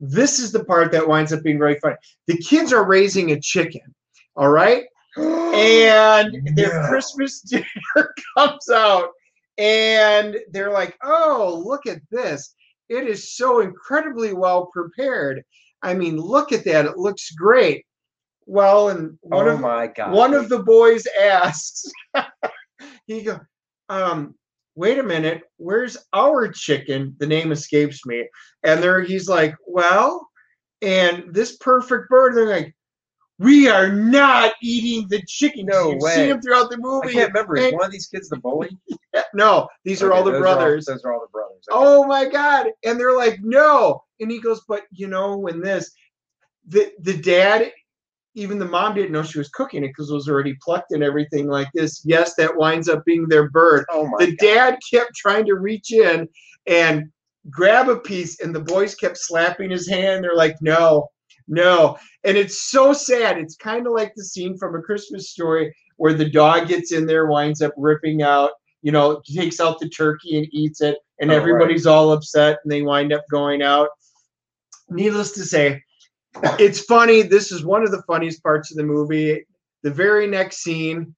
This 0.00 0.38
is 0.38 0.52
the 0.52 0.64
part 0.64 0.92
that 0.92 1.06
winds 1.06 1.32
up 1.32 1.42
being 1.42 1.58
really 1.58 1.78
funny. 1.80 1.96
The 2.26 2.38
kids 2.38 2.72
are 2.72 2.84
raising 2.84 3.32
a 3.32 3.40
chicken, 3.40 3.94
all 4.36 4.48
right? 4.48 4.84
And 5.54 6.56
their 6.56 6.82
No. 6.82 6.88
Christmas 6.88 7.40
dinner 7.50 8.14
comes 8.36 8.68
out, 8.70 9.08
and 9.56 10.36
they're 10.50 10.70
like, 10.70 10.96
oh, 11.02 11.60
look 11.64 11.86
at 11.86 12.00
this. 12.12 12.54
It 12.88 13.08
is 13.08 13.34
so 13.36 13.60
incredibly 13.60 14.32
well 14.34 14.66
prepared. 14.66 15.42
I 15.82 15.94
mean, 15.94 16.16
look 16.16 16.52
at 16.52 16.64
that. 16.66 16.86
It 16.86 16.96
looks 16.98 17.32
great. 17.32 17.84
Well, 18.50 18.88
and 18.88 19.18
one 19.20 19.46
oh 19.46 19.50
of 19.52 19.60
my 19.60 19.88
god! 19.88 20.12
one 20.12 20.32
of 20.32 20.48
the 20.48 20.60
boys 20.62 21.06
asks, 21.22 21.84
he 23.06 23.22
go, 23.22 23.38
um, 23.90 24.34
wait 24.74 24.98
a 24.98 25.02
minute, 25.02 25.42
where's 25.58 25.98
our 26.14 26.48
chicken? 26.50 27.14
The 27.18 27.26
name 27.26 27.52
escapes 27.52 28.06
me. 28.06 28.26
And 28.62 28.82
there 28.82 29.02
he's 29.02 29.28
like, 29.28 29.54
well, 29.66 30.26
and 30.80 31.24
this 31.30 31.58
perfect 31.58 32.08
bird, 32.08 32.34
they're 32.34 32.48
like, 32.48 32.74
we 33.38 33.68
are 33.68 33.92
not 33.92 34.54
eating 34.62 35.06
the 35.10 35.20
chicken. 35.28 35.66
No 35.66 35.90
You've 35.92 36.00
way. 36.00 36.14
seen 36.14 36.30
him 36.30 36.40
throughout 36.40 36.70
the 36.70 36.78
movie. 36.78 37.10
I 37.10 37.12
can't 37.12 37.32
remember. 37.34 37.56
Is 37.58 37.72
one 37.74 37.84
of 37.84 37.92
these 37.92 38.06
kids 38.06 38.30
the 38.30 38.36
bully? 38.36 38.70
no, 39.34 39.68
these 39.84 40.02
are 40.02 40.12
all 40.12 40.22
Okay, 40.22 40.32
the 40.32 40.38
brothers. 40.38 40.86
those 40.86 41.04
are 41.04 41.12
all 41.12 41.20
the 41.20 41.30
brothers. 41.30 41.64
Okay. 41.70 41.78
Oh 41.78 42.04
my 42.06 42.24
god! 42.24 42.68
And 42.82 42.98
they're 42.98 43.14
like, 43.16 43.40
no. 43.42 44.04
And 44.20 44.30
he 44.30 44.40
goes, 44.40 44.62
but 44.66 44.84
you 44.90 45.06
know, 45.06 45.36
when 45.36 45.60
this, 45.60 45.92
the 46.66 46.92
the 47.00 47.16
dad, 47.18 47.72
even 48.38 48.58
the 48.58 48.64
mom 48.64 48.94
didn't 48.94 49.12
know 49.12 49.22
she 49.22 49.38
was 49.38 49.48
cooking 49.48 49.84
it 49.84 49.88
because 49.88 50.10
it 50.10 50.14
was 50.14 50.28
already 50.28 50.56
plucked 50.62 50.92
and 50.92 51.02
everything 51.02 51.48
like 51.48 51.68
this. 51.74 52.02
Yes, 52.04 52.34
that 52.36 52.56
winds 52.56 52.88
up 52.88 53.04
being 53.04 53.26
their 53.28 53.50
bird. 53.50 53.84
Oh 53.90 54.06
my 54.06 54.24
The 54.24 54.36
god! 54.36 54.46
dad 54.46 54.78
kept 54.92 55.14
trying 55.16 55.44
to 55.46 55.54
reach 55.56 55.92
in 55.92 56.28
and 56.66 57.10
grab 57.50 57.88
a 57.88 57.98
piece, 57.98 58.40
and 58.40 58.54
the 58.54 58.60
boys 58.60 58.94
kept 58.94 59.16
slapping 59.18 59.70
his 59.70 59.88
hand. 59.88 60.22
They're 60.22 60.36
like, 60.36 60.56
no, 60.60 61.08
no. 61.48 61.96
And 62.24 62.36
it's 62.36 62.70
so 62.70 62.92
sad. 62.92 63.38
It's 63.38 63.56
kind 63.56 63.86
of 63.86 63.92
like 63.92 64.12
the 64.14 64.24
scene 64.24 64.56
from 64.58 64.74
a 64.76 64.82
Christmas 64.82 65.30
story 65.30 65.74
where 65.96 66.14
the 66.14 66.28
dog 66.28 66.68
gets 66.68 66.92
in 66.92 67.06
there, 67.06 67.26
winds 67.26 67.60
up 67.62 67.72
ripping 67.76 68.22
out, 68.22 68.50
you 68.82 68.92
know, 68.92 69.20
takes 69.34 69.60
out 69.60 69.78
the 69.80 69.88
turkey 69.88 70.38
and 70.38 70.46
eats 70.52 70.80
it, 70.80 70.96
and 71.20 71.30
Oh, 71.30 71.34
right. 71.34 71.40
everybody's 71.40 71.86
all 71.86 72.12
upset, 72.12 72.58
and 72.62 72.70
they 72.70 72.82
wind 72.82 73.12
up 73.12 73.24
going 73.30 73.62
out. 73.62 73.88
Needless 74.90 75.32
to 75.32 75.44
say, 75.44 75.82
it's 76.58 76.80
funny. 76.80 77.22
This 77.22 77.52
is 77.52 77.64
one 77.64 77.82
of 77.82 77.90
the 77.90 78.02
funniest 78.02 78.42
parts 78.42 78.70
of 78.70 78.76
the 78.76 78.84
movie. 78.84 79.44
The 79.82 79.90
very 79.90 80.26
next 80.26 80.58
scene, 80.58 81.14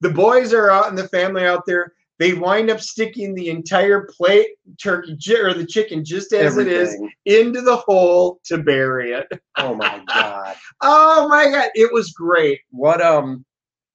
the 0.00 0.10
boys 0.10 0.52
are 0.52 0.70
out 0.70 0.88
and 0.88 0.98
the 0.98 1.08
family 1.08 1.44
out 1.44 1.64
there. 1.66 1.92
They 2.18 2.34
wind 2.34 2.68
up 2.68 2.80
sticking 2.80 3.32
the 3.34 3.48
entire 3.48 4.08
plate 4.16 4.48
turkey 4.82 5.16
or 5.36 5.54
the 5.54 5.64
chicken 5.66 6.04
just 6.04 6.32
as 6.32 6.56
it 6.58 6.66
is 6.66 6.98
into 7.26 7.60
the 7.60 7.76
hole 7.76 8.40
to 8.46 8.58
bury 8.58 9.12
it. 9.12 9.28
Oh 9.56 9.74
my 9.74 10.02
god! 10.06 10.56
Oh 10.82 11.28
my 11.28 11.48
god, 11.50 11.70
it 11.74 11.92
was 11.92 12.12
great. 12.12 12.60
What 12.70 13.00
um? 13.00 13.44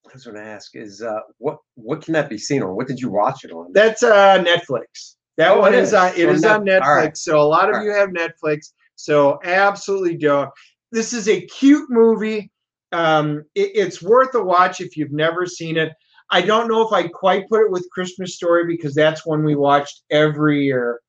I 0.08 0.14
was 0.14 0.26
going 0.26 0.38
to 0.38 0.43
ask 0.43 0.76
is 0.76 1.01
uh 1.01 1.20
what 1.39 1.58
what 1.76 2.01
can 2.04 2.14
that 2.14 2.30
be 2.30 2.38
seen 2.38 2.62
on? 2.64 2.76
What 2.76 2.88
did 2.88 2.99
you 2.99 3.10
watch 3.10 3.43
it 3.43 3.51
on? 3.51 3.74
That's 3.74 4.04
uh 4.04 4.41
Netflix. 4.43 5.16
That 5.38 5.51
Oh, 5.58 5.60
one 5.62 5.74
is 5.74 5.93
on 5.93 6.10
it 6.10 6.30
is 6.30 6.45
on 6.45 6.66
Netflix. 6.66 6.95
right. 6.95 7.18
So 7.18 7.39
a 7.41 7.43
lot 7.43 7.74
of 7.74 7.84
you 7.84 7.91
have 7.91 8.10
Netflix. 8.10 8.72
So 8.96 9.39
absolutely 9.44 10.18
don't. 10.18 10.50
This 10.91 11.14
is 11.14 11.28
a 11.28 11.41
cute 11.48 11.89
movie. 11.89 12.52
Um, 12.91 13.44
it- 13.56 13.72
it's 13.76 14.02
worth 14.02 14.36
a 14.36 14.44
watch 14.44 14.80
if 14.82 14.96
you've 14.96 15.12
never 15.12 15.46
seen 15.46 15.78
it. 15.78 15.91
I 16.30 16.41
don't 16.41 16.68
know 16.68 16.86
if 16.86 16.94
I 16.94 17.08
quite 17.08 17.50
put 17.50 17.62
it 17.62 17.72
with 17.72 17.89
Christmas 17.91 18.36
Story 18.36 18.66
because 18.66 18.96
that's 18.96 19.26
one 19.26 19.44
we 19.44 19.56
watched 19.56 20.04
every 20.10 20.64
year. 20.66 21.00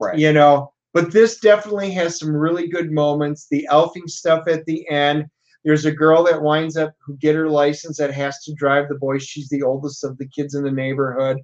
Right. 0.00 0.18
You 0.18 0.32
know, 0.32 0.72
but 0.94 1.12
this 1.12 1.38
definitely 1.38 1.90
has 1.92 2.18
some 2.18 2.34
really 2.34 2.68
good 2.68 2.90
moments. 2.90 3.46
The 3.50 3.66
elfing 3.70 4.08
stuff 4.08 4.48
at 4.48 4.64
the 4.66 4.88
end. 4.88 5.26
There's 5.64 5.84
a 5.84 5.92
girl 5.92 6.24
that 6.24 6.42
winds 6.42 6.76
up 6.76 6.94
who 7.04 7.16
get 7.16 7.36
her 7.36 7.48
license 7.48 7.98
that 7.98 8.12
has 8.12 8.42
to 8.44 8.54
drive 8.54 8.88
the 8.88 8.96
boys. 8.96 9.22
She's 9.22 9.48
the 9.48 9.62
oldest 9.62 10.04
of 10.04 10.18
the 10.18 10.28
kids 10.28 10.54
in 10.54 10.64
the 10.64 10.70
neighborhood. 10.70 11.38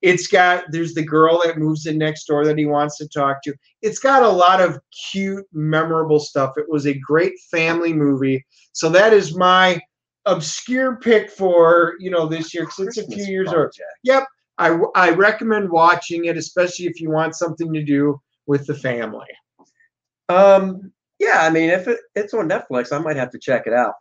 It's 0.00 0.26
got 0.26 0.64
there's 0.70 0.94
the 0.94 1.04
girl 1.04 1.40
that 1.44 1.58
moves 1.58 1.86
in 1.86 1.98
next 1.98 2.26
door 2.26 2.44
that 2.44 2.58
he 2.58 2.66
wants 2.66 2.98
to 2.98 3.08
talk 3.08 3.42
to. 3.44 3.54
It's 3.82 3.98
got 3.98 4.22
a 4.22 4.28
lot 4.28 4.60
of 4.60 4.78
cute, 5.10 5.46
memorable 5.52 6.20
stuff. 6.20 6.52
It 6.56 6.68
was 6.68 6.86
a 6.86 6.98
great 6.98 7.34
family 7.50 7.92
movie. 7.92 8.44
So 8.72 8.88
that 8.90 9.12
is 9.12 9.36
my 9.36 9.80
obscure 10.26 10.96
pick 10.96 11.30
for 11.30 11.94
you 11.98 12.10
know 12.10 12.26
this 12.26 12.54
year 12.54 12.64
because 12.64 12.96
it's 12.96 12.98
a 12.98 13.06
few 13.06 13.24
years 13.24 13.52
old. 13.52 13.72
Yep, 14.04 14.26
I 14.58 14.78
I 14.94 15.10
recommend 15.10 15.70
watching 15.70 16.26
it, 16.26 16.36
especially 16.36 16.86
if 16.86 17.00
you 17.00 17.10
want 17.10 17.34
something 17.34 17.72
to 17.72 17.82
do 17.82 18.20
with 18.46 18.66
the 18.66 18.74
family. 18.74 19.26
Um, 20.28 20.92
yeah, 21.18 21.38
I 21.40 21.50
mean, 21.50 21.70
if 21.70 21.86
it, 21.88 22.00
it's 22.14 22.34
on 22.34 22.48
Netflix, 22.48 22.92
I 22.92 22.98
might 22.98 23.16
have 23.16 23.30
to 23.30 23.38
check 23.38 23.66
it 23.66 23.72
out. 23.72 23.94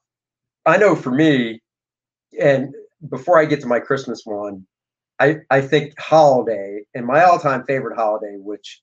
I 0.66 0.78
know 0.78 0.95
for 0.95 1.11
me, 1.11 1.61
and 2.39 2.74
before 3.09 3.39
I 3.39 3.45
get 3.45 3.61
to 3.61 3.68
my 3.68 3.80
Christmas 3.80 4.22
one, 4.26 4.66
I 5.20 5.38
I 5.49 5.61
think 5.61 5.93
holiday 5.99 6.82
and 6.95 7.05
my 7.05 7.24
all-time 7.24 7.64
favorite 7.66 7.95
holiday, 7.97 8.36
which 8.38 8.82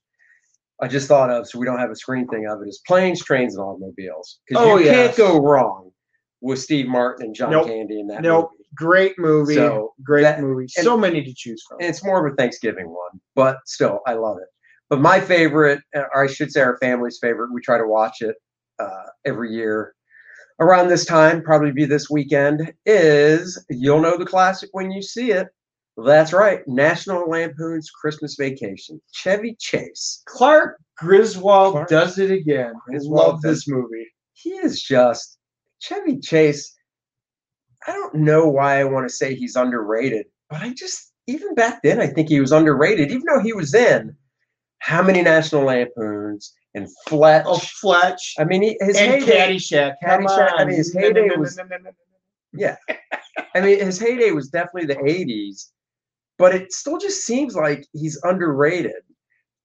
I 0.81 0.87
just 0.87 1.07
thought 1.07 1.29
of, 1.29 1.47
so 1.47 1.59
we 1.59 1.65
don't 1.65 1.79
have 1.79 1.91
a 1.91 1.95
screen 1.95 2.27
thing 2.27 2.47
of 2.47 2.61
it, 2.61 2.67
is 2.67 2.81
planes, 2.87 3.23
trains, 3.23 3.55
and 3.55 3.63
automobiles. 3.63 4.39
Because 4.47 4.63
Oh, 4.65 4.77
you 4.77 4.85
yes. 4.85 5.15
can't 5.15 5.17
go 5.17 5.39
wrong 5.39 5.91
with 6.41 6.59
Steve 6.59 6.87
Martin 6.87 7.27
and 7.27 7.35
John 7.35 7.51
Nope. 7.51 7.67
Candy 7.67 7.99
in 7.99 8.07
that 8.07 8.21
Nope. 8.23 8.49
movie. 8.53 8.63
Great 8.73 9.19
movie, 9.19 9.55
So, 9.55 9.93
great 10.03 10.23
that- 10.23 10.39
movie. 10.41 10.63
and- 10.63 10.83
So 10.83 10.97
many 10.97 11.23
to 11.23 11.33
choose 11.35 11.61
from. 11.67 11.77
And 11.81 11.89
it's 11.89 12.03
more 12.03 12.25
of 12.25 12.33
a 12.33 12.35
Thanksgiving 12.35 12.89
one, 12.89 13.19
but 13.35 13.57
still, 13.65 13.99
I 14.07 14.13
love 14.13 14.37
it. 14.37 14.47
But 14.91 14.99
my 14.99 15.21
favorite, 15.21 15.79
or 15.95 16.25
I 16.25 16.27
should 16.27 16.51
say 16.51 16.59
our 16.59 16.77
family's 16.79 17.17
favorite, 17.21 17.53
we 17.53 17.61
try 17.61 17.77
to 17.77 17.87
watch 17.87 18.21
it 18.21 18.35
uh, 18.77 19.05
every 19.25 19.53
year 19.53 19.93
around 20.59 20.89
this 20.89 21.05
time, 21.05 21.41
probably 21.41 21.71
be 21.71 21.85
this 21.85 22.09
weekend, 22.09 22.73
is 22.85 23.63
You'll 23.69 24.01
Know 24.01 24.17
the 24.17 24.25
Classic 24.25 24.69
When 24.73 24.91
You 24.91 25.01
See 25.01 25.31
It. 25.31 25.47
That's 25.95 26.33
right, 26.33 26.59
National 26.67 27.29
Lampoon's 27.29 27.89
Christmas 27.89 28.35
Vacation. 28.37 28.99
Chevy 29.13 29.55
Chase. 29.61 30.23
Clark 30.27 30.77
Griswold 30.97 31.71
Clark 31.71 31.87
does 31.87 32.19
it 32.19 32.29
again. 32.29 32.73
I 32.93 32.97
love 32.99 33.41
this 33.41 33.69
movie. 33.69 34.07
He 34.33 34.49
is 34.49 34.81
just, 34.81 35.37
Chevy 35.79 36.19
Chase, 36.19 36.75
I 37.87 37.93
don't 37.93 38.15
know 38.15 38.49
why 38.49 38.81
I 38.81 38.83
want 38.83 39.07
to 39.07 39.15
say 39.15 39.35
he's 39.35 39.55
underrated, 39.55 40.25
but 40.49 40.61
I 40.61 40.73
just, 40.73 41.13
even 41.27 41.55
back 41.55 41.81
then, 41.81 42.01
I 42.01 42.07
think 42.07 42.27
he 42.27 42.41
was 42.41 42.51
underrated, 42.51 43.09
even 43.09 43.23
though 43.25 43.41
he 43.41 43.53
was 43.53 43.73
in 43.73 44.17
how 44.81 45.01
many 45.03 45.21
National 45.21 45.63
Lampoons 45.63 46.53
and 46.73 46.87
Fletch. 47.07 47.45
Oh, 47.47 47.57
Fletch 47.57 48.33
I 48.39 48.43
mean, 48.43 48.63
his 48.81 48.97
and 48.97 49.23
heyday, 49.23 49.55
Caddyshack. 49.55 49.93
Caddyshack, 50.03 50.53
I 50.57 50.65
mean, 50.65 50.77
his 50.77 50.93
heyday 50.93 51.29
was-. 51.37 51.59
Yeah. 52.53 52.75
I 53.55 53.61
mean, 53.61 53.79
his 53.79 53.97
heyday 53.97 54.31
was 54.31 54.49
definitely 54.49 54.93
the 54.93 54.99
80s, 54.99 55.69
but 56.37 56.53
it 56.53 56.73
still 56.73 56.97
just 56.97 57.25
seems 57.25 57.55
like 57.55 57.87
he's 57.93 58.19
underrated. 58.23 59.03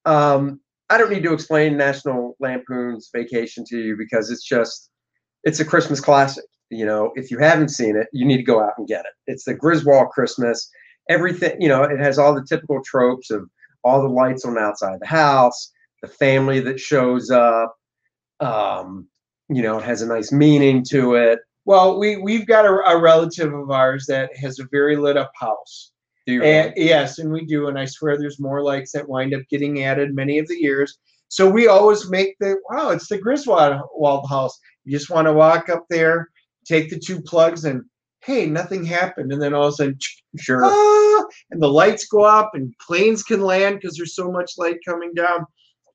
Um, 0.05 0.61
I 0.89 0.97
don't 0.97 1.11
need 1.11 1.25
to 1.25 1.33
explain 1.33 1.77
National 1.77 2.37
Lampoon's 2.39 3.11
Vacation 3.13 3.65
to 3.71 3.77
you 3.77 3.97
because 3.97 4.31
it's 4.31 4.45
just, 4.45 4.89
it's 5.43 5.59
a 5.59 5.65
Christmas 5.65 6.01
classic. 6.01 6.45
You 6.71 6.87
know, 6.87 7.11
if 7.17 7.29
you 7.33 7.39
haven't 7.39 7.71
seen 7.71 7.97
it, 7.97 8.07
you 8.13 8.25
need 8.25 8.37
to 8.37 8.45
go 8.45 8.61
out 8.61 8.75
and 8.79 8.87
get 8.87 9.01
it. 9.01 9.15
It's 9.27 9.47
the 9.47 9.55
Griswold 9.55 10.11
Christmas. 10.11 10.71
Everything, 11.11 11.61
you 11.61 11.69
know, 11.69 11.83
it 11.83 11.99
has 11.99 12.21
all 12.21 12.37
the 12.37 12.47
typical 12.49 12.81
tropes 12.85 13.33
of 13.33 13.51
all 13.87 14.03
the 14.03 14.09
lights 14.09 14.45
on 14.45 14.59
outside 14.59 14.95
of 14.95 15.01
the 15.01 15.07
house, 15.07 15.73
the 16.03 16.09
family 16.09 16.61
that 16.61 16.81
shows 16.81 17.31
up. 17.31 17.75
Um, 18.41 19.09
you 19.49 19.63
know, 19.63 19.79
it 19.79 19.85
has 19.85 20.03
a 20.03 20.07
nice 20.07 20.33
meaning 20.33 20.85
to 20.91 21.15
it. 21.15 21.39
Well, 21.65 21.99
we 21.99 22.17
we've 22.17 22.47
got 22.47 22.65
a, 22.65 22.73
a 22.91 23.01
relative 23.01 23.53
of 23.55 23.71
ours 23.71 24.07
that 24.07 24.37
has 24.37 24.59
a 24.59 24.69
very 24.71 24.97
lit 24.97 25.17
up 25.17 25.31
house. 25.37 25.93
Do 26.27 26.35
you 26.35 26.43
And, 26.43 26.73
really? 26.77 26.89
yes, 26.89 27.19
and 27.21 27.33
we 27.33 27.45
do, 27.45 27.69
and 27.69 27.79
I 27.79 27.85
swear 27.85 28.19
there's 28.19 28.41
more 28.41 28.63
lights 28.63 28.93
that 28.93 29.09
wind 29.09 29.35
up 29.35 29.43
getting 29.49 29.85
added 29.85 30.15
many 30.15 30.39
of 30.39 30.49
the 30.49 30.61
years. 30.61 30.99
So 31.29 31.49
we 31.49 31.69
always 31.69 32.11
make 32.11 32.37
the 32.41 32.57
wow, 32.69 32.91
it's 32.91 33.09
the 33.09 33.19
Griswold 33.19 34.29
house. 34.29 34.59
You 34.85 34.93
just 34.99 35.11
want 35.11 35.27
to 35.27 35.33
walk 35.33 35.69
up 35.69 35.85
there, 35.89 36.29
take 36.65 36.91
the 36.91 36.99
two 36.99 37.21
plugs, 37.23 37.65
and 37.65 37.83
hey, 38.27 38.47
nothing 38.47 38.85
happened, 38.85 39.33
and 39.33 39.41
then 39.41 39.55
all 39.55 39.69
of 39.69 39.69
a 39.69 39.73
sudden, 39.73 39.99
Sure. 40.39 40.61
ah, 40.65 41.25
and 41.51 41.63
the 41.63 41.69
lights 41.71 42.07
go 42.09 42.25
up, 42.25 42.51
and 42.55 42.75
planes 42.85 43.23
can 43.23 43.41
land 43.41 43.77
because 43.81 43.97
there's 43.97 44.15
so 44.17 44.31
much 44.31 44.53
light 44.59 44.79
coming 44.87 45.15
down. 45.15 45.47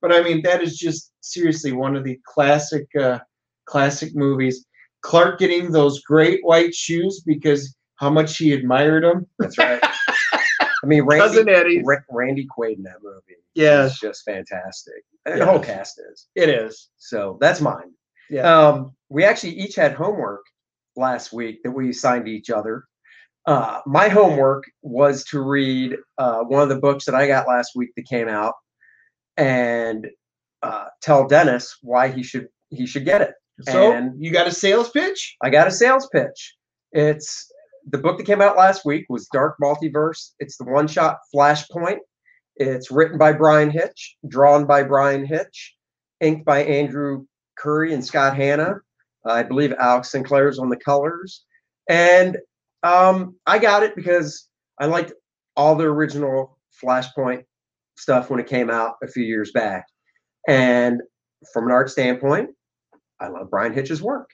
But 0.01 0.11
I 0.13 0.21
mean, 0.23 0.41
that 0.43 0.63
is 0.63 0.77
just 0.77 1.11
seriously 1.21 1.73
one 1.73 1.95
of 1.95 2.03
the 2.03 2.19
classic, 2.25 2.87
uh, 2.99 3.19
classic 3.65 4.15
movies. 4.15 4.65
Clark 5.01 5.39
getting 5.39 5.71
those 5.71 6.01
great 6.01 6.39
white 6.43 6.73
shoes 6.73 7.21
because 7.25 7.75
how 7.97 8.09
much 8.09 8.37
he 8.37 8.53
admired 8.53 9.03
them. 9.03 9.27
That's 9.37 9.57
right. 9.57 9.79
I 9.83 10.87
mean, 10.87 11.03
Randy, 11.03 11.23
Cousin 11.27 11.49
Eddie. 11.49 11.83
Ra- 11.85 11.97
Randy 12.09 12.47
Quaid 12.57 12.77
in 12.77 12.83
that 12.83 13.03
movie. 13.03 13.35
Yes. 13.53 13.93
is 13.93 13.99
just 13.99 14.23
fantastic. 14.25 15.03
Yeah. 15.27 15.35
The 15.37 15.45
whole 15.45 15.59
cast 15.59 16.01
is. 16.11 16.27
It 16.35 16.49
is. 16.49 16.89
So 16.97 17.37
that's 17.41 17.61
mine. 17.61 17.91
Yeah. 18.29 18.41
Um, 18.51 18.95
we 19.09 19.23
actually 19.23 19.51
each 19.53 19.75
had 19.75 19.93
homework 19.93 20.41
last 20.95 21.31
week 21.33 21.61
that 21.63 21.71
we 21.71 21.89
assigned 21.89 22.25
to 22.25 22.31
each 22.31 22.49
other. 22.49 22.85
Uh, 23.47 23.79
my 23.87 24.07
homework 24.07 24.65
was 24.83 25.23
to 25.25 25.41
read 25.41 25.95
uh, 26.17 26.41
one 26.43 26.61
of 26.61 26.69
the 26.69 26.79
books 26.79 27.05
that 27.05 27.15
I 27.15 27.27
got 27.27 27.47
last 27.47 27.71
week 27.75 27.89
that 27.95 28.07
came 28.07 28.27
out, 28.27 28.53
and 29.37 30.07
uh, 30.61 30.85
tell 31.01 31.27
Dennis 31.27 31.77
why 31.81 32.09
he 32.09 32.21
should 32.23 32.47
he 32.69 32.85
should 32.85 33.05
get 33.05 33.21
it. 33.21 33.33
So 33.63 33.91
And- 33.93 34.23
you 34.23 34.31
got 34.31 34.47
a 34.47 34.51
sales 34.51 34.89
pitch? 34.91 35.35
I 35.41 35.49
got 35.49 35.67
a 35.67 35.71
sales 35.71 36.07
pitch. 36.13 36.55
It's 36.91 37.51
the 37.89 37.97
book 37.97 38.17
that 38.17 38.27
came 38.27 38.41
out 38.41 38.57
last 38.57 38.85
week 38.85 39.05
was 39.09 39.27
Dark 39.27 39.55
Multiverse. 39.61 40.31
It's 40.39 40.57
the 40.57 40.65
one 40.65 40.87
shot 40.87 41.17
Flashpoint. 41.33 41.97
It's 42.57 42.91
written 42.91 43.17
by 43.17 43.33
Bryan 43.33 43.71
Hitch, 43.71 44.17
drawn 44.27 44.65
by 44.65 44.83
Bryan 44.83 45.25
Hitch, 45.25 45.75
inked 46.19 46.45
by 46.45 46.63
Andrew 46.63 47.25
Currie 47.57 47.93
and 47.93 48.05
Scott 48.05 48.35
Hanna. 48.35 48.75
I 49.25 49.43
believe 49.43 49.73
Alex 49.73 50.11
Sinclair's 50.11 50.59
on 50.59 50.69
the 50.69 50.77
colors. 50.77 51.45
And 51.89 52.37
um, 52.83 53.35
I 53.45 53.59
got 53.59 53.83
it 53.83 53.95
because 53.95 54.47
I 54.79 54.85
liked 54.85 55.13
all 55.55 55.75
the 55.75 55.85
original 55.85 56.57
Flashpoint 56.83 57.43
stuff 57.97 58.29
when 58.29 58.39
it 58.39 58.47
came 58.47 58.69
out 58.69 58.95
a 59.03 59.07
few 59.07 59.23
years 59.23 59.51
back. 59.51 59.85
And 60.47 61.01
from 61.53 61.65
an 61.65 61.71
art 61.71 61.89
standpoint, 61.89 62.49
I 63.19 63.27
love 63.27 63.49
Bryan 63.49 63.73
Hitch's 63.73 64.01
work. 64.01 64.29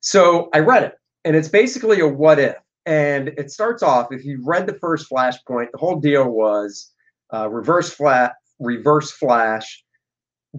So 0.00 0.48
I 0.52 0.60
read 0.60 0.84
it, 0.84 0.94
and 1.24 1.34
it's 1.34 1.48
basically 1.48 2.00
a 2.00 2.06
what 2.06 2.38
if. 2.38 2.56
And 2.86 3.28
it 3.28 3.50
starts 3.50 3.82
off 3.82 4.12
if 4.12 4.24
you 4.24 4.42
read 4.44 4.66
the 4.66 4.78
first 4.78 5.10
Flashpoint, 5.10 5.68
the 5.72 5.78
whole 5.78 5.98
deal 5.98 6.28
was 6.28 6.92
uh, 7.32 7.48
reverse 7.48 7.90
flat, 7.90 8.34
reverse 8.60 9.10
flash, 9.10 9.82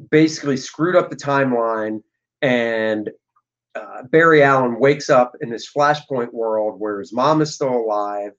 basically 0.10 0.58
screwed 0.58 0.96
up 0.96 1.10
the 1.10 1.16
timeline, 1.16 2.02
and 2.42 3.12
uh, 3.76 4.04
Barry 4.04 4.42
Allen 4.42 4.80
wakes 4.80 5.10
up 5.10 5.34
in 5.42 5.50
this 5.50 5.70
Flashpoint 5.72 6.34
world 6.34 6.80
where 6.80 7.00
his 7.00 7.14
mom 7.14 7.42
is 7.42 7.54
still 7.54 7.74
alive. 7.74 8.32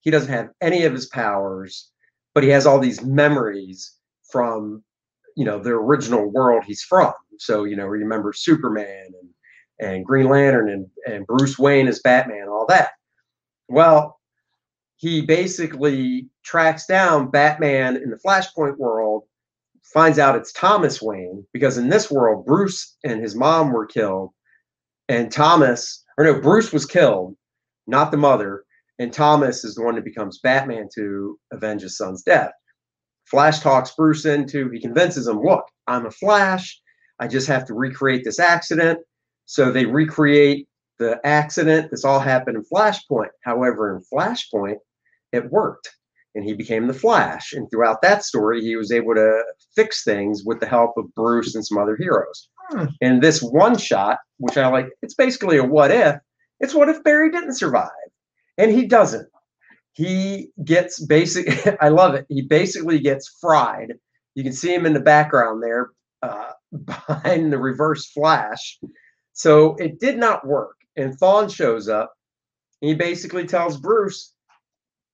He 0.00 0.10
doesn't 0.10 0.32
have 0.32 0.50
any 0.60 0.84
of 0.84 0.92
his 0.92 1.06
powers, 1.06 1.90
but 2.34 2.44
he 2.44 2.50
has 2.50 2.66
all 2.66 2.78
these 2.78 3.02
memories 3.02 3.94
from, 4.30 4.82
you 5.36 5.44
know, 5.44 5.58
the 5.58 5.70
original 5.70 6.30
world 6.30 6.64
he's 6.64 6.82
from. 6.82 7.12
So 7.38 7.64
you 7.64 7.76
know, 7.76 7.86
remember 7.86 8.32
Superman 8.32 9.06
and 9.20 9.28
and 9.80 10.04
Green 10.04 10.28
Lantern 10.28 10.70
and, 10.70 10.86
and 11.06 11.26
Bruce 11.26 11.58
Wayne 11.58 11.88
as 11.88 12.00
Batman, 12.00 12.48
all 12.48 12.66
that. 12.68 12.90
Well, 13.68 14.20
he 14.96 15.22
basically 15.22 16.28
tracks 16.44 16.86
down 16.86 17.30
Batman 17.30 17.96
in 17.96 18.10
the 18.10 18.18
Flashpoint 18.24 18.76
world, 18.76 19.24
finds 19.82 20.18
out 20.18 20.36
it's 20.36 20.52
Thomas 20.52 21.02
Wayne, 21.02 21.44
because 21.52 21.76
in 21.76 21.88
this 21.88 22.10
world, 22.10 22.46
Bruce 22.46 22.96
and 23.04 23.20
his 23.20 23.34
mom 23.34 23.72
were 23.72 23.86
killed, 23.86 24.30
and 25.08 25.30
Thomas, 25.30 26.04
or 26.18 26.24
no, 26.24 26.40
Bruce 26.40 26.72
was 26.72 26.86
killed, 26.86 27.36
not 27.86 28.10
the 28.10 28.16
mother, 28.16 28.64
and 28.98 29.12
Thomas 29.12 29.64
is 29.64 29.74
the 29.74 29.82
one 29.82 29.96
that 29.96 30.04
becomes 30.04 30.40
Batman 30.40 30.88
to 30.94 31.38
avenge 31.52 31.82
his 31.82 31.96
son's 31.96 32.22
death. 32.22 32.52
Flash 33.26 33.60
talks 33.60 33.94
Bruce 33.94 34.24
into, 34.24 34.70
he 34.70 34.80
convinces 34.80 35.26
him, 35.26 35.40
look, 35.40 35.64
I'm 35.86 36.06
a 36.06 36.10
Flash. 36.10 36.80
I 37.18 37.26
just 37.26 37.46
have 37.48 37.64
to 37.66 37.74
recreate 37.74 38.22
this 38.24 38.38
accident. 38.38 38.98
So 39.46 39.70
they 39.70 39.86
recreate 39.86 40.68
the 40.98 41.18
accident. 41.24 41.90
This 41.90 42.04
all 42.04 42.20
happened 42.20 42.56
in 42.56 42.64
Flashpoint. 42.64 43.30
However, 43.42 43.96
in 43.96 44.02
Flashpoint, 44.12 44.76
it 45.32 45.50
worked 45.50 45.90
and 46.34 46.44
he 46.44 46.52
became 46.52 46.86
the 46.86 46.94
Flash. 46.94 47.52
And 47.52 47.70
throughout 47.70 48.02
that 48.02 48.24
story, 48.24 48.60
he 48.60 48.76
was 48.76 48.92
able 48.92 49.14
to 49.14 49.44
fix 49.74 50.04
things 50.04 50.42
with 50.44 50.60
the 50.60 50.66
help 50.66 50.96
of 50.96 51.14
Bruce 51.14 51.54
and 51.54 51.64
some 51.64 51.78
other 51.78 51.96
heroes. 51.96 52.48
Hmm. 52.70 52.86
And 53.00 53.22
this 53.22 53.40
one 53.42 53.76
shot, 53.78 54.18
which 54.38 54.56
I 54.56 54.68
like, 54.68 54.88
it's 55.02 55.14
basically 55.14 55.58
a 55.58 55.64
what 55.64 55.90
if. 55.90 56.16
It's 56.60 56.74
what 56.74 56.88
if 56.88 57.02
Barry 57.02 57.30
didn't 57.30 57.56
survive? 57.56 57.90
And 58.58 58.70
he 58.70 58.86
doesn't. 58.86 59.28
He 59.92 60.50
gets 60.64 61.04
basic, 61.04 61.76
I 61.80 61.88
love 61.88 62.14
it. 62.14 62.26
He 62.28 62.42
basically 62.42 63.00
gets 63.00 63.36
fried. 63.40 63.94
You 64.34 64.42
can 64.42 64.52
see 64.52 64.74
him 64.74 64.86
in 64.86 64.94
the 64.94 65.00
background 65.00 65.62
there 65.62 65.90
uh, 66.22 66.50
behind 66.84 67.52
the 67.52 67.58
reverse 67.58 68.10
flash. 68.10 68.78
So 69.32 69.74
it 69.76 70.00
did 70.00 70.18
not 70.18 70.46
work. 70.46 70.76
And 70.96 71.18
Thawne 71.18 71.52
shows 71.52 71.88
up. 71.88 72.12
He 72.80 72.94
basically 72.94 73.46
tells 73.46 73.76
Bruce, 73.76 74.32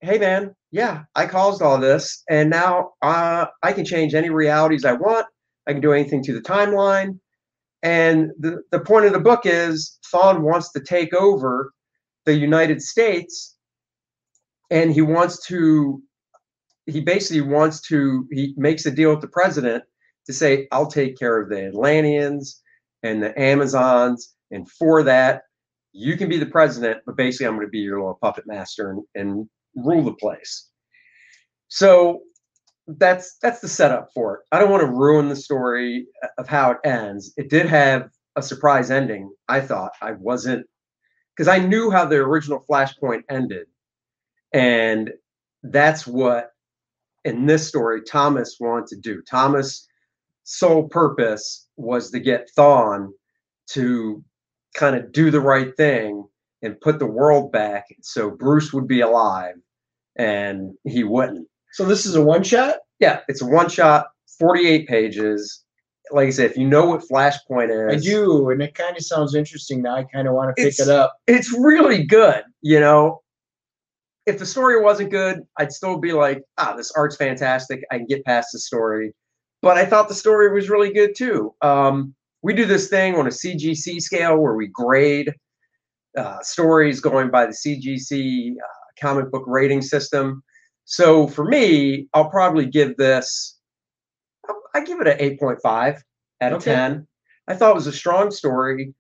Hey, 0.03 0.18
man, 0.18 0.55
yeah, 0.70 1.03
I 1.14 1.26
caused 1.26 1.61
all 1.61 1.78
this. 1.78 2.22
And 2.28 2.48
now 2.48 2.92
uh, 3.03 3.46
I 3.62 3.72
can 3.72 3.84
change 3.84 4.14
any 4.14 4.30
realities 4.30 4.84
I 4.84 4.92
want. 4.92 5.26
I 5.66 5.72
can 5.72 5.82
do 5.82 5.92
anything 5.92 6.22
to 6.24 6.32
the 6.32 6.40
timeline. 6.40 7.18
And 7.82 8.30
the, 8.38 8.62
the 8.70 8.80
point 8.80 9.06
of 9.06 9.12
the 9.12 9.20
book 9.20 9.42
is 9.44 9.98
Thawne 10.12 10.40
wants 10.42 10.72
to 10.72 10.80
take 10.80 11.14
over 11.14 11.72
the 12.26 12.34
United 12.34 12.82
States 12.82 13.56
and 14.70 14.92
he 14.92 15.02
wants 15.02 15.46
to, 15.46 16.02
he 16.86 17.00
basically 17.00 17.40
wants 17.40 17.80
to, 17.88 18.26
he 18.30 18.54
makes 18.56 18.86
a 18.86 18.90
deal 18.90 19.10
with 19.10 19.20
the 19.20 19.28
president 19.28 19.84
to 20.26 20.32
say, 20.32 20.68
I'll 20.70 20.86
take 20.86 21.18
care 21.18 21.40
of 21.40 21.48
the 21.48 21.66
Atlanteans 21.66 22.60
and 23.02 23.22
the 23.22 23.38
Amazons. 23.40 24.34
And 24.50 24.70
for 24.70 25.02
that, 25.04 25.42
you 25.92 26.16
can 26.16 26.28
be 26.28 26.38
the 26.38 26.46
president, 26.46 27.00
but 27.06 27.16
basically, 27.16 27.46
I'm 27.46 27.56
going 27.56 27.66
to 27.66 27.70
be 27.70 27.78
your 27.78 27.98
little 27.98 28.18
puppet 28.20 28.44
master 28.46 28.90
and, 28.90 29.02
and 29.14 29.48
rule 29.74 30.04
the 30.04 30.12
place. 30.12 30.68
So 31.68 32.20
that's 32.99 33.36
that's 33.43 33.61
the 33.61 33.68
setup 33.68 34.11
for 34.14 34.36
it. 34.36 34.41
I 34.53 34.59
don't 34.59 34.70
want 34.70 34.82
to 34.82 34.91
ruin 34.91 35.28
the 35.28 35.36
story 35.36 36.07
of 36.38 36.49
how 36.49 36.72
it 36.72 36.78
ends. 36.84 37.32
It 37.36 37.51
did 37.51 37.66
have 37.66 38.11
a 38.36 38.43
surprise 38.43 38.91
ending. 38.91 39.32
I 39.49 39.61
thought 39.61 39.93
I 40.01 40.12
wasn't 40.12 40.66
because 41.36 41.49
I 41.49 41.59
knew 41.59 41.91
how 41.91 42.05
the 42.05 42.16
original 42.16 42.64
Flashpoint 42.68 43.22
ended, 43.28 43.66
and 44.53 45.11
that's 45.62 46.07
what 46.07 46.51
in 47.24 47.47
this 47.47 47.66
story 47.66 48.03
Thomas 48.03 48.57
wanted 48.61 48.88
to 48.88 48.97
do. 48.97 49.22
Thomas' 49.22 49.86
sole 50.45 50.88
purpose 50.88 51.68
was 51.76 52.11
to 52.11 52.20
get 52.20 52.51
Thawne 52.57 53.11
to 53.68 54.24
kind 54.74 54.97
of 54.97 55.12
do 55.12 55.30
the 55.30 55.41
right 55.41 55.76
thing 55.76 56.24
and 56.62 56.80
put 56.80 56.99
the 56.99 57.07
world 57.07 57.53
back 57.53 57.86
so 58.03 58.30
Bruce 58.30 58.72
would 58.72 58.86
be 58.86 59.01
alive 59.01 59.55
and 60.16 60.72
he 60.84 61.05
wouldn't. 61.05 61.49
So 61.72 61.84
this 61.84 62.06
is 62.06 62.14
a 62.14 62.22
one 62.22 62.42
shot? 62.42 62.76
Yeah, 62.98 63.20
it's 63.28 63.42
a 63.42 63.46
one 63.46 63.68
shot, 63.68 64.08
48 64.38 64.88
pages. 64.88 65.64
Like 66.12 66.26
I 66.26 66.30
said, 66.30 66.50
if 66.50 66.56
you 66.56 66.66
know 66.66 66.86
what 66.86 67.02
Flashpoint 67.08 67.70
is, 67.70 67.94
I 67.94 68.04
do, 68.04 68.50
and 68.50 68.60
it 68.60 68.74
kind 68.74 68.96
of 68.96 69.04
sounds 69.04 69.34
interesting 69.34 69.82
now. 69.82 69.94
I 69.94 70.04
kind 70.04 70.26
of 70.26 70.34
want 70.34 70.54
to 70.56 70.62
pick 70.62 70.78
it 70.78 70.88
up. 70.88 71.14
it's 71.28 71.52
really 71.52 72.04
good. 72.04 72.42
You 72.62 72.80
know, 72.80 73.20
if 74.26 74.38
the 74.38 74.46
story 74.46 74.80
wasn't 74.82 75.10
good, 75.10 75.42
I'd 75.58 75.72
still 75.72 75.98
be 75.98 76.12
like, 76.12 76.42
ah, 76.58 76.74
this 76.76 76.90
art's 76.92 77.16
fantastic. 77.16 77.84
I 77.90 77.98
can 77.98 78.06
get 78.06 78.24
past 78.24 78.48
the 78.52 78.58
story. 78.58 79.12
But 79.62 79.76
I 79.76 79.84
thought 79.84 80.08
the 80.08 80.14
story 80.14 80.52
was 80.52 80.70
really 80.70 80.92
good 80.92 81.14
too. 81.14 81.54
Um, 81.62 82.14
we 82.42 82.54
do 82.54 82.64
this 82.64 82.88
thing 82.88 83.14
on 83.16 83.26
a 83.26 83.30
CGC 83.30 84.00
scale 84.00 84.38
where 84.38 84.54
we 84.54 84.68
grade 84.68 85.32
uh, 86.16 86.40
stories 86.42 87.00
going 87.00 87.30
by 87.30 87.46
the 87.46 87.52
CGC 87.52 88.52
uh, 88.52 89.00
comic 89.00 89.30
book 89.30 89.44
rating 89.46 89.82
system. 89.82 90.42
So 90.91 91.28
for 91.28 91.45
me, 91.45 92.09
I'll 92.14 92.28
probably 92.30 92.66
give 92.66 92.97
this. 92.97 93.57
I'll- 94.49 94.84
give 94.84 95.01
it 95.01 95.07
an 95.07 95.16
eight 95.20 95.38
point 95.38 95.61
five 95.62 96.03
out 96.41 96.53
of 96.53 96.59
Okay. 96.62 96.72
ten. 96.74 97.07
I 97.47 97.55
thought 97.55 97.70
it 97.70 97.76
was 97.76 97.86
a 97.86 97.93
strong 97.93 98.32
story. 98.32 98.93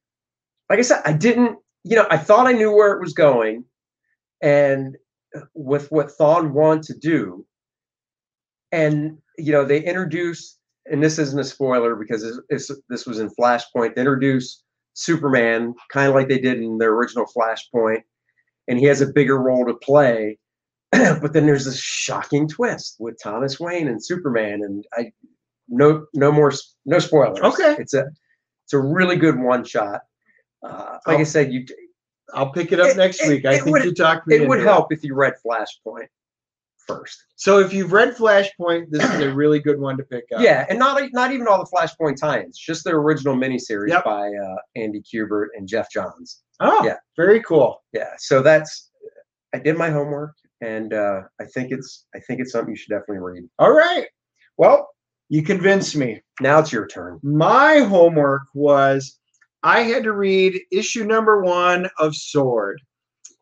Like 0.68 0.78
I 0.78 0.82
said, 0.82 1.02
I 1.04 1.12
didn't. 1.12 1.58
You 1.82 1.96
know, 1.96 2.06
I 2.08 2.16
thought 2.16 2.46
I 2.46 2.52
knew 2.52 2.70
where 2.72 2.92
it 2.92 3.00
was 3.00 3.12
going, 3.12 3.64
and 4.40 4.96
with 5.54 5.90
what 5.90 6.12
Thawne 6.16 6.52
wanted 6.52 6.84
to 6.84 6.94
do, 6.98 7.44
and 8.70 9.18
you 9.36 9.50
know, 9.50 9.64
they 9.64 9.82
introduced, 9.82 10.60
and 10.86 11.02
this 11.02 11.18
isn't 11.18 11.40
a 11.40 11.44
spoiler 11.44 11.96
because 11.96 12.22
this, 12.22 12.38
this, 12.68 12.80
this 12.88 13.06
was 13.06 13.18
in 13.18 13.30
Flashpoint. 13.30 13.94
They 13.96 14.02
introduced 14.02 14.62
Superman, 14.94 15.74
kind 15.92 16.08
of 16.08 16.14
like 16.14 16.28
they 16.28 16.38
did 16.38 16.58
in 16.58 16.78
their 16.78 16.92
original 16.94 17.26
Flashpoint, 17.26 18.02
and 18.68 18.78
he 18.78 18.84
has 18.84 19.00
a 19.00 19.12
bigger 19.12 19.38
role 19.42 19.66
to 19.66 19.74
play. 19.74 20.38
but 21.20 21.32
then 21.32 21.46
there's 21.46 21.64
this 21.66 21.78
shocking 21.80 22.48
twist 22.48 22.96
with 22.98 23.16
Thomas 23.22 23.60
Wayne 23.60 23.88
and 23.88 24.04
Superman, 24.04 24.62
and 24.64 24.84
I 24.94 25.12
no 25.68 26.06
no 26.14 26.32
more 26.32 26.52
no 26.86 26.98
spoilers. 26.98 27.38
Okay. 27.40 27.76
it's 27.78 27.94
a 27.94 28.04
it's 28.64 28.72
a 28.72 28.78
really 28.78 29.16
good 29.16 29.38
one 29.38 29.64
shot. 29.64 30.00
Uh, 30.64 30.98
like 31.06 31.16
I 31.16 31.20
I'll- 31.20 31.24
said, 31.24 31.52
you 31.52 31.64
I'll 32.34 32.52
pick 32.52 32.72
it 32.72 32.80
up 32.80 32.88
It- 32.90 32.96
next 32.96 33.22
it- 33.22 33.28
week. 33.28 33.44
I 33.46 33.54
it 33.54 33.62
think 33.62 33.76
would- 33.76 33.84
you 33.84 33.94
talked 33.94 34.26
me 34.26 34.36
it 34.36 34.48
would 34.48 34.60
help 34.60 34.92
if 34.92 35.02
you 35.04 35.14
read 35.14 35.34
Flashpoint 35.44 36.06
first. 36.86 37.24
So 37.36 37.58
if 37.60 37.72
you've 37.72 37.92
read 37.92 38.16
Flashpoint, 38.16 38.86
this 38.90 39.02
is 39.04 39.20
a 39.20 39.32
really 39.34 39.60
good 39.60 39.78
one 39.80 39.96
to 39.96 40.02
pick 40.04 40.24
up. 40.34 40.40
Yeah, 40.40 40.66
and 40.68 40.78
not 40.78 41.00
not 41.12 41.30
even 41.32 41.46
all 41.46 41.58
the 41.64 41.70
Flashpoint 41.70 42.16
tie-ins, 42.20 42.58
just 42.58 42.84
the 42.84 42.90
original 42.90 43.36
miniseries 43.36 43.90
Yep. 43.90 44.04
by 44.04 44.28
uh, 44.28 44.56
Andy 44.76 45.02
Kubert 45.02 45.48
and 45.56 45.68
Geoff 45.68 45.88
Johns. 45.90 46.42
Oh, 46.58 46.84
Yeah. 46.84 46.96
very 47.16 47.40
cool. 47.42 47.82
Yeah, 47.92 48.10
so 48.18 48.42
that's 48.42 48.90
I 49.54 49.58
did 49.58 49.76
my 49.78 49.90
homework, 49.90 50.34
and 50.60 50.92
uh, 50.92 51.22
I 51.40 51.44
think 51.46 51.72
it's 51.72 52.06
I 52.14 52.20
think 52.20 52.40
it's 52.40 52.52
something 52.52 52.72
you 52.72 52.76
should 52.76 52.90
definitely 52.90 53.18
read. 53.18 53.44
All 53.58 53.72
right. 53.72 54.06
Well, 54.56 54.88
you 55.28 55.42
convinced 55.42 55.96
me. 55.96 56.20
Now 56.40 56.58
it's 56.58 56.72
your 56.72 56.86
turn. 56.86 57.18
My 57.22 57.78
homework 57.78 58.42
was 58.54 59.18
I 59.62 59.82
had 59.82 60.04
to 60.04 60.12
read 60.12 60.60
issue 60.72 61.04
number 61.04 61.42
one 61.42 61.88
of 61.98 62.14
Sword. 62.14 62.80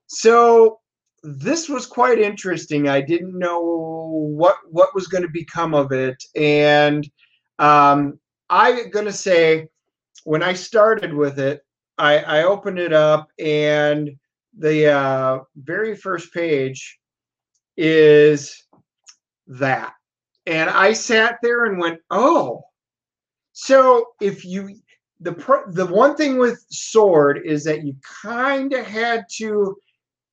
So 0.06 0.80
this 1.22 1.68
was 1.68 1.86
quite 1.86 2.18
interesting. 2.18 2.88
I 2.88 3.00
didn't 3.00 3.38
know 3.38 3.60
what 3.60 4.56
what 4.70 4.94
was 4.94 5.06
going 5.08 5.22
to 5.22 5.30
become 5.30 5.74
of 5.74 5.92
it, 5.92 6.22
and 6.36 7.08
um, 7.58 8.18
I'm 8.50 8.90
going 8.90 9.06
to 9.06 9.12
say 9.12 9.68
when 10.24 10.42
I 10.42 10.52
started 10.52 11.12
with 11.12 11.38
it, 11.38 11.62
I, 11.98 12.18
I 12.18 12.42
opened 12.44 12.78
it 12.78 12.92
up, 12.92 13.28
and 13.38 14.10
the 14.56 14.92
uh, 14.92 15.38
very 15.56 15.96
first 15.96 16.32
page 16.32 16.98
is 17.78 18.64
that, 19.46 19.94
and 20.46 20.68
I 20.68 20.92
sat 20.92 21.38
there 21.42 21.64
and 21.64 21.78
went, 21.78 22.00
"Oh." 22.10 22.64
So 23.52 24.06
if 24.20 24.44
you 24.44 24.76
the 25.20 25.32
pro, 25.32 25.70
the 25.70 25.86
one 25.86 26.16
thing 26.16 26.38
with 26.38 26.64
sword 26.70 27.40
is 27.44 27.64
that 27.64 27.84
you 27.84 27.94
kind 28.22 28.72
of 28.72 28.84
had 28.84 29.24
to 29.36 29.76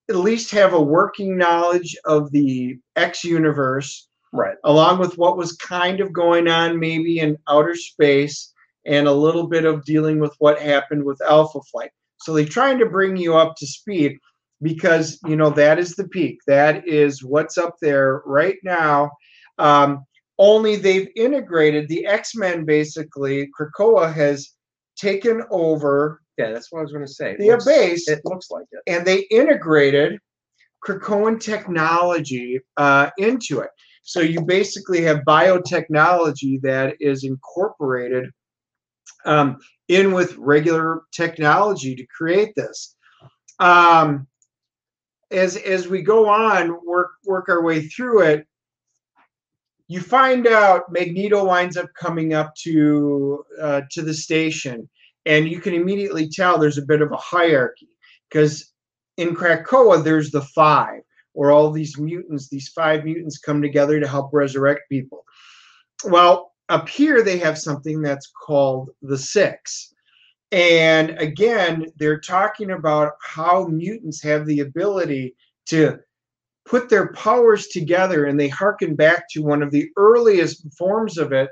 at 0.09 0.15
least 0.15 0.51
have 0.51 0.73
a 0.73 0.81
working 0.81 1.37
knowledge 1.37 1.95
of 2.05 2.31
the 2.31 2.77
X 2.95 3.23
universe, 3.23 4.07
Right. 4.31 4.57
along 4.63 4.99
with 4.99 5.17
what 5.17 5.37
was 5.37 5.53
kind 5.55 5.99
of 6.01 6.13
going 6.13 6.47
on 6.47 6.79
maybe 6.79 7.19
in 7.19 7.37
outer 7.47 7.75
space, 7.75 8.53
and 8.85 9.07
a 9.07 9.13
little 9.13 9.47
bit 9.47 9.65
of 9.65 9.85
dealing 9.85 10.19
with 10.19 10.35
what 10.39 10.59
happened 10.59 11.03
with 11.03 11.21
Alpha 11.21 11.59
Flight. 11.71 11.91
So 12.21 12.33
they're 12.33 12.45
trying 12.45 12.79
to 12.79 12.85
bring 12.85 13.17
you 13.17 13.35
up 13.35 13.55
to 13.57 13.67
speed 13.67 14.19
because 14.61 15.19
you 15.27 15.35
know 15.35 15.49
that 15.51 15.79
is 15.79 15.95
the 15.95 16.07
peak. 16.07 16.39
That 16.47 16.87
is 16.87 17.23
what's 17.23 17.57
up 17.57 17.75
there 17.81 18.21
right 18.25 18.57
now. 18.63 19.11
Um, 19.57 20.05
only 20.37 20.75
they've 20.75 21.07
integrated 21.15 21.87
the 21.87 22.05
X-Men 22.05 22.65
basically. 22.65 23.49
Krakoa 23.57 24.13
has 24.13 24.51
taken 24.97 25.43
over 25.49 26.21
Yeah, 26.37 26.51
that's 26.51 26.71
what 26.71 26.79
I 26.79 26.81
was 26.83 26.91
going 26.91 27.05
to 27.05 27.11
say. 27.11 27.35
The 27.37 27.51
looks- 27.51 27.65
base 27.65 28.07
It 28.09 28.21
looks 28.25 28.51
like 28.51 28.65
it. 28.71 28.81
and 28.87 29.05
they 29.05 29.19
integrated 29.31 30.19
Krakoan 30.85 31.39
technology 31.39 32.59
uh, 32.77 33.09
into 33.17 33.59
it. 33.61 33.69
So 34.03 34.19
you 34.19 34.41
basically 34.41 35.01
have 35.01 35.21
biotechnology 35.27 36.61
that 36.61 36.95
is 36.99 37.23
incorporated 37.23 38.29
um, 39.25 39.57
in 39.87 40.11
with 40.13 40.35
regular 40.37 41.01
technology 41.11 41.95
to 41.95 42.05
create 42.15 42.53
this. 42.55 42.95
Um, 43.59 44.27
as 45.35 45.57
as 45.57 45.87
we 45.87 46.01
go 46.01 46.27
on, 46.27 46.79
work 46.85 47.11
work 47.25 47.49
our 47.49 47.63
way 47.63 47.87
through 47.87 48.21
it, 48.21 48.47
you 49.87 50.01
find 50.01 50.47
out 50.47 50.91
Magneto 50.91 51.45
winds 51.45 51.77
up 51.77 51.89
coming 51.99 52.33
up 52.33 52.55
to 52.63 53.43
uh, 53.61 53.81
to 53.91 54.01
the 54.01 54.13
station, 54.13 54.89
and 55.25 55.47
you 55.47 55.59
can 55.59 55.73
immediately 55.73 56.29
tell 56.29 56.57
there's 56.57 56.77
a 56.77 56.85
bit 56.85 57.01
of 57.01 57.11
a 57.11 57.17
hierarchy 57.17 57.89
because 58.29 58.73
in 59.17 59.35
Krakoa 59.35 60.03
there's 60.03 60.31
the 60.31 60.41
five, 60.41 61.01
or 61.33 61.51
all 61.51 61.71
these 61.71 61.97
mutants, 61.99 62.49
these 62.49 62.69
five 62.69 63.05
mutants 63.05 63.37
come 63.37 63.61
together 63.61 63.99
to 63.99 64.07
help 64.07 64.31
resurrect 64.33 64.81
people. 64.89 65.23
Well, 66.05 66.53
up 66.69 66.89
here 66.89 67.21
they 67.21 67.37
have 67.39 67.57
something 67.57 68.01
that's 68.01 68.31
called 68.45 68.89
the 69.01 69.17
Six. 69.17 69.93
And 70.51 71.11
again, 71.19 71.87
they're 71.97 72.19
talking 72.19 72.71
about 72.71 73.13
how 73.21 73.67
mutants 73.67 74.21
have 74.23 74.45
the 74.45 74.59
ability 74.59 75.35
to 75.67 75.99
put 76.65 76.89
their 76.89 77.11
powers 77.13 77.67
together, 77.67 78.25
and 78.25 78.39
they 78.39 78.47
harken 78.47 78.95
back 78.95 79.25
to 79.31 79.41
one 79.41 79.61
of 79.61 79.71
the 79.71 79.89
earliest 79.97 80.65
forms 80.77 81.17
of 81.17 81.31
it, 81.31 81.49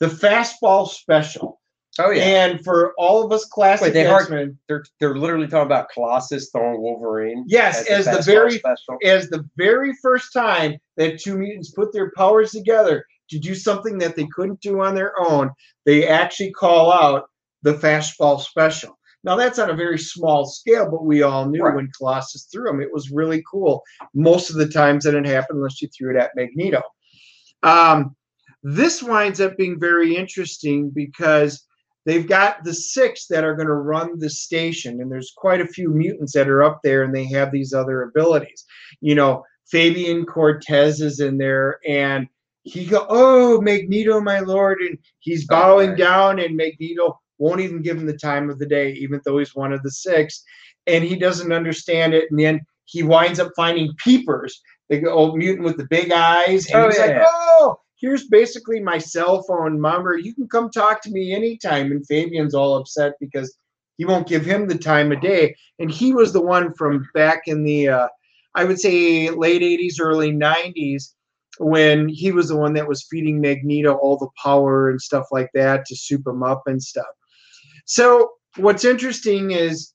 the 0.00 0.06
fastball 0.06 0.88
special. 0.88 1.60
Oh 1.98 2.10
yeah. 2.10 2.22
And 2.22 2.64
for 2.64 2.92
all 2.98 3.24
of 3.24 3.30
us 3.30 3.44
classic 3.44 3.86
Wait, 3.86 3.94
they 3.94 4.06
X-Men, 4.06 4.58
they're 4.68 4.84
they're 4.98 5.16
literally 5.16 5.46
talking 5.46 5.66
about 5.66 5.90
Colossus 5.90 6.50
throwing 6.50 6.80
Wolverine. 6.80 7.44
yes, 7.46 7.86
as 7.88 8.06
the 8.06 8.12
fastball 8.12 8.24
very 8.24 8.58
special. 8.58 8.98
as 9.04 9.28
the 9.28 9.48
very 9.56 9.92
first 10.02 10.32
time 10.32 10.76
that 10.96 11.20
two 11.20 11.38
mutants 11.38 11.70
put 11.70 11.92
their 11.92 12.10
powers 12.16 12.50
together 12.50 13.06
to 13.30 13.38
do 13.38 13.54
something 13.54 13.98
that 13.98 14.16
they 14.16 14.26
couldn't 14.34 14.60
do 14.60 14.80
on 14.80 14.96
their 14.96 15.12
own, 15.20 15.50
they 15.86 16.08
actually 16.08 16.50
call 16.50 16.92
out 16.92 17.28
the 17.64 17.74
fastball 17.74 18.40
special. 18.40 18.96
Now 19.24 19.36
that's 19.36 19.58
on 19.58 19.70
a 19.70 19.74
very 19.74 19.98
small 19.98 20.44
scale, 20.44 20.88
but 20.90 21.04
we 21.04 21.22
all 21.22 21.48
knew 21.48 21.62
Right. 21.64 21.74
when 21.74 21.90
Colossus 21.96 22.46
threw 22.52 22.64
them, 22.64 22.80
it 22.82 22.92
was 22.92 23.10
really 23.10 23.42
cool. 23.50 23.82
Most 24.14 24.50
of 24.50 24.56
the 24.56 24.68
times 24.68 25.04
that 25.04 25.14
it 25.14 25.26
happened, 25.26 25.56
unless 25.56 25.80
you 25.80 25.88
threw 25.88 26.10
it 26.14 26.20
at 26.20 26.36
Magneto. 26.36 26.82
Um, 27.62 28.14
this 28.62 29.02
winds 29.02 29.40
up 29.40 29.56
being 29.56 29.80
very 29.80 30.14
interesting 30.14 30.90
because 30.90 31.66
they've 32.04 32.28
got 32.28 32.62
the 32.64 32.74
six 32.74 33.26
that 33.28 33.44
are 33.44 33.54
going 33.54 33.68
to 33.68 33.74
run 33.74 34.18
the 34.18 34.28
station, 34.28 35.00
and 35.00 35.10
there's 35.10 35.32
quite 35.34 35.62
a 35.62 35.66
few 35.66 35.88
mutants 35.88 36.34
that 36.34 36.48
are 36.48 36.62
up 36.62 36.80
there, 36.84 37.02
and 37.02 37.14
they 37.14 37.24
have 37.26 37.50
these 37.50 37.72
other 37.72 38.02
abilities. 38.02 38.64
You 39.00 39.14
know, 39.14 39.42
Fabian 39.70 40.26
Cortez 40.26 41.00
is 41.00 41.20
in 41.20 41.38
there, 41.38 41.78
and 41.88 42.28
he 42.64 42.84
go, 42.84 43.06
"Oh, 43.08 43.60
Magneto, 43.62 44.20
my 44.20 44.40
lord," 44.40 44.80
and 44.82 44.98
he's 45.20 45.44
Oh, 45.44 45.54
bowing 45.54 45.90
right. 45.90 45.98
down, 45.98 46.38
and 46.38 46.56
Magneto 46.56 47.18
won't 47.44 47.60
even 47.60 47.82
give 47.82 47.98
him 47.98 48.06
the 48.06 48.16
time 48.16 48.48
of 48.48 48.58
the 48.58 48.66
day, 48.66 48.92
even 48.92 49.20
though 49.24 49.38
he's 49.38 49.54
one 49.54 49.72
of 49.72 49.82
the 49.82 49.90
six, 49.90 50.42
and 50.86 51.04
he 51.04 51.16
doesn't 51.16 51.52
understand 51.52 52.14
it, 52.14 52.30
and 52.30 52.40
then 52.40 52.60
he 52.86 53.02
winds 53.02 53.38
up 53.38 53.52
finding 53.54 53.92
peepers, 54.02 54.60
the 54.88 55.04
old 55.10 55.36
mutant 55.36 55.64
with 55.64 55.76
the 55.76 55.86
big 55.90 56.10
eyes, 56.10 56.66
and 56.66 56.76
Oh, 56.82 56.86
he's 56.86 56.98
yeah, 56.98 57.04
like, 57.06 57.16
yeah. 57.16 57.24
"Oh." 57.26 57.78
Here's 57.96 58.26
basically 58.28 58.80
my 58.80 58.98
cell 58.98 59.42
phone 59.44 59.80
number. 59.80 60.18
You 60.18 60.34
can 60.34 60.48
come 60.48 60.68
talk 60.70 61.00
to 61.02 61.10
me 61.10 61.32
anytime. 61.32 61.90
And 61.90 62.06
Fabian's 62.06 62.54
all 62.54 62.76
upset 62.76 63.12
because 63.18 63.56
he 63.96 64.04
won't 64.04 64.28
give 64.28 64.44
him 64.44 64.66
the 64.66 64.76
time 64.76 65.10
of 65.10 65.22
day. 65.22 65.56
And 65.78 65.90
he 65.90 66.12
was 66.12 66.32
the 66.32 66.42
one 66.42 66.74
from 66.74 67.08
back 67.14 67.42
in 67.46 67.62
the, 67.62 67.88
uh, 67.88 68.08
I 68.54 68.64
would 68.64 68.78
say, 68.78 69.30
late 69.30 69.62
80s, 69.62 70.00
early 70.00 70.32
90s, 70.32 71.14
when 71.58 72.08
he 72.08 72.30
was 72.32 72.48
the 72.48 72.56
one 72.56 72.74
that 72.74 72.88
was 72.88 73.06
feeding 73.10 73.40
Magneto 73.40 73.94
all 73.94 74.18
the 74.18 74.28
power 74.42 74.90
and 74.90 75.00
stuff 75.00 75.26
like 75.30 75.50
that 75.54 75.86
to 75.86 75.96
soup 75.96 76.26
him 76.26 76.42
up 76.42 76.64
and 76.66 76.82
stuff. 76.82 77.06
So, 77.84 78.32
what's 78.56 78.84
interesting 78.84 79.50
is 79.50 79.92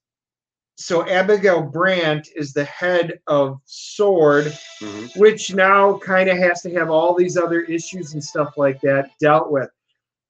so 0.76 1.06
Abigail 1.10 1.62
Brand 1.62 2.26
is 2.36 2.54
the 2.54 2.64
head 2.64 3.20
of 3.28 3.60
Sword, 3.66 4.46
Mhm. 4.82 5.18
which 5.18 5.54
now 5.54 5.98
kind 5.98 6.30
of 6.30 6.38
has 6.38 6.62
to 6.62 6.74
have 6.74 6.90
all 6.90 7.14
these 7.16 7.36
other 7.36 7.62
issues 7.62 8.14
and 8.14 8.24
stuff 8.24 8.54
like 8.56 8.80
that 8.82 9.12
dealt 9.20 9.52
with. 9.52 9.70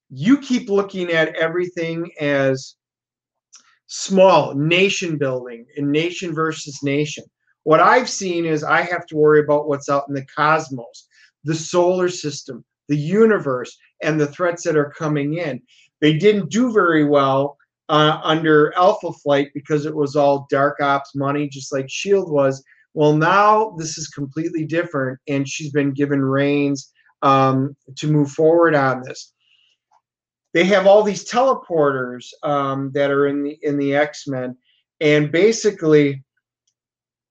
You 0.10 0.40
keep 0.40 0.70
looking 0.70 1.12
at 1.12 1.36
everything 1.36 2.12
as 2.20 2.76
small 3.86 4.56
nation 4.56 5.18
building 5.18 5.66
and 5.78 5.92
nation 5.92 6.34
versus 6.34 6.82
nation. 6.82 7.26
What 7.64 7.80
I've 7.80 8.10
seen 8.10 8.46
is 8.46 8.64
I 8.64 8.82
have 8.82 9.06
to 9.08 9.16
worry 9.16 9.42
about 9.42 9.68
what's 9.68 9.90
out 9.90 10.06
in 10.08 10.16
the 10.16 10.26
cosmos, 10.26 11.08
the 11.44 11.56
solar 11.56 12.10
system, 12.10 12.66
the 12.88 12.98
universe, 12.98 13.78
and 14.02 14.20
the 14.20 14.28
threats 14.28 14.64
that 14.64 14.78
are 14.78 14.90
coming 14.98 15.36
in. 15.36 15.62
They 16.02 16.18
didn't 16.18 16.50
do 16.50 16.72
very 16.72 17.04
well 17.04 17.58
uh, 17.90 18.20
under 18.24 18.74
Alpha 18.78 19.12
Flight 19.12 19.50
because 19.54 19.86
it 19.86 19.96
was 19.96 20.16
all 20.16 20.48
dark 20.50 20.80
ops 20.82 21.16
money, 21.16 21.50
just 21.50 21.74
like 21.74 21.90
Shield 21.90 22.32
was. 22.32 22.64
Well, 22.94 23.16
now 23.16 23.76
this 23.78 23.98
is 23.98 24.08
completely 24.08 24.66
different, 24.66 25.20
and 25.28 25.48
she's 25.48 25.72
been 25.72 25.94
given 25.94 26.22
reins 26.22 26.92
um, 27.22 27.76
to 27.98 28.08
move 28.08 28.32
forward 28.32 28.76
on 28.76 29.04
this. 29.04 29.34
They 30.54 30.64
have 30.66 30.88
all 30.88 31.04
these 31.04 31.30
teleporters 31.30 32.26
um, 32.44 32.92
that 32.94 33.12
are 33.12 33.28
in 33.28 33.44
the 33.44 33.58
in 33.62 33.78
the 33.78 33.96
X 33.96 34.28
Men, 34.28 34.58
and 35.00 35.32
basically 35.32 36.24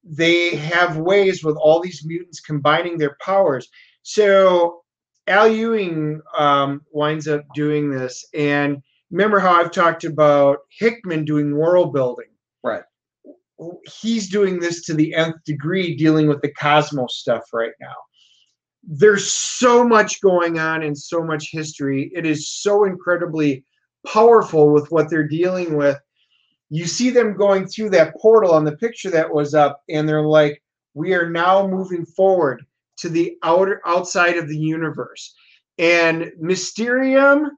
they 0.04 0.54
have 0.56 0.96
ways 0.96 1.44
with 1.44 1.56
all 1.56 1.80
these 1.80 2.04
mutants 2.04 2.40
combining 2.40 2.96
their 2.96 3.16
powers. 3.20 3.68
So 4.02 4.82
Al 5.28 5.48
Ewing 5.48 6.22
um, 6.36 6.82
winds 6.90 7.28
up 7.28 7.42
doing 7.54 7.90
this, 7.90 8.24
and 8.34 8.82
remember 9.10 9.38
how 9.38 9.52
I've 9.52 9.70
talked 9.70 10.04
about 10.04 10.58
Hickman 10.78 11.24
doing 11.24 11.54
world 11.54 11.92
building. 11.92 12.28
Right. 12.64 12.82
He's 14.00 14.28
doing 14.28 14.58
this 14.58 14.84
to 14.86 14.94
the 14.94 15.14
nth 15.14 15.36
degree, 15.44 15.96
dealing 15.96 16.28
with 16.28 16.40
the 16.40 16.52
cosmos 16.52 17.16
stuff 17.18 17.44
right 17.52 17.72
now. 17.80 17.94
There's 18.82 19.30
so 19.32 19.84
much 19.84 20.22
going 20.22 20.58
on 20.58 20.82
and 20.82 20.96
so 20.96 21.22
much 21.22 21.50
history. 21.50 22.10
It 22.14 22.24
is 22.24 22.48
so 22.48 22.84
incredibly 22.84 23.64
powerful 24.06 24.72
with 24.72 24.90
what 24.90 25.10
they're 25.10 25.28
dealing 25.28 25.76
with. 25.76 25.98
You 26.70 26.86
see 26.86 27.10
them 27.10 27.36
going 27.36 27.66
through 27.66 27.90
that 27.90 28.14
portal 28.16 28.52
on 28.52 28.64
the 28.64 28.76
picture 28.76 29.10
that 29.10 29.32
was 29.32 29.54
up, 29.54 29.82
and 29.90 30.08
they're 30.08 30.22
like, 30.22 30.62
"We 30.94 31.12
are 31.14 31.28
now 31.28 31.66
moving 31.66 32.06
forward 32.06 32.64
to 32.98 33.08
the 33.08 33.36
outer 33.42 33.80
outside 33.86 34.36
of 34.36 34.48
the 34.48 34.58
universe." 34.58 35.34
And 35.78 36.32
Mysterium, 36.38 37.50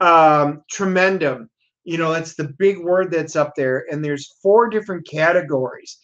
um, 0.00 0.62
Tremendum, 0.70 1.48
you 1.84 1.98
know, 1.98 2.12
that's 2.12 2.34
the 2.34 2.52
big 2.58 2.78
word 2.78 3.10
that's 3.12 3.36
up 3.36 3.54
there, 3.54 3.86
and 3.90 4.04
there's 4.04 4.34
four 4.42 4.68
different 4.68 5.06
categories. 5.06 5.98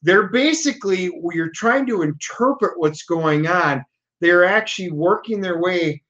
They're 0.00 0.28
basically 0.28 1.10
you're 1.32 1.50
trying 1.54 1.86
to 1.86 2.02
interpret 2.02 2.78
what's 2.78 3.02
going 3.02 3.48
on. 3.48 3.84
They're 4.20 4.44
actually 4.44 4.92
working 4.92 5.40
their 5.40 5.60
way 5.60 6.02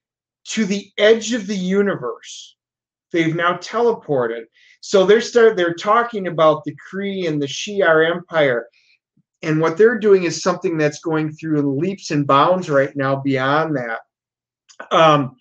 to 0.48 0.66
the 0.66 0.90
edge 0.98 1.32
of 1.32 1.46
the 1.46 1.56
universe. 1.56 2.56
They've 3.12 3.34
now 3.34 3.56
teleported. 3.56 4.44
So 4.80 5.06
they're 5.06 5.20
start 5.20 5.56
they're 5.56 5.74
talking 5.74 6.26
about 6.26 6.64
the 6.64 6.76
Kree 6.92 7.26
and 7.26 7.40
the 7.40 7.46
Shi'ar 7.46 8.10
Empire. 8.10 8.66
And 9.42 9.60
what 9.60 9.76
they're 9.76 9.98
doing 9.98 10.24
is 10.24 10.42
something 10.42 10.76
that's 10.76 11.00
going 11.00 11.32
through 11.32 11.78
leaps 11.78 12.10
and 12.10 12.26
bounds 12.26 12.68
right 12.68 12.94
now 12.96 13.16
beyond 13.16 13.76
that. 13.76 14.00
Um, 14.90 15.36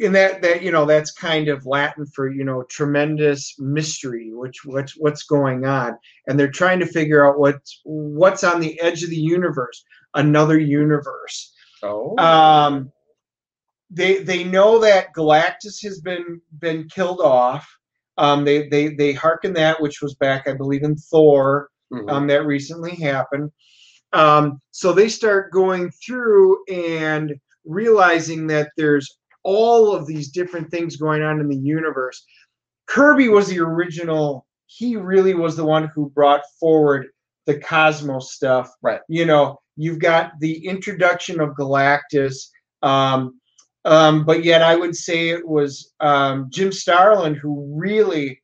and 0.00 0.14
that 0.14 0.42
that 0.42 0.62
you 0.62 0.70
know 0.70 0.84
that's 0.86 1.10
kind 1.10 1.48
of 1.48 1.66
Latin 1.66 2.06
for 2.06 2.30
you 2.30 2.44
know 2.44 2.62
tremendous 2.64 3.54
mystery, 3.58 4.30
which 4.32 4.64
what's 4.64 4.92
what's 4.96 5.24
going 5.24 5.66
on, 5.66 5.98
and 6.26 6.38
they're 6.38 6.50
trying 6.50 6.78
to 6.80 6.86
figure 6.86 7.26
out 7.26 7.38
what's 7.38 7.80
what's 7.84 8.44
on 8.44 8.60
the 8.60 8.80
edge 8.80 9.02
of 9.02 9.10
the 9.10 9.16
universe, 9.16 9.84
another 10.14 10.58
universe. 10.58 11.52
Oh. 11.82 12.16
Um, 12.18 12.92
they 13.90 14.22
they 14.22 14.44
know 14.44 14.78
that 14.80 15.14
Galactus 15.16 15.82
has 15.82 16.00
been 16.00 16.40
been 16.58 16.88
killed 16.88 17.20
off. 17.20 17.68
Um, 18.18 18.44
they 18.44 18.68
they 18.68 18.94
they 18.94 19.12
hearken 19.12 19.52
that, 19.54 19.80
which 19.80 20.00
was 20.00 20.14
back, 20.14 20.46
I 20.46 20.52
believe, 20.52 20.82
in 20.82 20.96
Thor. 20.96 21.70
Mhm. 21.92 22.10
Um, 22.10 22.26
that 22.28 22.46
recently 22.46 22.94
happened. 22.94 23.50
Um, 24.12 24.60
so 24.70 24.92
they 24.92 25.08
start 25.08 25.52
going 25.52 25.90
through 26.06 26.64
and 26.68 27.34
realizing 27.64 28.46
that 28.48 28.70
there's 28.76 29.18
all 29.44 29.94
of 29.94 30.06
these 30.06 30.30
different 30.30 30.70
things 30.70 30.96
going 30.96 31.22
on 31.22 31.40
in 31.40 31.48
the 31.48 31.56
universe. 31.56 32.24
Kirby 32.86 33.28
was 33.28 33.48
the 33.48 33.60
original. 33.60 34.46
He 34.66 34.96
really 34.96 35.34
was 35.34 35.56
the 35.56 35.64
one 35.64 35.90
who 35.94 36.10
brought 36.10 36.42
forward 36.58 37.08
the 37.46 37.58
cosmos 37.58 38.32
stuff. 38.34 38.70
Right. 38.82 39.00
You 39.08 39.26
know, 39.26 39.60
you've 39.76 39.98
got 40.00 40.32
the 40.40 40.66
introduction 40.66 41.40
of 41.40 41.50
Galactus. 41.50 42.48
Um, 42.82 43.40
um, 43.84 44.24
but 44.24 44.44
yet, 44.44 44.62
I 44.62 44.76
would 44.76 44.94
say 44.96 45.30
it 45.30 45.46
was 45.46 45.92
um, 46.00 46.48
Jim 46.50 46.72
Starlin 46.72 47.34
who 47.34 47.72
really 47.74 48.40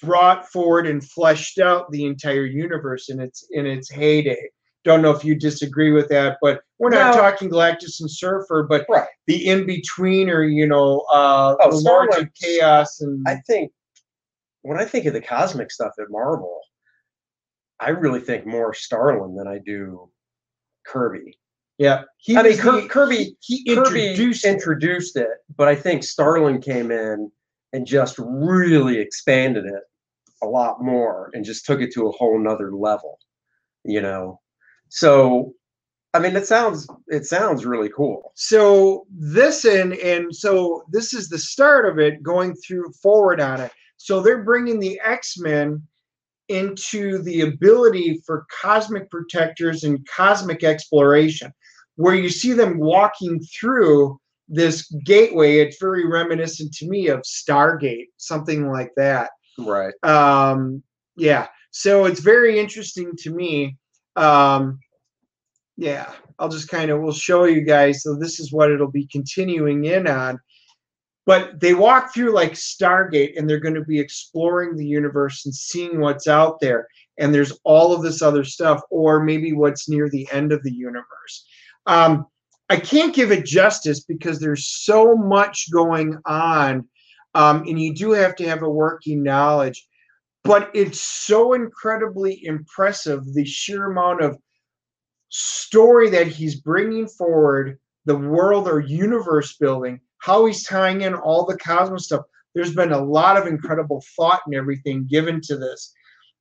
brought 0.00 0.48
forward 0.48 0.86
and 0.86 1.02
fleshed 1.04 1.58
out 1.58 1.90
the 1.90 2.04
entire 2.04 2.44
universe 2.46 3.08
in 3.08 3.20
its 3.20 3.46
in 3.50 3.66
its 3.66 3.90
heyday. 3.90 4.48
Don't 4.84 5.02
know 5.02 5.10
if 5.12 5.24
you 5.24 5.34
disagree 5.36 5.92
with 5.92 6.08
that, 6.08 6.38
but 6.42 6.60
we're 6.78 6.90
not 6.90 7.14
No. 7.14 7.20
talking 7.20 7.48
Galactus 7.50 8.00
and 8.00 8.10
Surfer, 8.10 8.64
but 8.68 8.84
Right. 8.88 9.08
the 9.26 9.46
in 9.48 9.64
betweener, 9.64 10.52
you 10.52 10.66
know, 10.66 11.00
uh, 11.12 11.56
Oh, 11.60 11.70
the 11.70 11.76
Lords 11.88 12.16
of 12.16 12.28
Chaos 12.34 13.00
and 13.00 13.24
I 13.28 13.36
think 13.46 13.72
when 14.62 14.78
I 14.80 14.84
think 14.84 15.06
of 15.06 15.12
the 15.12 15.20
cosmic 15.20 15.70
stuff 15.72 15.92
at 16.00 16.10
Marvel, 16.10 16.60
I 17.80 17.90
really 17.90 18.20
think 18.20 18.46
more 18.46 18.72
Starlin 18.74 19.34
than 19.34 19.48
I 19.48 19.58
do 19.58 20.10
Kirby. 20.86 21.38
yeah. 21.78 22.02
He 22.18 22.36
I 22.36 22.42
mean, 22.44 22.58
Kirby- 22.88 23.36
he, 23.40 23.56
he 23.64 23.74
Kirby 23.74 24.10
introduced 24.10 24.44
it. 24.44 24.52
introduced 24.52 25.16
it, 25.16 25.28
but 25.56 25.66
I 25.68 25.74
think 25.74 26.04
Starlin 26.04 26.60
came 26.60 26.90
in 26.92 27.30
and 27.72 27.86
just 27.86 28.16
really 28.18 28.98
expanded 28.98 29.64
it 29.64 29.82
a 30.42 30.46
lot 30.46 30.82
more 30.82 31.30
and 31.32 31.44
just 31.44 31.64
took 31.64 31.80
it 31.80 31.92
to 31.94 32.08
a 32.08 32.12
whole 32.12 32.38
nother 32.38 32.72
level. 32.72 33.18
You 33.84 34.00
know, 34.00 34.40
so 34.88 35.54
I 36.14 36.18
mean, 36.18 36.36
it 36.36 36.46
sounds 36.46 36.86
it 37.08 37.26
sounds 37.26 37.64
really 37.64 37.88
cool. 37.88 38.32
so 38.34 39.06
this 39.10 39.64
and 39.64 39.94
and 39.94 40.34
so 40.34 40.84
this 40.90 41.14
is 41.14 41.28
the 41.28 41.38
start 41.38 41.86
of 41.86 41.98
it 41.98 42.22
going 42.22 42.54
through 42.54 42.92
forward 43.02 43.40
on 43.40 43.60
it 43.60 43.72
so 43.96 44.20
they're 44.20 44.42
bringing 44.44 44.80
the 44.80 45.00
x-men 45.04 45.80
into 46.48 47.22
the 47.22 47.42
ability 47.42 48.20
for 48.26 48.46
cosmic 48.50 49.10
protectors 49.10 49.84
and 49.84 50.06
cosmic 50.06 50.64
exploration 50.64 51.52
where 51.96 52.14
you 52.14 52.28
see 52.28 52.52
them 52.52 52.78
walking 52.78 53.40
through 53.40 54.18
this 54.48 54.90
gateway 55.04 55.58
it's 55.58 55.78
very 55.80 56.06
reminiscent 56.06 56.72
to 56.72 56.88
me 56.88 57.08
of 57.08 57.20
stargate 57.22 58.06
something 58.16 58.68
like 58.70 58.90
that. 58.96 59.30
Right. 59.58 59.94
um 60.02 60.82
yeah 61.16 61.46
so 61.70 62.04
it's 62.04 62.20
very 62.20 62.58
interesting 62.58 63.12
to 63.18 63.30
me. 63.30 63.76
Um 64.16 64.78
yeah 65.78 66.12
i'll 66.38 66.50
just 66.50 66.68
kind 66.68 66.90
of 66.90 67.00
we'll 67.00 67.12
show 67.12 67.44
you 67.44 67.62
guys 67.62 68.02
so 68.02 68.14
this 68.14 68.38
is 68.38 68.52
what 68.52 68.70
it'll 68.70 68.90
be 68.90 69.06
continuing 69.06 69.84
in 69.84 70.06
on. 70.06 70.38
But 71.24 71.60
they 71.60 71.72
walk 71.72 72.12
through 72.12 72.32
like 72.34 72.52
stargate 72.52 73.38
and 73.38 73.48
they're 73.48 73.60
going 73.60 73.76
to 73.76 73.84
be 73.84 74.00
exploring 74.00 74.76
the 74.76 74.86
universe 74.86 75.46
and 75.46 75.54
seeing 75.54 76.00
what's 76.00 76.26
out 76.26 76.58
there. 76.60 76.88
And 77.16 77.32
there's 77.32 77.52
all 77.62 77.94
of 77.94 78.02
this 78.02 78.22
other 78.22 78.42
stuff 78.42 78.80
or 78.90 79.22
maybe 79.22 79.52
what's 79.52 79.88
near 79.88 80.10
the 80.10 80.26
end 80.32 80.50
of 80.52 80.62
the 80.64 80.72
universe. 80.72 81.46
Um 81.86 82.26
i 82.72 82.76
can't 82.80 83.14
give 83.14 83.30
it 83.30 83.44
justice 83.44 84.00
because 84.04 84.38
there's 84.38 84.66
so 84.66 85.16
much 85.16 85.70
going 85.72 86.16
on 86.26 86.86
um, 87.34 87.62
and 87.66 87.80
you 87.80 87.94
do 87.94 88.10
have 88.12 88.34
to 88.36 88.48
have 88.48 88.62
a 88.62 88.68
working 88.68 89.22
knowledge 89.22 89.86
but 90.44 90.70
it's 90.74 91.00
so 91.00 91.52
incredibly 91.52 92.44
impressive 92.44 93.20
the 93.34 93.44
sheer 93.44 93.90
amount 93.90 94.22
of 94.22 94.36
story 95.28 96.10
that 96.10 96.26
he's 96.26 96.60
bringing 96.60 97.06
forward 97.06 97.78
the 98.04 98.16
world 98.16 98.68
or 98.68 98.80
universe 98.80 99.56
building 99.58 100.00
how 100.22 100.44
he's 100.46 100.64
tying 100.64 101.00
in 101.00 101.14
all 101.14 101.44
the 101.44 101.58
cosmos 101.58 102.04
stuff. 102.04 102.22
There's 102.54 102.74
been 102.74 102.92
a 102.92 103.04
lot 103.04 103.36
of 103.36 103.46
incredible 103.48 104.04
thought 104.16 104.42
and 104.46 104.54
everything 104.54 105.06
given 105.10 105.40
to 105.42 105.56
this. 105.56 105.92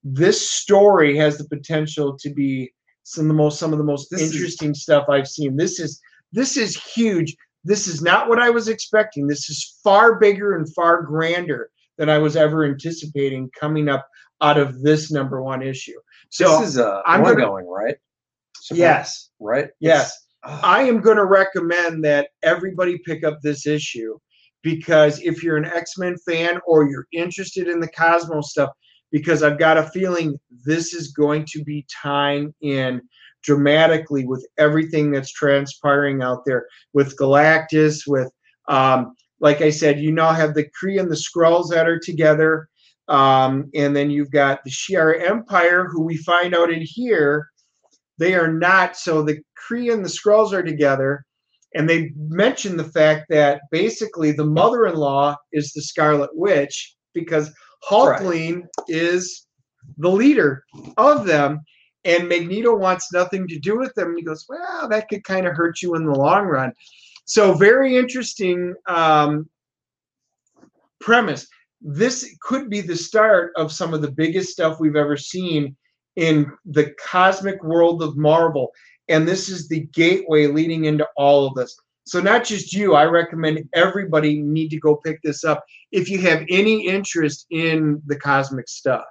This 0.04 0.50
story 0.52 1.18
has 1.18 1.38
the 1.38 1.46
potential 1.46 2.16
to 2.20 2.30
be 2.30 2.72
some 3.04 3.24
of 3.26 3.28
the 3.30 3.34
most 3.34 3.58
some 3.58 3.72
of 3.72 3.80
the 3.80 3.84
most 3.84 4.10
This 4.12 4.22
is- 4.22 4.34
interesting 4.34 4.74
stuff 4.76 5.06
i've 5.10 5.28
seen. 5.28 5.56
This 5.56 5.80
is 5.80 6.00
this 6.32 6.58
is 6.58 6.76
huge. 6.82 7.36
This 7.64 7.88
is 7.88 8.02
not 8.02 8.28
what 8.28 8.40
i 8.40 8.50
was 8.50 8.68
expecting. 8.68 9.28
This 9.28 9.50
is 9.50 9.80
far 9.84 10.20
bigger 10.20 10.56
and 10.56 10.72
far 10.74 11.04
grander 11.04 11.70
than 11.98 12.10
i 12.10 12.18
was 12.18 12.36
ever 12.36 12.66
anticipating 12.66 13.50
coming 13.60 13.88
up 13.90 14.08
out 14.42 14.58
of 14.58 14.82
this 14.82 15.12
number 15.12 15.42
one 15.44 15.62
issue. 15.62 16.00
So 16.30 16.60
this 16.60 16.70
is 16.70 16.78
uh, 16.80 17.02
I'm 17.06 17.24
gonna- 17.24 17.48
right? 17.64 17.96
So- 18.56 18.76
yes. 18.76 19.30
Right. 19.40 19.70
yes. 19.80 20.08
It's- 20.08 20.18
I 20.64 20.82
am 20.82 21.02
going 21.02 21.18
to 21.18 21.26
recommend 21.26 22.04
that 22.04 22.30
everybody 22.42 22.98
pick 23.06 23.24
up 23.24 23.42
this 23.42 23.68
issue 23.68 24.18
because 24.64 25.22
if 25.22 25.44
you're 25.44 25.58
an 25.58 25.66
X 25.66 26.00
Men 26.00 26.16
fan 26.18 26.60
or 26.66 26.90
you're 26.90 27.06
interested 27.14 27.68
in 27.68 27.80
the 27.80 27.88
Cosmos 27.90 28.50
stuff, 28.50 28.72
because 29.12 29.44
I've 29.44 29.60
got 29.60 29.78
a 29.78 29.84
feeling 29.90 30.40
this 30.66 30.94
is 30.96 31.12
going 31.12 31.46
to 31.52 31.64
be 31.64 31.86
tying 32.02 32.54
in 32.62 33.02
dramatically 33.44 34.26
with 34.26 34.46
everything 34.58 35.12
that's 35.12 35.32
transpiring 35.32 36.22
out 36.22 36.44
there 36.46 36.68
with 36.94 37.18
Galactus, 37.18 38.08
with, 38.08 38.32
um, 38.68 39.16
like 39.40 39.62
I 39.62 39.70
said, 39.70 40.00
you 40.00 40.12
now 40.12 40.32
have 40.32 40.54
the 40.54 40.66
Kree 40.66 41.00
and 41.00 41.10
the 41.10 41.16
Skrulls 41.16 41.70
that 41.70 41.88
are 41.88 42.00
together. 42.00 42.68
Um, 43.08 43.70
and 43.74 43.96
then 43.96 44.10
you've 44.10 44.32
got 44.32 44.64
the 44.64 44.70
Shi'ar 44.70 45.22
Empire, 45.22 45.86
who 45.86 46.04
we 46.04 46.18
find 46.18 46.56
out 46.56 46.72
in 46.72 46.82
here 46.82 47.52
they 48.22 48.36
are 48.36 48.54
not. 48.54 48.96
So 48.96 49.24
the 49.24 49.40
Kree 49.58 49.92
and 49.92 50.06
the 50.06 50.10
Skrulls 50.10 50.54
are 50.54 50.62
together, 50.62 51.26
and 51.74 51.90
they 51.90 52.12
mention 52.16 52.78
the 52.78 52.84
fact 52.84 53.26
that 53.30 53.62
basically 53.72 54.32
the 54.32 54.46
mother-in-law 54.46 55.36
is 55.52 55.74
the 55.74 55.82
Scarlet 55.82 56.30
Witch 56.34 56.96
because 57.16 57.52
Hulkling 57.90 58.68
is 58.88 59.48
the 59.98 60.10
leader 60.10 60.64
of 60.98 61.26
them, 61.26 61.62
and 62.04 62.28
Magneto 62.28 62.76
wants 62.76 63.14
nothing 63.14 63.48
to 63.48 63.60
do 63.60 63.78
with 63.78 63.94
them. 63.96 64.10
And 64.10 64.18
he 64.18 64.24
goes, 64.24 64.46
"Well, 64.48 64.90
that 64.90 65.10
could 65.10 65.24
kind 65.24 65.48
of 65.48 65.56
hurt 65.56 65.82
you 65.82 65.96
in 65.96 66.06
the 66.06 66.14
long 66.14 66.46
run." 66.46 66.74
So 67.26 67.54
very 67.54 67.98
interesting 67.98 68.74
um, 68.88 69.50
premise. 71.00 71.48
This 71.82 72.36
could 72.42 72.70
be 72.70 72.82
the 72.82 72.96
start 72.96 73.54
of 73.56 73.72
some 73.72 73.94
of 73.94 74.02
the 74.02 74.12
biggest 74.12 74.50
stuff 74.50 74.80
we've 74.80 74.96
ever 74.96 75.18
seen 75.18 75.76
in 76.16 76.52
the 76.66 76.94
cosmic 77.04 77.64
world 77.64 78.04
of 78.04 78.18
Marvel, 78.18 78.72
and 79.08 79.28
this 79.28 79.50
is 79.50 79.68
the 79.68 79.82
gateway 79.94 80.48
leading 80.48 80.86
into 80.86 81.08
all 81.16 81.48
of 81.48 81.56
this. 81.56 81.76
So 82.06 82.20
not 82.20 82.44
just 82.44 82.74
you, 82.74 82.96
I 82.96 83.06
recommend 83.06 83.70
everybody 83.74 84.42
need 84.42 84.70
to 84.70 84.80
go 84.80 84.98
pick 84.98 85.22
this 85.22 85.44
up 85.44 85.64
if 85.92 86.10
you 86.10 86.20
have 86.22 86.44
any 86.50 86.88
interest 86.88 87.46
in 87.52 88.02
the 88.08 88.16
cosmic 88.18 88.68
stuff. 88.68 89.06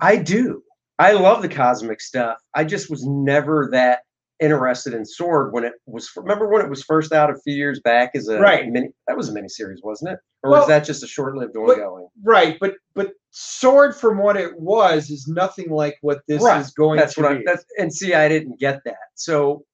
I 0.00 0.16
do. 0.16 0.62
I 0.98 1.12
love 1.12 1.42
the 1.42 1.48
cosmic 1.48 2.00
stuff. 2.00 2.38
I 2.54 2.64
just 2.64 2.90
was 2.90 3.04
never 3.06 3.68
that 3.72 4.00
interested 4.40 4.94
in 4.94 5.04
Sword 5.04 5.52
when 5.52 5.64
it 5.64 5.72
was. 5.86 6.08
Remember 6.16 6.48
when 6.48 6.62
it 6.64 6.70
was 6.70 6.82
first 6.82 7.12
out 7.12 7.30
a 7.30 7.36
few 7.44 7.54
years 7.54 7.80
back 7.80 8.12
as 8.14 8.28
a 8.28 8.38
Right. 8.40 8.68
mini? 8.68 8.90
That 9.06 9.16
was 9.16 9.28
a 9.28 9.32
miniseries, 9.32 9.78
wasn't 9.82 10.12
it? 10.12 10.18
Or 10.42 10.50
Well, 10.50 10.60
was 10.60 10.68
that 10.68 10.84
just 10.84 11.02
a 11.02 11.06
short-lived 11.08 11.56
ongoing? 11.56 12.08
Right, 12.22 12.56
but 12.60 12.74
but 12.94 13.12
Sword 13.30 13.96
from 13.96 14.18
what 14.18 14.36
it 14.36 14.58
was 14.58 15.10
is 15.10 15.26
nothing 15.28 15.70
like 15.70 15.96
what 16.02 16.20
this 16.28 16.42
Right, 16.42 16.60
is 16.60 16.70
going 16.72 16.98
That's 16.98 17.14
to 17.14 17.22
what 17.22 17.32
I. 17.32 17.38
be. 17.38 17.42
That's 17.44 17.64
and 17.78 17.92
see, 17.92 18.14
I 18.14 18.28
didn't 18.28 18.58
get 18.60 18.80
that. 18.84 18.96
So 19.14 19.64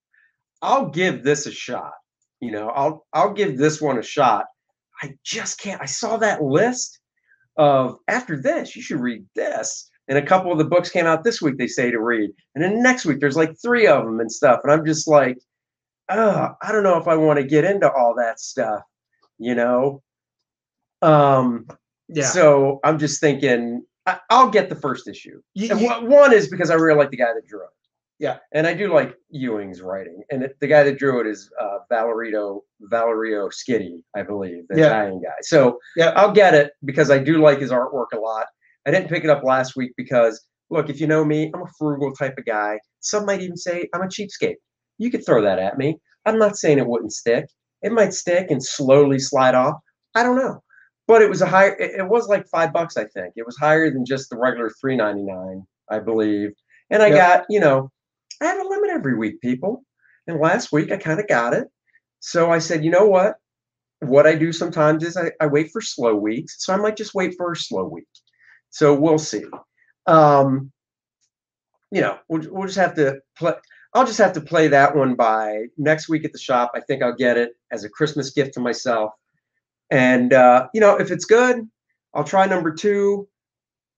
I'll 0.62 0.88
give 0.88 1.22
this 1.24 1.46
a 1.46 1.52
shot. 1.52 1.92
You 2.40 2.50
know, 2.52 2.68
I'll 2.70 3.06
I'll 3.12 3.32
give 3.32 3.56
this 3.58 3.80
one 3.80 3.98
a 3.98 4.02
shot. 4.02 4.46
I 5.02 5.14
just 5.24 5.58
can't. 5.60 5.80
I 5.82 5.86
saw 5.86 6.16
that 6.18 6.42
list 6.42 7.00
of 7.56 7.98
after 8.08 8.40
this, 8.40 8.74
you 8.76 8.82
should 8.82 9.00
read 9.00 9.24
this. 9.34 9.90
And 10.08 10.18
a 10.18 10.22
couple 10.26 10.52
of 10.52 10.58
the 10.58 10.64
books 10.64 10.90
came 10.90 11.06
out 11.06 11.24
this 11.24 11.40
week. 11.40 11.56
They 11.56 11.66
say 11.66 11.90
to 11.90 11.98
read, 12.00 12.30
and 12.54 12.62
then 12.62 12.82
next 12.82 13.06
week 13.06 13.20
there's 13.20 13.36
like 13.36 13.54
three 13.60 13.86
of 13.86 14.04
them 14.04 14.20
and 14.20 14.30
stuff. 14.30 14.60
And 14.62 14.70
I'm 14.72 14.84
just 14.84 15.08
like, 15.08 15.38
oh, 16.10 16.50
I 16.62 16.72
don't 16.72 16.82
know 16.82 16.98
if 16.98 17.08
I 17.08 17.16
want 17.16 17.38
to 17.38 17.44
get 17.46 17.64
into 17.64 17.90
all 17.90 18.14
that 18.16 18.38
stuff. 18.40 18.82
You 19.38 19.54
know. 19.54 20.02
Um. 21.02 21.66
yeah. 22.08 22.26
So 22.26 22.80
I'm 22.84 22.98
just 22.98 23.20
thinking 23.20 23.84
I, 24.06 24.18
I'll 24.30 24.50
get 24.50 24.68
the 24.68 24.74
first 24.76 25.08
issue. 25.08 25.40
You- 25.54 25.70
And 25.70 25.80
you- 25.80 25.88
one- 25.88 26.32
is 26.32 26.48
because 26.48 26.70
I 26.70 26.74
really 26.74 26.98
like 26.98 27.10
the 27.10 27.16
guy 27.16 27.32
that 27.34 27.46
drew 27.46 27.62
it. 27.62 27.68
Yeah. 28.18 28.38
And 28.52 28.66
I 28.66 28.74
do 28.74 28.92
like 28.94 29.14
Ewing's 29.30 29.82
writing. 29.82 30.22
And 30.30 30.44
it, 30.44 30.56
the 30.60 30.66
guy 30.68 30.82
that 30.84 30.98
drew 30.98 31.20
it 31.20 31.26
is 31.26 31.50
uh, 31.60 31.78
Valerio 31.90 32.62
Valerio 32.80 33.48
Schiti, 33.48 34.02
I 34.14 34.22
believe, 34.22 34.68
the 34.68 34.78
Yeah. 34.78 34.86
Italian 34.86 35.20
guy. 35.22 35.34
So 35.42 35.78
Yeah. 35.96 36.10
I'll 36.10 36.32
get 36.32 36.54
it 36.54 36.72
because 36.84 37.10
I 37.10 37.18
do 37.18 37.38
like 37.38 37.58
his 37.58 37.70
artwork 37.70 38.12
a 38.14 38.18
lot. 38.18 38.46
I 38.86 38.90
didn't 38.90 39.08
pick 39.08 39.24
it 39.24 39.30
up 39.30 39.42
last 39.44 39.76
week 39.76 39.92
because 39.96 40.44
look, 40.70 40.88
if 40.90 41.00
you 41.00 41.06
know 41.06 41.24
me, 41.24 41.50
I'm 41.54 41.62
a 41.62 41.70
frugal 41.78 42.12
type 42.12 42.36
of 42.38 42.44
guy. 42.44 42.78
Some 43.00 43.26
might 43.26 43.40
even 43.42 43.56
say 43.56 43.88
I'm 43.94 44.02
a 44.02 44.06
cheapskate. 44.06 44.56
You 44.98 45.10
could 45.10 45.24
throw 45.24 45.42
that 45.42 45.58
at 45.58 45.78
me. 45.78 45.98
I'm 46.26 46.38
not 46.38 46.56
saying 46.56 46.78
it 46.78 46.86
wouldn't 46.86 47.12
stick. 47.12 47.46
It 47.82 47.92
might 47.92 48.14
stick 48.14 48.50
and 48.50 48.62
slowly 48.64 49.18
slide 49.18 49.54
off. 49.54 49.76
I 50.14 50.22
don't 50.22 50.36
know. 50.36 50.62
But 51.06 51.20
it 51.20 51.28
was 51.28 51.42
a 51.42 51.46
higher 51.46 51.76
it, 51.78 52.08
was 52.08 52.28
like 52.28 52.46
five 52.48 52.72
bucks, 52.72 52.96
I 52.96 53.04
think. 53.04 53.34
It 53.36 53.44
was 53.44 53.56
higher 53.58 53.90
than 53.90 54.06
just 54.06 54.30
the 54.30 54.38
regular 54.38 54.70
three 54.80 54.96
ninety 54.96 55.22
nine, 55.22 55.66
I 55.90 55.98
believe. 55.98 56.50
And 56.90 57.02
I 57.02 57.10
Yep. 57.10 57.18
got, 57.18 57.44
you 57.50 57.60
know, 57.60 57.90
I 58.40 58.46
have 58.46 58.64
a 58.64 58.68
limit 58.68 58.90
every 58.90 59.16
week, 59.16 59.40
people. 59.40 59.84
And 60.26 60.40
last 60.40 60.72
week 60.72 60.90
I 60.92 60.96
kind 60.96 61.20
of 61.20 61.28
got 61.28 61.52
it. 61.52 61.68
So 62.20 62.50
I 62.50 62.58
said, 62.58 62.84
you 62.84 62.90
know 62.90 63.06
what? 63.06 63.34
What 64.00 64.26
I 64.26 64.34
do 64.34 64.52
sometimes 64.52 65.04
is 65.04 65.16
I, 65.16 65.30
I 65.40 65.46
wait 65.46 65.70
for 65.72 65.80
slow 65.82 66.14
weeks. 66.14 66.56
So 66.58 66.72
I 66.72 66.76
might 66.76 66.96
just 66.96 67.14
wait 67.14 67.34
for 67.36 67.52
a 67.52 67.56
slow 67.56 67.84
week. 67.84 68.06
So 68.74 68.92
we'll 68.92 69.18
see. 69.18 69.44
Um, 70.08 70.72
you 71.92 72.00
know, 72.00 72.18
we'll, 72.28 72.42
we'll 72.50 72.66
just 72.66 72.76
have 72.76 72.96
to 72.96 73.20
play. 73.38 73.52
I'll 73.94 74.04
just 74.04 74.18
have 74.18 74.32
to 74.32 74.40
play 74.40 74.66
that 74.66 74.96
one 74.96 75.14
by 75.14 75.66
next 75.78 76.08
week 76.08 76.24
at 76.24 76.32
the 76.32 76.40
shop. 76.40 76.72
I 76.74 76.80
think 76.80 77.00
I'll 77.00 77.14
get 77.14 77.36
it 77.36 77.52
as 77.70 77.84
a 77.84 77.88
Christmas 77.88 78.30
gift 78.30 78.54
to 78.54 78.60
myself. 78.60 79.12
And 79.92 80.32
uh, 80.32 80.66
you 80.74 80.80
know, 80.80 80.96
if 80.96 81.12
it's 81.12 81.24
good, 81.24 81.68
I'll 82.14 82.24
try 82.24 82.46
number 82.46 82.72
two. 82.74 83.28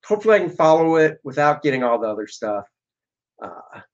Hopefully, 0.05 0.35
I 0.35 0.41
can 0.41 0.51
follow 0.51 0.97
it 0.97 1.20
without 1.24 1.62
getting 1.62 1.83
all 1.83 1.99
the 1.99 2.09
other 2.09 2.27
stuff, 2.27 2.66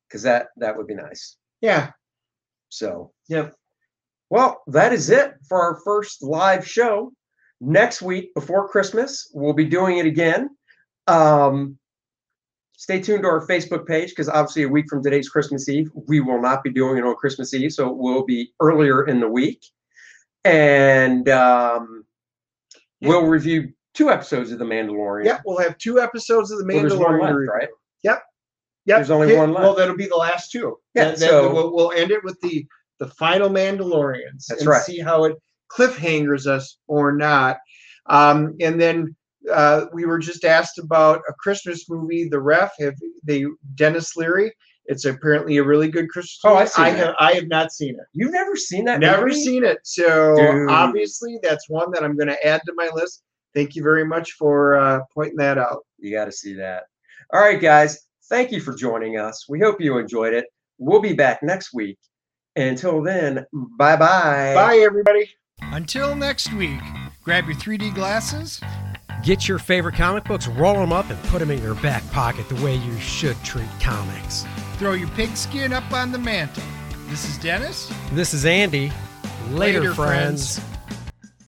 because 0.09 0.23
that 0.23 0.49
that 0.57 0.77
would 0.77 0.89
be 0.89 0.97
nice. 0.97 1.37
yeah. 1.61 1.93
So, 2.71 3.13
Yep. 3.29 3.55
Well, 4.31 4.63
that 4.67 4.93
is 4.93 5.11
it 5.11 5.35
for 5.49 5.63
our 5.63 5.77
first 5.85 6.25
live 6.25 6.67
show. 6.67 7.13
Next 7.61 8.03
week, 8.03 8.35
before 8.35 8.69
Christmas, 8.69 9.31
we'll 9.33 9.53
be 9.53 9.67
doing 9.67 9.99
it 9.99 10.07
again. 10.07 10.49
Um, 11.07 11.79
stay 12.77 13.01
tuned 13.01 13.23
to 13.23 13.29
our 13.29 13.47
Facebook 13.47 13.87
page 13.87 14.11
because 14.11 14.29
obviously, 14.29 14.63
a 14.65 14.69
week 14.69 14.87
from 14.89 15.03
today's 15.03 15.29
Christmas 15.29 15.69
Eve, 15.69 15.91
we 15.95 16.21
will 16.21 16.41
not 16.41 16.63
be 16.63 16.71
doing 16.71 16.99
it 16.99 17.05
on 17.05 17.15
Christmas 17.17 17.55
Eve, 17.55 17.73
so 17.73 17.89
it 17.91 17.97
will 17.97 18.25
be 18.25 18.53
earlier 18.61 19.07
in 19.07 19.21
the 19.21 19.29
week. 19.29 19.65
And 20.45 21.29
um, 21.29 22.05
Yeah. 23.01 23.09
we'll 23.11 23.27
review 23.27 23.73
two 23.95 24.11
episodes 24.11 24.51
of 24.53 24.59
The 24.59 24.65
Mandalorian. 24.65 25.25
Yeah, 25.27 25.41
we'll 25.45 25.59
have 25.59 25.77
two 25.79 26.01
episodes 26.01 26.51
of 26.51 26.59
the 26.59 26.65
Well, 26.67 26.81
there's 26.81 26.97
one 26.97 27.13
Mandalorian. 27.21 27.47
left, 27.47 27.49
right? 27.61 27.69
Yep. 28.03 28.23
Yep. 28.87 28.97
There's 28.99 29.11
only 29.11 29.29
Hit- 29.29 29.39
one 29.39 29.53
left. 29.53 29.63
Well, 29.63 29.75
that'll 29.75 29.97
be 29.97 30.09
the 30.09 30.17
last 30.17 30.51
two. 30.51 30.77
Yeah, 30.95 31.05
That- 31.05 31.19
that- 31.19 31.29
so- 31.29 31.53
we'll, 31.55 31.73
we'll 31.75 31.93
end 31.93 32.11
it 32.11 32.25
with 32.25 32.41
the 32.41 32.67
the 32.99 33.09
final 33.09 33.49
Mandalorians. 33.51 34.47
That's 34.49 34.61
and 34.61 34.69
right. 34.71 34.83
See 34.83 35.01
how 35.01 35.25
it 35.25 35.37
cliffhangers 35.73 36.47
us 36.47 36.79
or 36.87 37.11
not. 37.13 37.59
Um, 38.07 38.55
and 38.61 38.81
then 38.81 39.17
uh, 39.51 39.87
we 39.93 40.05
were 40.07 40.19
just 40.19 40.45
asked 40.45 40.79
about 40.79 41.23
a 41.29 41.33
Christmas 41.35 41.89
movie, 41.89 42.29
The 42.29 42.41
Ref. 42.41 42.73
Have 42.81 42.95
they 43.25 43.45
Denis 43.75 44.17
Leary? 44.17 44.53
It's 44.87 45.05
apparently 45.05 45.59
a 45.59 45.65
really 45.65 45.89
good 45.89 46.09
Christmas 46.09 46.41
Oh, 46.45 46.51
movie. 46.51 46.63
I've 46.63 46.69
seen 46.71 46.85
I 46.85 46.91
that. 46.91 46.99
have 46.99 47.15
I 47.21 47.33
have 47.35 47.49
not 47.49 47.73
seen 47.73 47.95
it. 47.95 48.05
You've 48.13 48.33
never 48.33 48.57
seen 48.57 48.85
that? 48.87 49.01
Never 49.01 49.27
movie? 49.29 49.41
seen 49.41 49.65
it. 49.65 49.79
So 49.85 50.35
Dude. 50.37 50.69
obviously 50.71 51.39
that's 51.43 51.69
one 51.69 51.91
that 51.93 52.03
I'm 52.03 52.17
going 52.17 52.29
to 52.29 52.47
add 52.47 52.61
to 52.67 52.73
my 52.75 52.91
list. 52.93 53.23
Thank 53.55 53.77
you 53.77 53.83
very 53.83 54.05
much 54.05 54.33
for 54.33 54.75
uh, 54.77 55.01
pointing 55.15 55.37
that 55.37 55.59
out. 55.59 55.87
You 55.99 56.11
got 56.11 56.25
to 56.25 56.33
see 56.33 56.55
that. 56.55 56.85
All 57.33 57.41
right, 57.41 57.61
guys. 57.61 58.07
Thank 58.29 58.51
you 58.51 58.61
for 58.61 58.75
joining 58.75 59.19
us. 59.19 59.47
We 59.49 59.61
hope 59.61 59.81
you 59.81 59.99
enjoyed 59.99 60.35
it. 60.35 60.47
We'll 60.79 61.01
be 61.01 61.13
back 61.13 61.43
next 61.43 61.73
week. 61.75 61.99
Until 62.57 63.03
then, 63.03 63.47
bye 63.79 63.97
bye. 63.97 64.53
Bye, 64.55 64.79
everybody. 64.85 65.31
Until 65.61 66.15
next 66.17 66.53
week, 66.55 66.81
grab 67.23 67.47
your 67.47 67.55
3D 67.57 67.95
glasses. 67.95 68.61
Get 69.23 69.47
your 69.47 69.61
favorite 69.61 69.95
comic 69.95 70.25
books, 70.25 70.49
roll 70.49 70.75
them 70.75 70.93
up, 70.93 71.09
and 71.09 71.23
put 71.25 71.39
them 71.39 71.51
in 71.53 71.63
your 71.63 71.77
back 71.77 72.03
pocket 72.11 72.49
the 72.49 72.57
way 72.57 72.75
you 72.75 72.99
should 72.99 73.37
treat 73.45 73.69
comics. 73.81 74.45
Throw 74.79 74.95
your 74.95 75.09
pigskin 75.11 75.73
up 75.73 75.93
on 75.93 76.11
the 76.11 76.19
mantle. 76.19 76.65
This 77.09 77.29
is 77.29 77.39
Dennis. 77.39 77.93
This 78.13 78.35
is 78.35 78.45
Andy. 78.45 78.91
Later, 79.51 79.81
Later, 79.81 79.95
friends. 79.95 80.59
friends. 80.59 80.72